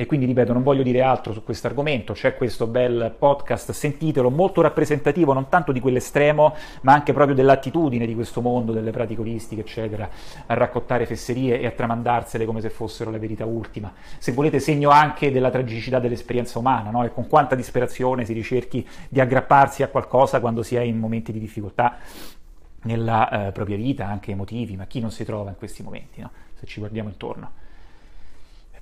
E 0.00 0.06
quindi 0.06 0.26
ripeto, 0.26 0.52
non 0.52 0.62
voglio 0.62 0.84
dire 0.84 1.02
altro 1.02 1.32
su 1.32 1.42
questo 1.42 1.66
argomento, 1.66 2.12
c'è 2.12 2.36
questo 2.36 2.68
bel 2.68 3.12
podcast, 3.18 3.72
sentitelo, 3.72 4.30
molto 4.30 4.60
rappresentativo 4.60 5.32
non 5.32 5.48
tanto 5.48 5.72
di 5.72 5.80
quell'estremo, 5.80 6.54
ma 6.82 6.92
anche 6.92 7.12
proprio 7.12 7.34
dell'attitudine 7.34 8.06
di 8.06 8.14
questo 8.14 8.40
mondo, 8.40 8.70
delle 8.70 8.92
pratiche 8.92 9.22
olistiche, 9.22 9.62
eccetera, 9.62 10.08
a 10.46 10.54
raccontare 10.54 11.04
fesserie 11.04 11.58
e 11.58 11.66
a 11.66 11.72
tramandarsele 11.72 12.44
come 12.44 12.60
se 12.60 12.70
fossero 12.70 13.10
la 13.10 13.18
verità 13.18 13.44
ultima. 13.44 13.92
Se 14.18 14.30
volete 14.30 14.60
segno 14.60 14.90
anche 14.90 15.32
della 15.32 15.50
tragicità 15.50 15.98
dell'esperienza 15.98 16.60
umana, 16.60 16.90
no? 16.90 17.04
e 17.04 17.12
con 17.12 17.26
quanta 17.26 17.56
disperazione 17.56 18.24
si 18.24 18.32
ricerchi 18.32 18.86
di 19.08 19.18
aggrapparsi 19.18 19.82
a 19.82 19.88
qualcosa 19.88 20.38
quando 20.38 20.62
si 20.62 20.76
è 20.76 20.80
in 20.80 20.96
momenti 20.96 21.32
di 21.32 21.40
difficoltà 21.40 21.96
nella 22.82 23.48
eh, 23.48 23.50
propria 23.50 23.76
vita, 23.76 24.06
anche 24.06 24.30
emotivi, 24.30 24.76
ma 24.76 24.86
chi 24.86 25.00
non 25.00 25.10
si 25.10 25.24
trova 25.24 25.50
in 25.50 25.56
questi 25.56 25.82
momenti, 25.82 26.20
no? 26.20 26.30
se 26.54 26.66
ci 26.66 26.78
guardiamo 26.78 27.08
intorno. 27.08 27.66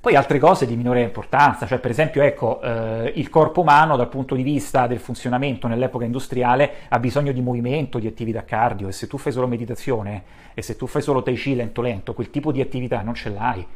Poi 0.07 0.15
altre 0.15 0.39
cose 0.39 0.67
di 0.67 0.77
minore 0.77 1.03
importanza, 1.03 1.67
cioè 1.67 1.81
per 1.81 1.91
esempio 1.91 2.23
ecco, 2.23 2.61
eh, 2.61 3.13
il 3.17 3.29
corpo 3.29 3.63
umano 3.63 3.97
dal 3.97 4.09
punto 4.09 4.37
di 4.37 4.45
vista 4.45 4.87
del 4.87 5.01
funzionamento 5.01 5.67
nell'epoca 5.67 6.05
industriale 6.05 6.75
ha 6.91 7.01
bisogno 7.01 7.33
di 7.33 7.41
movimento, 7.41 7.99
di 7.99 8.07
attività 8.07 8.45
cardio 8.45 8.87
e 8.87 8.93
se 8.93 9.09
tu 9.09 9.19
fai 9.19 9.33
solo 9.33 9.49
meditazione 9.49 10.23
e 10.55 10.63
se 10.63 10.77
tu 10.77 10.87
fai 10.87 11.03
solo 11.03 11.25
tai 11.25 11.35
chi 11.35 11.57
lento 11.57 11.83
lento, 11.83 12.15
quel 12.15 12.31
tipo 12.31 12.53
di 12.53 12.61
attività 12.61 13.03
non 13.03 13.15
ce 13.15 13.31
l'hai. 13.31 13.67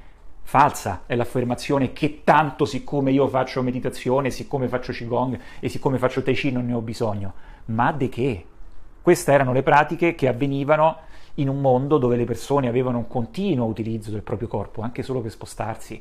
Falsa 0.41 1.03
è 1.07 1.17
l'affermazione 1.17 1.93
che 1.93 2.21
tanto 2.23 2.65
siccome 2.65 3.11
io 3.11 3.27
faccio 3.27 3.61
meditazione, 3.61 4.31
siccome 4.31 4.69
faccio 4.69 4.93
Qigong 4.93 5.37
e 5.59 5.69
siccome 5.69 5.99
faccio 5.99 6.23
Tai 6.23 6.35
Chi 6.35 6.53
non 6.53 6.65
ne 6.65 6.75
ho 6.75 6.81
bisogno. 6.81 7.33
Ma 7.65 7.91
di 7.91 8.09
che? 8.09 8.45
Queste 9.03 9.33
erano 9.33 9.53
le 9.53 9.65
pratiche 9.65 10.15
che 10.15 10.29
avvenivano 10.29 10.97
in 11.35 11.49
un 11.49 11.61
mondo 11.61 11.99
dove 11.99 12.15
le 12.15 12.25
persone 12.25 12.69
avevano 12.69 12.99
un 12.99 13.09
continuo 13.09 13.67
utilizzo 13.67 14.13
del 14.13 14.23
proprio 14.23 14.47
corpo, 14.47 14.83
anche 14.83 15.03
solo 15.03 15.21
per 15.21 15.33
spostarsi. 15.33 16.01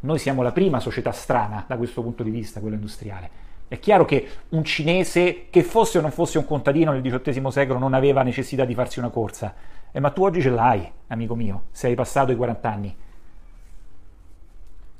Noi 0.00 0.18
siamo 0.18 0.42
la 0.42 0.52
prima 0.52 0.78
società 0.78 1.10
strana 1.10 1.64
da 1.66 1.76
questo 1.76 2.02
punto 2.02 2.22
di 2.22 2.30
vista, 2.30 2.60
quello 2.60 2.74
industriale. 2.74 3.44
È 3.68 3.78
chiaro 3.78 4.04
che 4.04 4.28
un 4.50 4.62
cinese, 4.62 5.46
che 5.50 5.62
fosse 5.62 5.98
o 5.98 6.00
non 6.00 6.10
fosse 6.10 6.38
un 6.38 6.44
contadino 6.44 6.92
nel 6.92 7.02
XVIII 7.02 7.50
secolo, 7.50 7.78
non 7.78 7.94
aveva 7.94 8.22
necessità 8.22 8.64
di 8.64 8.74
farsi 8.74 8.98
una 8.98 9.08
corsa. 9.08 9.54
Eh, 9.90 9.98
ma 9.98 10.10
tu 10.10 10.22
oggi 10.22 10.40
ce 10.40 10.50
l'hai, 10.50 10.88
amico 11.08 11.34
mio, 11.34 11.64
se 11.70 11.88
hai 11.88 11.94
passato 11.94 12.30
i 12.30 12.36
40 12.36 12.70
anni. 12.70 12.96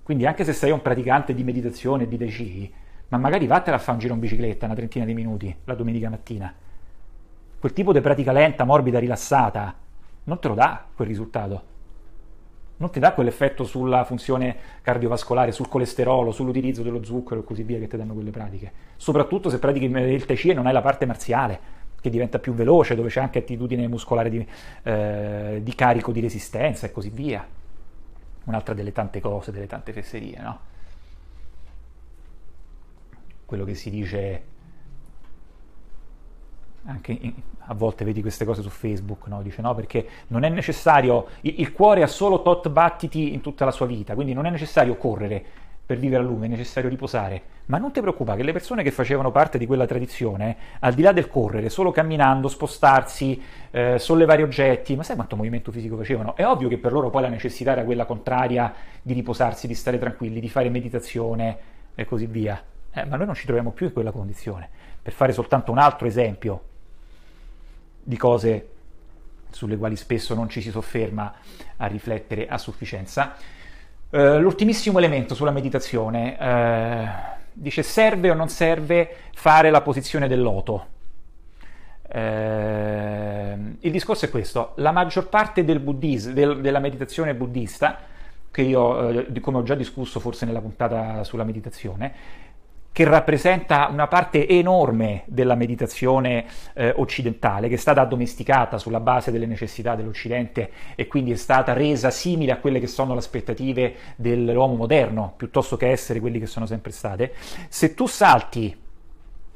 Quindi 0.03 0.27
anche 0.27 0.45
se 0.45 0.53
sei 0.53 0.71
un 0.71 0.83
praticante 0.83 1.35
di 1.35 1.45
meditazione 1.45 2.05
e 2.05 2.09
di 2.09 2.17
Chi, 2.27 2.73
ma 3.09 3.19
magari 3.19 3.47
vattene 3.47 3.77
a 3.77 3.79
fare 3.79 3.93
un 3.93 3.99
giro 3.99 4.15
in 4.15 4.21
bicicletta 4.21 4.67
una 4.67 4.75
trentina 4.75 5.05
di 5.05 5.15
minuti 5.15 5.55
la 5.65 5.75
domenica 5.75 6.09
mattina. 6.09 6.53
Quel 7.59 7.73
tipo 7.73 7.93
di 7.93 8.01
pratica 8.01 8.33
lenta, 8.33 8.65
morbida, 8.65 8.99
rilassata, 8.99 9.75
non 10.25 10.39
te 10.41 10.49
lo 10.49 10.55
dà 10.55 10.85
quel 10.95 11.07
risultato 11.07 11.75
non 12.79 12.91
ti 12.91 12.99
dà 12.99 13.12
quell'effetto 13.12 13.65
sulla 13.65 14.05
funzione 14.05 14.57
cardiovascolare, 14.83 15.53
sul 15.53 15.69
colesterolo, 15.69 16.31
sull'utilizzo 16.31 16.83
dello 16.83 17.03
zucchero 17.03 17.41
e 17.41 17.45
così 17.45 17.62
via 17.62 17.79
che 17.79 17.87
ti 17.87 17.97
danno 17.97 18.12
quelle 18.12 18.31
pratiche. 18.31 18.73
Soprattutto 18.97 19.49
se 19.49 19.59
pratichi 19.59 19.87
il 19.87 20.25
Tai 20.27 20.37
Chi 20.37 20.51
e 20.51 20.55
non 20.55 20.67
hai 20.67 20.73
la 20.73 20.83
parte 20.83 21.07
marziale, 21.07 21.75
che 22.01 22.11
diventa 22.11 22.39
più 22.39 22.53
veloce, 22.53 22.95
dove 22.95 23.09
c'è 23.09 23.21
anche 23.21 23.39
attitudine 23.39 23.89
muscolare 23.89 24.29
di, 24.29 24.47
eh, 24.83 25.61
di 25.62 25.75
carico, 25.75 26.12
di 26.12 26.21
resistenza 26.21 26.87
e 26.87 26.93
così 26.93 27.09
via. 27.09 27.47
Un'altra 28.45 28.75
delle 28.75 28.93
tante 28.93 29.21
cose, 29.21 29.51
delle 29.51 29.67
tante 29.67 29.93
fesserie, 29.93 30.39
no? 30.41 30.61
Quello 33.45 33.65
che 33.65 33.75
si 33.75 33.91
dice 33.91 34.43
anche 36.87 37.12
in, 37.12 37.33
a 37.68 37.75
volte 37.75 38.05
vedi 38.05 38.20
queste 38.20 38.44
cose 38.44 38.62
su 38.62 38.68
Facebook, 38.68 39.27
no? 39.27 39.42
dice 39.42 39.61
no 39.62 39.75
perché 39.75 40.07
non 40.29 40.44
è 40.44 40.49
necessario, 40.49 41.27
il, 41.42 41.55
il, 41.59 41.72
cuore 41.72 42.03
ha 42.03 42.07
solo 42.07 42.42
tot 42.42 42.68
battiti 42.68 43.35
in 43.35 43.40
tutta 43.40 43.64
la 43.64 43.70
sua 43.70 43.87
vita, 43.87 44.14
quindi 44.14 44.33
non 44.33 44.46
è 44.46 44.51
necessario 44.51 44.96
correre 44.96 45.44
per 45.87 45.99
vivere 45.99 46.22
a 46.22 46.27
lungo, 46.27 46.44
è 46.44 46.49
necessario 46.49 46.90
riposare. 46.90 47.55
Ma 47.66 47.79
non 47.79 47.92
ti 47.92 48.01
preoccupare 48.01 48.38
che 48.38 48.44
le 48.44 48.53
persone 48.53 48.83
che 48.83 48.90
facevano 48.90 49.31
parte 49.31 49.57
di 49.57 49.66
quella 49.66 49.87
tradizione, 49.87 50.57
al 50.81 50.94
di 50.94 51.03
là 51.03 51.12
del 51.12 51.29
correre, 51.29 51.68
solo 51.68 51.92
camminando, 51.92 52.49
spostarsi, 52.49 53.40
eh, 53.70 53.99
sollevare 53.99 54.42
oggetti, 54.42 54.96
ma 54.96 55.05
sai 55.05 55.14
quanto 55.14 55.37
movimento 55.37 55.70
fisico 55.70 55.96
facevano? 55.96 56.35
È 56.35 56.44
ovvio 56.44 56.68
che 56.68 56.79
per 56.79 56.92
loro 56.92 57.09
poi 57.09 57.22
la 57.22 57.29
necessità 57.29 57.70
era 57.70 57.85
quella 57.85 58.05
contraria 58.05 58.72
di 59.01 59.12
riposarsi, 59.12 59.68
di 59.68 59.75
stare 59.75 59.99
tranquilli, 59.99 60.40
di 60.40 60.49
fare 60.49 60.68
meditazione 60.70 61.59
e 61.94 62.05
così 62.05 62.27
via. 62.27 62.61
Eh, 62.92 63.05
ma 63.05 63.16
noi 63.16 63.27
non 63.27 63.35
ci 63.37 63.44
troviamo 63.44 63.70
più 63.70 63.87
in 63.87 63.92
quella 63.92 64.11
condizione. 64.11 64.68
Per 65.01 65.12
fare 65.12 65.33
soltanto 65.33 65.70
un 65.70 65.79
altro 65.79 66.09
esempio, 66.09 66.62
di 68.07 68.16
cose 68.16 68.69
sulle 69.51 69.77
quali 69.77 69.97
spesso 69.97 70.35
non 70.35 70.49
ci 70.49 70.61
si 70.61 70.71
sofferma 70.71 71.35
a 71.79 71.87
riflettere 71.87 72.47
a 72.47 72.57
sufficienza. 72.57 73.35
Uh, 74.11 74.38
l'ultimissimo 74.38 74.99
elemento 74.99 75.35
sulla 75.35 75.51
meditazione 75.51 76.37
uh, 76.38 77.09
dice 77.53 77.83
serve 77.83 78.31
o 78.31 78.35
non 78.35 78.49
serve 78.49 79.12
fare 79.35 79.71
la 79.71 79.81
posizione 79.81 80.29
del 80.29 80.40
loto. 80.40 80.87
Uh, 82.09 83.77
il 83.81 83.90
discorso 83.90 84.27
è 84.27 84.31
questo, 84.31 84.75
la 84.77 84.92
maggior 84.92 85.29
parte 85.29 85.64
del 85.64 85.81
buddismo, 85.81 86.33
del, 86.33 86.61
della 86.61 86.79
meditazione 86.79 87.35
buddista, 87.35 87.99
che 88.53 88.62
io, 88.62 89.27
come 89.40 89.59
ho 89.59 89.62
già 89.64 89.75
discusso 89.75 90.21
forse 90.21 90.47
nella 90.47 90.61
puntata 90.61 91.25
sulla 91.25 91.45
meditazione, 91.45 92.14
che 92.97 93.05
rappresenta 93.05 93.89
una 93.91 94.07
parte 94.07 94.49
enorme 94.49 95.25
della 95.27 95.55
meditazione 95.55 96.47
eh, 96.73 96.95
occidentale, 96.97 97.69
che 97.69 97.75
è 97.75 97.77
stata 97.77 98.01
addomesticata 98.01 98.79
sulla 98.79 99.01
base 99.01 99.31
delle 99.31 99.45
necessità 99.45 99.95
dell'Occidente 99.95 100.71
e 100.95 101.07
quindi 101.07 101.31
è 101.31 101.37
stata 101.37 101.75
resa 101.75 102.09
simile 102.09 102.53
a 102.53 102.57
quelle 102.57 102.81
che 102.81 102.87
sono 102.87 103.13
le 103.13 103.19
aspettative 103.19 103.97
dell'uomo 104.17 104.77
moderno, 104.77 105.35
piuttosto 105.37 105.77
che 105.77 105.91
essere 105.91 106.21
quelli 106.21 106.39
che 106.39 106.47
sono 106.47 106.65
sempre 106.65 106.91
state. 106.91 107.35
Se 107.69 107.93
tu 107.93 108.07
salti 108.07 108.75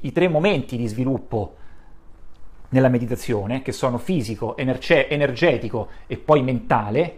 i 0.00 0.12
tre 0.12 0.28
momenti 0.28 0.76
di 0.76 0.86
sviluppo 0.86 1.54
nella 2.68 2.88
meditazione, 2.88 3.62
che 3.62 3.72
sono 3.72 3.96
fisico, 3.96 4.54
energe- 4.58 5.08
energetico 5.08 5.88
e 6.06 6.18
poi 6.18 6.42
mentale, 6.42 7.16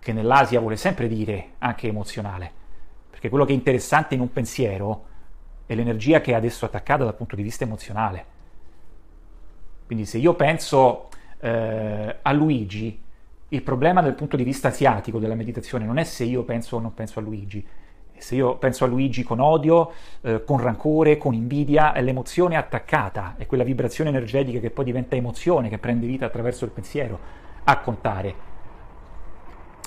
che 0.00 0.12
nell'Asia 0.12 0.60
vuole 0.60 0.76
sempre 0.76 1.08
dire 1.08 1.52
anche 1.60 1.88
emozionale, 1.88 2.52
perché 3.08 3.30
quello 3.30 3.46
che 3.46 3.52
è 3.52 3.54
interessante 3.54 4.14
in 4.14 4.20
un 4.20 4.30
pensiero 4.30 5.04
è 5.72 5.76
l'energia 5.76 6.20
che 6.20 6.32
è 6.32 6.34
adesso 6.34 6.64
attaccata 6.64 7.04
dal 7.04 7.14
punto 7.14 7.36
di 7.36 7.42
vista 7.42 7.64
emozionale. 7.64 8.24
Quindi 9.86 10.04
se 10.04 10.18
io 10.18 10.34
penso 10.34 11.08
eh, 11.40 12.16
a 12.22 12.32
Luigi, 12.32 13.00
il 13.48 13.62
problema 13.62 14.00
dal 14.00 14.14
punto 14.14 14.36
di 14.36 14.44
vista 14.44 14.68
asiatico 14.68 15.18
della 15.18 15.34
meditazione 15.34 15.84
non 15.84 15.98
è 15.98 16.04
se 16.04 16.24
io 16.24 16.42
penso 16.44 16.76
o 16.76 16.80
non 16.80 16.94
penso 16.94 17.18
a 17.18 17.22
Luigi, 17.22 17.66
se 18.16 18.36
io 18.36 18.56
penso 18.56 18.84
a 18.84 18.86
Luigi 18.86 19.22
con 19.24 19.40
odio, 19.40 19.92
eh, 20.22 20.44
con 20.44 20.58
rancore, 20.58 21.18
con 21.18 21.34
invidia, 21.34 21.92
è 21.92 22.00
l'emozione 22.00 22.56
attaccata, 22.56 23.34
è 23.36 23.46
quella 23.46 23.64
vibrazione 23.64 24.10
energetica 24.10 24.60
che 24.60 24.70
poi 24.70 24.84
diventa 24.84 25.16
emozione, 25.16 25.68
che 25.68 25.78
prende 25.78 26.06
vita 26.06 26.26
attraverso 26.26 26.64
il 26.64 26.70
pensiero, 26.70 27.18
a 27.64 27.78
contare. 27.80 28.50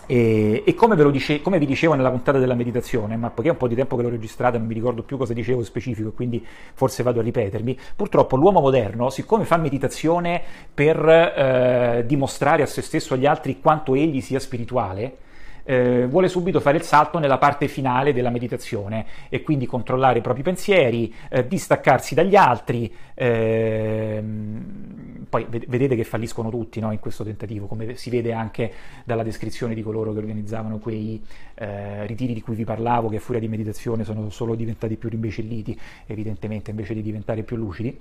E, 0.08 0.63
e 0.65 0.74
come, 0.76 0.96
dice, 1.12 1.41
come, 1.41 1.58
vi 1.58 1.65
dicevo 1.65 1.94
nella 1.94 2.12
puntata 2.12 2.38
della 2.38 2.54
meditazione, 2.54 3.15
ma 3.15 3.30
poiché 3.30 3.50
è 3.50 3.54
un 3.54 3.58
po' 3.58 3.68
di 3.68 3.76
tempo 3.76 3.96
che 3.96 4.04
l'ho 4.04 4.10
registrata, 4.10 4.58
non 4.58 4.68
mi 4.68 4.74
ricordo 4.74 5.04
più 5.04 5.18
cosa 5.18 5.34
dicevo 5.34 5.63
specifico, 5.63 6.12
quindi 6.12 6.46
forse 6.74 7.04
vado 7.04 7.20
a 7.20 7.24
ripetermi, 7.24 7.78
purtroppo 7.96 8.36
l'uomo 8.36 8.60
moderno, 8.60 9.10
siccome 9.10 9.46
fa 9.46 9.58
meditazione 9.58 10.41
per 10.74 10.98
eh, 11.08 12.04
dimostrare 12.06 12.63
a 12.63 12.68
se 12.68 12.82
stesso 12.82 13.13
e 13.13 13.18
agli 13.18 13.26
altri 13.26 13.60
quanto 13.60 13.96
egli 13.96 14.22
sia 14.22 14.39
spirituale, 14.39 15.18
eh, 15.65 16.06
vuole 16.08 16.30
subito 16.30 16.60
fare 16.60 16.78
il 16.78 16.84
salto 16.84 17.19
nella 17.19 17.38
parte 17.38 17.67
finale 17.67 18.13
della 18.13 18.30
meditazione 18.30 19.06
e 19.30 19.41
quindi 19.41 19.65
controllare 19.65 20.19
i 20.19 20.21
propri 20.21 20.43
pensieri, 20.43 21.13
eh, 21.30 21.47
distaccarsi 21.47 22.15
dagli 22.15 22.36
altri. 22.36 22.93
Ehm, 23.15 24.93
poi 25.28 25.45
vedete 25.49 25.95
che 25.95 26.04
falliscono 26.04 26.49
tutti 26.49 26.80
no, 26.80 26.91
in 26.91 26.99
questo 26.99 27.23
tentativo, 27.23 27.65
come 27.65 27.95
si 27.95 28.10
vede 28.10 28.32
anche 28.32 28.71
dalla 29.04 29.23
descrizione 29.23 29.73
di 29.73 29.82
coloro 29.82 30.13
che 30.13 30.19
organizzavano 30.19 30.78
quei 30.78 31.21
eh, 31.56 32.06
ritiri 32.06 32.34
di 32.34 32.41
cui 32.41 32.56
vi 32.56 32.63
parlavo, 32.63 33.10
che 33.10 33.18
a 33.18 33.20
furia 33.20 33.39
di 33.39 33.48
meditazione 33.48 34.04
sono 34.04 34.30
solo 34.30 34.56
diventati 34.56 34.96
più 34.96 35.10
rimbecilliti, 35.10 35.78
evidentemente, 36.06 36.72
invece 36.72 36.94
di 36.94 37.02
diventare 37.02 37.44
più 37.44 37.56
lucidi. 37.56 37.98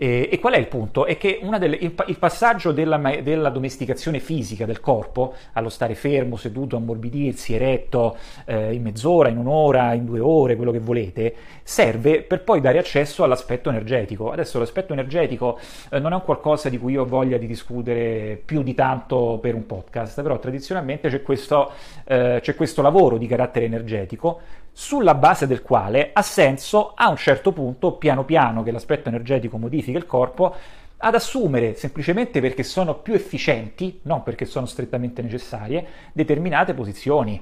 E, 0.00 0.28
e, 0.30 0.38
qual 0.38 0.52
è 0.52 0.58
il 0.58 0.68
punto? 0.68 1.06
È 1.06 1.18
che 1.18 1.40
delle, 1.58 1.74
il, 1.74 1.92
il, 2.06 2.18
passaggio 2.18 2.70
della, 2.70 2.98
della, 3.20 3.48
domesticazione 3.48 4.20
fisica 4.20 4.64
del 4.64 4.78
corpo, 4.78 5.34
allo 5.54 5.68
stare 5.68 5.96
fermo, 5.96 6.36
seduto, 6.36 6.76
ammorbidirsi, 6.76 7.52
eretto, 7.54 8.16
eh, 8.44 8.72
in 8.74 8.82
mezz'ora, 8.82 9.28
in 9.28 9.38
un'ora, 9.38 9.94
in 9.94 10.04
due 10.04 10.20
ore, 10.20 10.54
quello 10.54 10.70
che 10.70 10.78
volete, 10.78 11.34
serve 11.64 12.22
per 12.22 12.44
poi 12.44 12.60
dare 12.60 12.78
accesso 12.78 13.24
all'aspetto 13.24 13.70
energetico. 13.70 14.30
Adesso 14.30 14.60
l'aspetto 14.60 14.92
energetico 14.92 15.58
eh, 15.90 15.98
non 15.98 16.12
è 16.12 16.14
un 16.14 16.22
qualcosa 16.22 16.68
di 16.68 16.78
cui 16.78 16.92
io 16.92 17.02
ho 17.02 17.06
voglia 17.06 17.36
di 17.36 17.48
discutere 17.48 18.40
più 18.42 18.62
di 18.62 18.74
tanto 18.74 19.40
per 19.42 19.56
un 19.56 19.66
podcast, 19.66 20.22
però 20.22 20.38
tradizionalmente 20.38 21.08
c'è 21.08 21.22
questo, 21.22 21.72
eh, 22.04 22.38
c'è 22.40 22.54
questo 22.54 22.82
lavoro 22.82 22.97
di 23.18 23.26
carattere 23.26 23.66
energetico 23.66 24.40
sulla 24.72 25.14
base 25.14 25.46
del 25.46 25.62
quale 25.62 26.10
ha 26.12 26.22
senso 26.22 26.92
a 26.94 27.08
un 27.08 27.16
certo 27.16 27.52
punto, 27.52 27.92
piano 27.92 28.24
piano 28.24 28.62
che 28.62 28.70
l'aspetto 28.70 29.08
energetico 29.08 29.58
modifica 29.58 29.98
il 29.98 30.06
corpo, 30.06 30.54
ad 30.98 31.14
assumere, 31.14 31.74
semplicemente 31.74 32.40
perché 32.40 32.64
sono 32.64 32.96
più 32.96 33.14
efficienti, 33.14 34.00
non 34.02 34.22
perché 34.22 34.44
sono 34.44 34.66
strettamente 34.66 35.22
necessarie, 35.22 35.86
determinate 36.12 36.74
posizioni, 36.74 37.40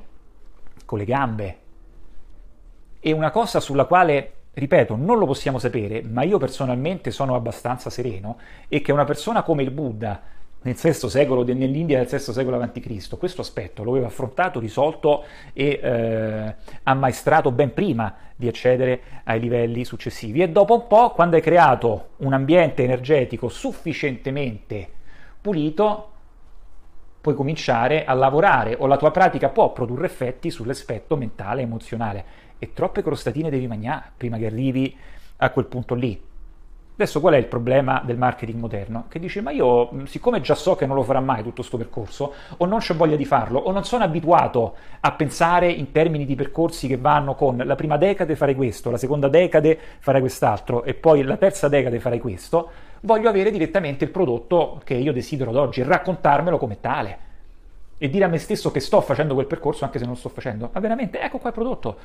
con 0.85 0.99
le 0.99 1.05
gambe, 1.05 1.59
E 3.01 3.13
una 3.13 3.31
cosa 3.31 3.61
sulla 3.61 3.85
quale, 3.85 4.33
ripeto, 4.53 4.97
non 4.97 5.19
lo 5.19 5.27
possiamo 5.27 5.59
sapere, 5.59 6.03
ma 6.03 6.23
io 6.23 6.39
personalmente 6.39 7.11
sono 7.11 7.35
abbastanza 7.35 7.89
sereno, 7.89 8.39
è 8.69 8.81
che 8.81 8.93
una 8.93 9.05
persona 9.05 9.43
come 9.43 9.63
il 9.63 9.71
Buddha, 9.71 10.21
nel 10.67 10.75
VI 10.75 11.09
secolo, 11.09 11.45
nell'India 11.45 11.99
del 11.99 12.09
VI 12.09 12.33
secolo 12.33 12.61
a.C. 12.61 13.17
Questo 13.17 13.41
aspetto 13.41 13.85
lo 13.85 13.93
aveva 13.93 14.09
affrontato, 14.09 14.59
risolto 14.59 15.25
e 15.53 15.79
eh, 15.81 16.55
ammaestrato 16.83 17.53
ben 17.53 17.73
prima 17.73 18.13
di 18.35 18.49
accedere 18.49 19.01
ai 19.25 19.39
livelli 19.39 19.85
successivi. 19.85 20.43
E 20.43 20.49
dopo 20.49 20.75
un 20.75 20.87
po', 20.89 21.11
quando 21.11 21.37
hai 21.37 21.43
creato 21.43 22.09
un 22.17 22.33
ambiente 22.33 22.83
energetico 22.83 23.49
sufficientemente 23.49 24.89
pulito, 25.41 26.11
puoi 27.21 27.37
cominciare 27.37 28.05
a 28.05 28.15
lavorare 28.15 28.75
o 28.77 28.87
la 28.87 28.97
tua 28.97 29.13
pratica 29.13 29.49
può 29.51 29.73
produrre 29.73 30.07
effetti 30.07 30.51
sull'aspetto 30.51 31.17
mentale 31.17 31.61
e 31.61 31.65
emozionale. 31.65 32.25
E 32.59 32.73
troppe 32.73 33.03
crostatine 33.03 33.51
devi 33.51 33.69
mangiare 33.69 34.11
prima 34.17 34.37
che 34.37 34.47
arrivi 34.47 34.97
a 35.37 35.51
quel 35.51 35.67
punto 35.67 35.95
lì. 35.95 36.21
Adesso 36.99 37.21
qual 37.21 37.35
è 37.35 37.37
il 37.37 37.45
problema 37.45 38.01
del 38.03 38.17
marketing 38.17 38.59
moderno? 38.59 39.05
Che 39.11 39.19
dice, 39.19 39.43
ma 39.43 39.51
io 39.51 39.91
siccome 40.07 40.41
già 40.41 40.55
so 40.55 40.77
che 40.77 40.87
non 40.87 40.97
lo 40.97 41.03
farà 41.03 41.21
mai 41.21 41.43
tutto 41.43 41.57
questo 41.57 41.77
percorso, 41.77 42.33
o 42.57 42.65
non 42.65 42.79
c'ho 42.79 42.95
voglia 42.95 43.17
di 43.17 43.27
farlo, 43.27 43.59
o 43.59 43.71
non 43.71 43.85
sono 43.85 44.03
abituato 44.03 44.77
a 45.01 45.13
pensare 45.13 45.71
in 45.71 45.93
termini 45.93 46.25
di 46.25 46.35
percorsi 46.35 46.89
che 46.89 46.97
vanno 46.97 47.35
con 47.35 47.61
la 47.63 47.75
prima 47.75 47.99
decade 47.99 48.35
farei 48.35 48.55
questo, 48.55 48.91
la 48.91 48.97
seconda 48.97 49.29
decade 49.29 49.79
farei 49.99 50.23
quest'altro, 50.23 50.85
e 50.85 50.95
poi 50.95 51.23
la 51.23 51.37
terza 51.37 51.69
decade 51.69 52.01
farei 52.01 52.19
questo, 52.19 52.71
voglio 53.03 53.29
avere 53.29 53.51
direttamente 53.51 54.05
il 54.05 54.11
prodotto 54.11 54.81
che 54.83 54.95
io 54.95 55.13
desidero 55.13 55.51
ad 55.51 55.57
oggi, 55.57 55.83
raccontarmelo 55.83 56.57
come 56.57 56.81
tale. 56.81 57.19
E 57.99 58.09
dire 58.09 58.25
a 58.25 58.29
me 58.29 58.39
stesso 58.39 58.71
che 58.71 58.81
sto 58.81 59.03
facendo 59.03 59.35
quel 59.35 59.47
percorso 59.47 59.85
anche 59.85 59.99
se 59.99 60.05
non 60.05 60.15
lo 60.15 60.19
sto 60.19 60.31
facendo. 60.31 60.71
Ma 60.73 60.81
veramente, 60.81 61.21
ecco 61.21 61.37
qua 61.37 61.49
il 61.51 61.55
prodotto. 61.55 61.97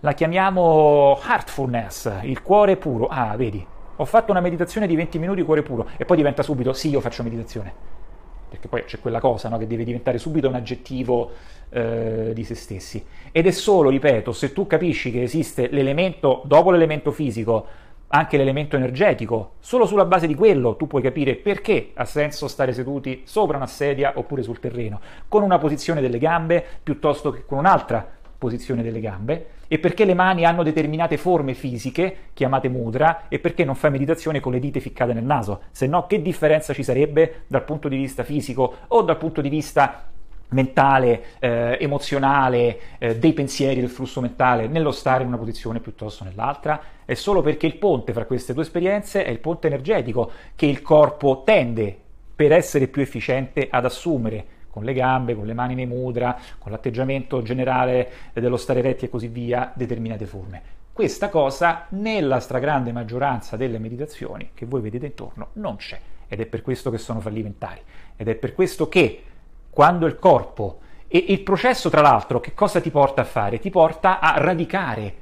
La 0.00 0.12
chiamiamo 0.14 1.20
heartfulness, 1.22 2.20
il 2.22 2.42
cuore 2.42 2.76
puro. 2.76 3.06
Ah, 3.06 3.36
vedi, 3.36 3.64
ho 3.96 4.04
fatto 4.04 4.30
una 4.30 4.40
meditazione 4.40 4.86
di 4.86 4.96
20 4.96 5.18
minuti 5.18 5.42
cuore 5.42 5.62
puro 5.62 5.88
e 5.96 6.04
poi 6.04 6.16
diventa 6.16 6.42
subito 6.42 6.72
sì, 6.72 6.90
io 6.90 7.00
faccio 7.00 7.22
meditazione. 7.22 8.00
Perché 8.48 8.68
poi 8.68 8.84
c'è 8.84 9.00
quella 9.00 9.20
cosa 9.20 9.48
no, 9.48 9.56
che 9.56 9.66
deve 9.66 9.84
diventare 9.84 10.18
subito 10.18 10.48
un 10.48 10.54
aggettivo 10.54 11.30
eh, 11.70 12.32
di 12.34 12.44
se 12.44 12.54
stessi. 12.54 13.02
Ed 13.32 13.46
è 13.46 13.50
solo, 13.50 13.88
ripeto, 13.88 14.32
se 14.32 14.52
tu 14.52 14.66
capisci 14.66 15.10
che 15.10 15.22
esiste 15.22 15.68
l'elemento, 15.70 16.42
dopo 16.44 16.70
l'elemento 16.70 17.12
fisico, 17.12 17.66
anche 18.14 18.36
l'elemento 18.36 18.76
energetico, 18.76 19.54
solo 19.58 19.86
sulla 19.86 20.04
base 20.04 20.26
di 20.26 20.34
quello 20.34 20.76
tu 20.76 20.86
puoi 20.86 21.00
capire 21.00 21.34
perché 21.34 21.92
ha 21.94 22.04
senso 22.04 22.46
stare 22.46 22.74
seduti 22.74 23.22
sopra 23.24 23.56
una 23.56 23.66
sedia 23.66 24.12
oppure 24.16 24.42
sul 24.42 24.60
terreno, 24.60 25.00
con 25.28 25.42
una 25.42 25.58
posizione 25.58 26.02
delle 26.02 26.18
gambe 26.18 26.62
piuttosto 26.82 27.30
che 27.30 27.46
con 27.46 27.58
un'altra 27.58 28.06
posizione 28.36 28.82
delle 28.82 29.00
gambe 29.00 29.46
e 29.72 29.78
perché 29.78 30.04
le 30.04 30.12
mani 30.12 30.44
hanno 30.44 30.62
determinate 30.62 31.16
forme 31.16 31.54
fisiche 31.54 32.28
chiamate 32.34 32.68
mudra 32.68 33.22
e 33.28 33.38
perché 33.38 33.64
non 33.64 33.74
fai 33.74 33.90
meditazione 33.90 34.38
con 34.38 34.52
le 34.52 34.58
dita 34.58 34.78
ficcate 34.80 35.14
nel 35.14 35.24
naso, 35.24 35.62
se 35.70 35.86
no 35.86 36.06
che 36.06 36.20
differenza 36.20 36.74
ci 36.74 36.82
sarebbe 36.82 37.44
dal 37.46 37.64
punto 37.64 37.88
di 37.88 37.96
vista 37.96 38.22
fisico 38.22 38.74
o 38.88 39.00
dal 39.00 39.16
punto 39.16 39.40
di 39.40 39.48
vista 39.48 40.10
mentale, 40.50 41.22
eh, 41.38 41.78
emozionale, 41.80 42.78
eh, 42.98 43.16
dei 43.16 43.32
pensieri, 43.32 43.80
del 43.80 43.88
flusso 43.88 44.20
mentale, 44.20 44.66
nello 44.66 44.90
stare 44.90 45.22
in 45.22 45.28
una 45.28 45.38
posizione 45.38 45.80
piuttosto 45.80 46.22
nell'altra, 46.22 46.78
è 47.06 47.14
solo 47.14 47.40
perché 47.40 47.64
il 47.64 47.76
ponte 47.76 48.12
fra 48.12 48.26
queste 48.26 48.52
due 48.52 48.64
esperienze 48.64 49.24
è 49.24 49.30
il 49.30 49.38
ponte 49.38 49.68
energetico 49.68 50.32
che 50.54 50.66
il 50.66 50.82
corpo 50.82 51.44
tende, 51.46 51.96
per 52.36 52.52
essere 52.52 52.88
più 52.88 53.00
efficiente, 53.00 53.68
ad 53.70 53.86
assumere 53.86 54.44
con 54.72 54.84
le 54.84 54.94
gambe, 54.94 55.34
con 55.34 55.44
le 55.44 55.52
mani 55.52 55.74
nei 55.74 55.84
mudra, 55.84 56.34
con 56.58 56.72
l'atteggiamento 56.72 57.42
generale 57.42 58.10
dello 58.32 58.56
stare 58.56 58.80
retti 58.80 59.04
e 59.04 59.10
così 59.10 59.28
via, 59.28 59.70
determinate 59.74 60.24
forme. 60.24 60.62
Questa 60.94 61.28
cosa 61.28 61.86
nella 61.90 62.40
stragrande 62.40 62.90
maggioranza 62.90 63.58
delle 63.58 63.78
meditazioni 63.78 64.50
che 64.54 64.64
voi 64.64 64.80
vedete 64.80 65.06
intorno 65.06 65.48
non 65.54 65.76
c'è 65.76 66.00
ed 66.26 66.40
è 66.40 66.46
per 66.46 66.62
questo 66.62 66.90
che 66.90 66.96
sono 66.96 67.20
fallimentari 67.20 67.82
ed 68.16 68.28
è 68.28 68.34
per 68.34 68.54
questo 68.54 68.88
che 68.88 69.22
quando 69.68 70.06
il 70.06 70.18
corpo 70.18 70.80
e 71.06 71.22
il 71.28 71.42
processo 71.42 71.90
tra 71.90 72.00
l'altro 72.00 72.40
che 72.40 72.54
cosa 72.54 72.80
ti 72.80 72.90
porta 72.90 73.20
a 73.20 73.24
fare? 73.24 73.58
Ti 73.58 73.68
porta 73.68 74.20
a 74.20 74.38
radicare 74.38 75.14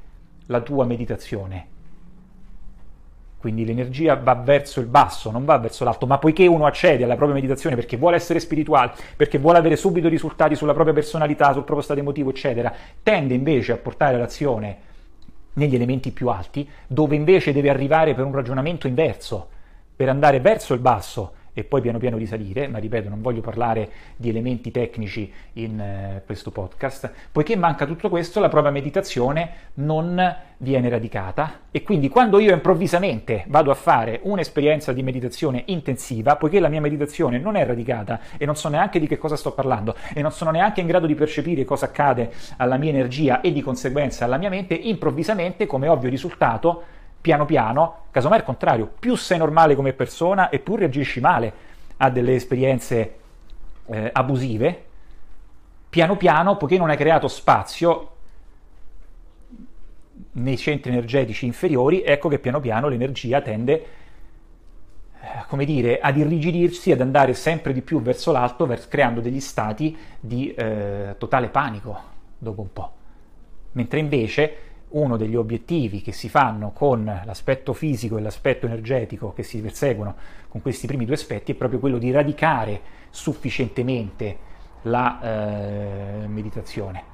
la 0.45 0.61
tua 0.61 0.85
meditazione 0.85 1.67
quindi 3.41 3.65
l'energia 3.65 4.13
va 4.15 4.35
verso 4.35 4.79
il 4.79 4.85
basso, 4.85 5.31
non 5.31 5.45
va 5.45 5.57
verso 5.57 5.83
l'alto, 5.83 6.05
ma 6.05 6.19
poiché 6.19 6.45
uno 6.45 6.67
accede 6.67 7.03
alla 7.03 7.15
propria 7.15 7.35
meditazione 7.35 7.75
perché 7.75 7.97
vuole 7.97 8.15
essere 8.15 8.39
spirituale, 8.39 8.93
perché 9.17 9.39
vuole 9.39 9.57
avere 9.57 9.75
subito 9.75 10.07
risultati 10.07 10.55
sulla 10.55 10.73
propria 10.73 10.93
personalità, 10.93 11.47
sul 11.47 11.63
proprio 11.63 11.81
stato 11.81 11.99
emotivo, 11.99 12.29
eccetera, 12.29 12.71
tende 13.01 13.33
invece 13.33 13.71
a 13.71 13.77
portare 13.77 14.17
l'azione 14.19 14.77
negli 15.53 15.73
elementi 15.73 16.11
più 16.11 16.29
alti, 16.29 16.69
dove 16.85 17.15
invece 17.15 17.51
deve 17.51 17.71
arrivare 17.71 18.13
per 18.13 18.25
un 18.25 18.31
ragionamento 18.31 18.85
inverso, 18.85 19.49
per 19.95 20.07
andare 20.07 20.39
verso 20.39 20.75
il 20.75 20.79
basso 20.79 21.33
e 21.53 21.63
poi 21.63 21.81
piano 21.81 21.97
piano 21.97 22.17
risalire, 22.17 22.67
ma 22.67 22.77
ripeto, 22.77 23.09
non 23.09 23.21
voglio 23.21 23.41
parlare 23.41 23.89
di 24.15 24.29
elementi 24.29 24.71
tecnici 24.71 25.31
in 25.53 25.79
eh, 25.79 26.23
questo 26.25 26.51
podcast, 26.51 27.11
poiché 27.31 27.55
manca 27.55 27.85
tutto 27.85 28.09
questo, 28.09 28.39
la 28.39 28.49
propria 28.49 28.71
meditazione 28.71 29.49
non 29.75 30.35
viene 30.57 30.89
radicata. 30.89 31.59
E 31.71 31.83
quindi 31.83 32.09
quando 32.09 32.39
io 32.39 32.53
improvvisamente 32.53 33.45
vado 33.47 33.71
a 33.71 33.75
fare 33.75 34.19
un'esperienza 34.23 34.93
di 34.93 35.03
meditazione 35.03 35.63
intensiva, 35.67 36.35
poiché 36.35 36.59
la 36.59 36.69
mia 36.69 36.81
meditazione 36.81 37.39
non 37.39 37.55
è 37.55 37.65
radicata 37.65 38.19
e 38.37 38.45
non 38.45 38.55
so 38.55 38.69
neanche 38.69 38.99
di 38.99 39.07
che 39.07 39.17
cosa 39.17 39.35
sto 39.35 39.53
parlando 39.53 39.95
e 40.13 40.21
non 40.21 40.31
sono 40.31 40.51
neanche 40.51 40.81
in 40.81 40.87
grado 40.87 41.07
di 41.07 41.15
percepire 41.15 41.65
cosa 41.65 41.85
accade 41.85 42.31
alla 42.57 42.77
mia 42.77 42.89
energia 42.89 43.41
e 43.41 43.51
di 43.51 43.61
conseguenza 43.61 44.25
alla 44.25 44.37
mia 44.37 44.49
mente, 44.49 44.73
improvvisamente, 44.73 45.65
come 45.65 45.87
ovvio 45.87 46.09
risultato, 46.09 46.83
piano 47.21 47.45
piano, 47.45 48.05
casomai 48.11 48.39
al 48.39 48.45
contrario, 48.45 48.91
più 48.99 49.15
sei 49.15 49.37
normale 49.37 49.75
come 49.75 49.93
persona 49.93 50.49
e 50.49 50.59
più 50.59 50.75
reagisci 50.75 51.19
male 51.19 51.53
a 51.97 52.09
delle 52.09 52.33
esperienze 52.33 53.15
eh, 53.85 54.09
abusive, 54.11 54.85
piano 55.89 56.17
piano, 56.17 56.57
poiché 56.57 56.77
non 56.77 56.89
hai 56.89 56.97
creato 56.97 57.27
spazio 57.27 58.09
nei 60.33 60.57
centri 60.57 60.91
energetici 60.91 61.45
inferiori, 61.45 62.01
ecco 62.01 62.29
che 62.29 62.39
piano 62.39 62.59
piano 62.59 62.87
l'energia 62.87 63.41
tende, 63.41 63.85
eh, 65.21 65.45
come 65.47 65.65
dire, 65.65 65.99
ad 65.99 66.17
irrigidirsi, 66.17 66.91
ad 66.91 67.01
andare 67.01 67.33
sempre 67.33 67.73
di 67.73 67.81
più 67.81 68.01
verso 68.01 68.31
l'alto, 68.31 68.65
vers- 68.65 68.87
creando 68.87 69.21
degli 69.21 69.41
stati 69.41 69.95
di 70.19 70.53
eh, 70.53 71.15
totale 71.17 71.49
panico 71.49 72.01
dopo 72.37 72.61
un 72.61 72.73
po'. 72.73 72.91
Mentre 73.73 73.99
invece 73.99 74.57
uno 74.91 75.17
degli 75.17 75.35
obiettivi 75.35 76.01
che 76.01 76.11
si 76.11 76.29
fanno 76.29 76.71
con 76.71 77.05
l'aspetto 77.25 77.73
fisico 77.73 78.17
e 78.17 78.21
l'aspetto 78.21 78.65
energetico 78.65 79.33
che 79.33 79.43
si 79.43 79.59
perseguono 79.61 80.15
con 80.47 80.61
questi 80.61 80.87
primi 80.87 81.05
due 81.05 81.15
aspetti 81.15 81.51
è 81.51 81.55
proprio 81.55 81.79
quello 81.79 81.97
di 81.97 82.11
radicare 82.11 82.81
sufficientemente 83.09 84.49
la 84.83 85.19
eh, 85.21 86.27
meditazione. 86.27 87.10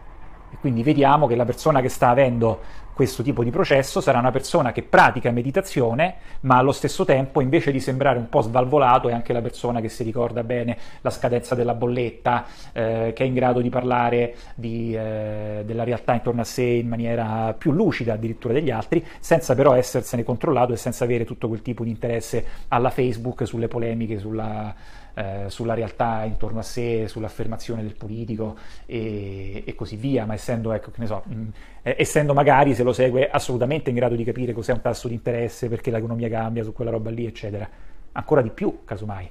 E 0.50 0.58
quindi 0.60 0.84
vediamo 0.84 1.28
che 1.28 1.36
la 1.36 1.46
persona 1.46 1.82
che 1.82 1.90
sta 1.90 2.10
avendo 2.10 2.86
questo 2.98 3.22
tipo 3.22 3.44
di 3.44 3.52
processo 3.52 4.02
sarà 4.02 4.18
una 4.18 4.32
persona 4.32 4.72
che 4.72 4.82
pratica 4.82 5.30
meditazione, 5.30 6.16
ma 6.42 6.58
allo 6.58 6.72
stesso 6.72 7.06
tempo, 7.06 7.42
invece 7.42 7.72
di 7.72 7.80
sembrare 7.80 8.18
un 8.18 8.28
po' 8.28 8.42
svalvolato, 8.42 9.08
è 9.08 9.14
anche 9.14 9.34
la 9.34 9.42
persona 9.42 9.82
che 9.82 9.88
si 9.88 10.02
ricorda 10.02 10.44
bene 10.44 10.76
la 11.02 11.12
scadenza 11.12 11.54
della 11.54 11.76
bolletta, 11.76 12.46
eh, 12.74 13.14
che 13.16 13.24
è 13.24 13.28
in 13.28 13.36
grado 13.36 13.62
di 13.62 13.70
parlare 13.70 14.34
di, 14.56 14.96
eh, 14.96 15.62
della 15.64 15.84
realtà 15.84 16.16
intorno 16.16 16.42
a 16.42 16.44
sé 16.44 16.64
in 16.64 16.88
maniera 16.88 17.54
più 17.56 17.72
lucida 17.72 18.14
addirittura 18.14 18.56
degli 18.56 18.72
altri, 18.72 19.06
senza 19.20 19.54
però 19.54 19.76
essersene 19.76 20.24
controllato 20.24 20.74
e 20.74 20.78
senza 20.78 21.04
avere 21.04 21.24
tutto 21.24 21.48
quel 21.48 21.62
tipo 21.62 21.84
di 21.84 21.92
interesse 21.92 22.44
alla 22.70 22.90
Facebook 22.90 23.46
sulle 23.46 23.68
polemiche, 23.68 24.18
sulla 24.18 24.74
eh, 25.18 25.46
sulla 25.48 25.74
realtà 25.74 26.24
intorno 26.26 26.60
a 26.60 26.62
sé, 26.62 27.08
sull'affermazione 27.08 27.82
del 27.82 27.96
politico 27.96 28.56
e, 28.86 29.64
e 29.66 29.74
così 29.74 29.96
via, 29.96 30.26
ma 30.26 30.36
essendo, 30.36 30.72
ecco, 30.72 30.92
so, 31.06 31.24
mh, 31.26 31.34
mm, 31.34 31.48
eh, 31.82 31.96
essendo 31.98 32.36
magari, 32.36 32.76
se 32.76 32.84
lo 32.84 32.94
segue, 32.94 33.28
assolutamente 33.28 33.90
in 33.90 33.96
grado 33.96 34.16
di 34.16 34.24
capire 34.24 34.54
cos'è 34.54 34.74
un 34.74 34.82
tasso 34.82 35.08
di 35.08 35.16
interesse, 35.16 35.70
perché 35.70 35.90
l'economia 35.90 36.30
cambia 36.30 36.64
su 36.64 36.72
quella 36.72 36.92
roba 36.92 37.10
lì, 37.10 37.26
eccetera. 37.26 37.68
Ancora 38.12 38.42
di 38.42 38.52
più, 38.52 38.84
casomai 38.86 39.30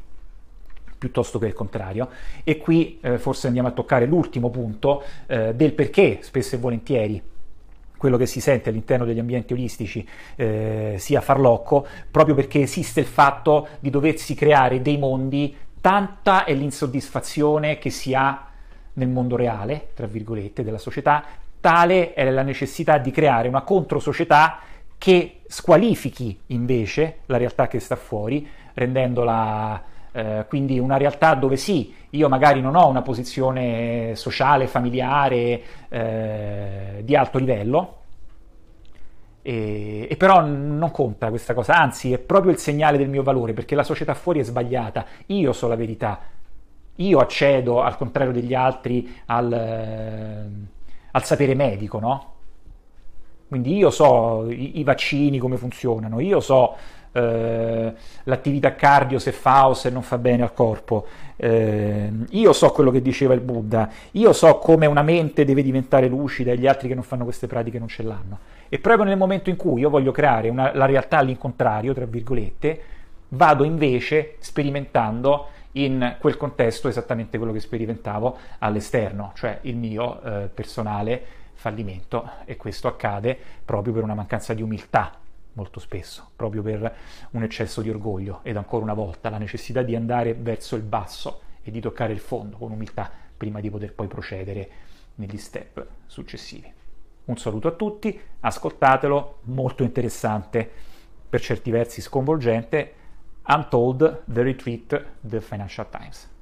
piuttosto 0.98 1.38
che 1.38 1.46
il 1.46 1.52
contrario. 1.52 2.08
E 2.42 2.56
qui 2.56 2.98
eh, 3.02 3.18
forse 3.18 3.46
andiamo 3.46 3.68
a 3.68 3.72
toccare 3.72 4.06
l'ultimo 4.06 4.50
punto 4.50 5.02
eh, 5.26 5.54
del 5.54 5.72
perché 5.74 6.18
spesso 6.22 6.56
e 6.56 6.58
volentieri 6.58 7.22
quello 7.96 8.16
che 8.16 8.26
si 8.26 8.40
sente 8.40 8.68
all'interno 8.68 9.04
degli 9.04 9.18
ambienti 9.18 9.52
olistici 9.52 10.06
eh, 10.36 10.96
sia 10.98 11.20
farlocco, 11.20 11.86
proprio 12.10 12.34
perché 12.34 12.60
esiste 12.60 13.00
il 13.00 13.06
fatto 13.06 13.68
di 13.80 13.90
doversi 13.90 14.34
creare 14.34 14.82
dei 14.82 14.98
mondi 14.98 15.54
tanta 15.86 16.42
è 16.42 16.52
l'insoddisfazione 16.52 17.78
che 17.78 17.90
si 17.90 18.12
ha 18.12 18.46
nel 18.94 19.06
mondo 19.06 19.36
reale, 19.36 19.90
tra 19.94 20.08
virgolette, 20.08 20.64
della 20.64 20.78
società, 20.78 21.22
tale 21.60 22.12
è 22.12 22.28
la 22.28 22.42
necessità 22.42 22.98
di 22.98 23.12
creare 23.12 23.46
una 23.46 23.62
controsocietà 23.62 24.58
che 24.98 25.42
squalifichi 25.46 26.36
invece 26.46 27.18
la 27.26 27.36
realtà 27.36 27.68
che 27.68 27.78
sta 27.78 27.94
fuori, 27.94 28.44
rendendola 28.74 29.80
eh, 30.10 30.44
quindi 30.48 30.80
una 30.80 30.96
realtà 30.96 31.34
dove 31.34 31.56
sì, 31.56 31.94
io 32.10 32.28
magari 32.28 32.60
non 32.60 32.74
ho 32.74 32.88
una 32.88 33.02
posizione 33.02 34.16
sociale, 34.16 34.66
familiare 34.66 35.62
eh, 35.88 37.02
di 37.04 37.14
alto 37.14 37.38
livello, 37.38 37.98
E, 39.48 40.08
e, 40.10 40.16
però 40.16 40.40
non 40.44 40.90
conta 40.90 41.28
questa 41.28 41.54
cosa, 41.54 41.76
anzi 41.76 42.12
è 42.12 42.18
proprio 42.18 42.50
il 42.50 42.58
segnale 42.58 42.98
del 42.98 43.08
mio 43.08 43.22
valore, 43.22 43.52
perché 43.52 43.76
la 43.76 43.84
società 43.84 44.12
fuori 44.12 44.40
è 44.40 44.42
sbagliata, 44.42 45.06
io 45.26 45.52
so 45.52 45.68
la 45.68 45.76
verità, 45.76 46.18
io 46.96 47.18
accedo, 47.20 47.80
al 47.80 47.96
contrario 47.96 48.32
degli 48.32 48.54
altri, 48.54 49.08
al, 49.26 50.50
al 51.12 51.24
sapere 51.24 51.54
medico, 51.54 52.00
no? 52.00 52.32
Quindi 53.46 53.76
io 53.76 53.90
so 53.90 54.50
i, 54.50 54.80
i, 54.80 54.82
vaccini 54.82 55.38
come 55.38 55.56
funzionano, 55.58 56.18
io 56.18 56.40
so 56.40 56.74
eh, 57.12 57.94
l'attività 58.24 58.74
cardio 58.74 59.20
se 59.20 59.30
fa 59.30 59.68
o 59.68 59.74
se 59.74 59.90
non 59.90 60.02
fa 60.02 60.18
bene 60.18 60.42
al 60.42 60.54
corpo, 60.54 61.06
eh, 61.36 62.10
io 62.30 62.52
so 62.52 62.70
quello 62.72 62.90
che 62.90 63.00
diceva 63.00 63.32
il 63.34 63.42
Buddha, 63.42 63.88
io 64.10 64.32
so 64.32 64.58
come 64.58 64.86
una 64.86 65.02
mente 65.02 65.44
deve 65.44 65.62
diventare 65.62 66.08
lucida 66.08 66.50
e 66.50 66.58
gli 66.58 66.66
altri 66.66 66.88
che 66.88 66.94
non 66.94 67.04
fanno 67.04 67.22
queste 67.22 67.46
pratiche 67.46 67.78
non 67.78 67.86
ce 67.86 68.02
l'hanno. 68.02 68.38
E 68.68 68.78
proprio 68.78 69.04
nel 69.04 69.16
momento 69.16 69.50
in 69.50 69.56
cui 69.56 69.80
io 69.80 69.90
voglio 69.90 70.12
creare 70.12 70.48
una, 70.48 70.74
la 70.74 70.86
realtà 70.86 71.18
all'incontrario, 71.18 71.94
tra 71.94 72.06
virgolette, 72.06 72.80
vado 73.28 73.64
invece 73.64 74.36
sperimentando 74.38 75.48
in 75.72 76.16
quel 76.18 76.36
contesto 76.36 76.88
esattamente 76.88 77.36
quello 77.38 77.52
che 77.52 77.60
sperimentavo 77.60 78.36
all'esterno, 78.58 79.32
cioè 79.34 79.58
il 79.62 79.76
mio 79.76 80.22
eh, 80.22 80.48
personale 80.52 81.44
fallimento 81.54 82.30
e 82.44 82.56
questo 82.56 82.88
accade 82.88 83.38
proprio 83.64 83.92
per 83.92 84.02
una 84.02 84.14
mancanza 84.14 84.54
di 84.54 84.62
umiltà 84.62 85.12
molto 85.52 85.80
spesso, 85.80 86.30
proprio 86.36 86.62
per 86.62 86.94
un 87.30 87.42
eccesso 87.42 87.80
di 87.80 87.90
orgoglio 87.90 88.40
ed 88.42 88.56
ancora 88.56 88.84
una 88.84 88.94
volta 88.94 89.30
la 89.30 89.38
necessità 89.38 89.82
di 89.82 89.94
andare 89.96 90.34
verso 90.34 90.76
il 90.76 90.82
basso 90.82 91.40
e 91.62 91.70
di 91.70 91.80
toccare 91.80 92.12
il 92.12 92.20
fondo 92.20 92.58
con 92.58 92.72
umiltà 92.72 93.10
prima 93.36 93.60
di 93.60 93.70
poter 93.70 93.92
poi 93.94 94.06
procedere 94.06 94.68
negli 95.16 95.38
step 95.38 95.86
successivi. 96.06 96.75
Un 97.26 97.36
saluto 97.36 97.68
a 97.68 97.72
tutti, 97.72 98.18
ascoltatelo, 98.40 99.38
molto 99.42 99.82
interessante, 99.82 100.68
per 101.28 101.40
certi 101.40 101.70
versi 101.70 102.00
sconvolgente, 102.00 102.94
Untold, 103.48 104.22
The 104.26 104.42
Retreat, 104.42 105.04
The 105.20 105.40
Financial 105.40 105.88
Times. 105.88 106.35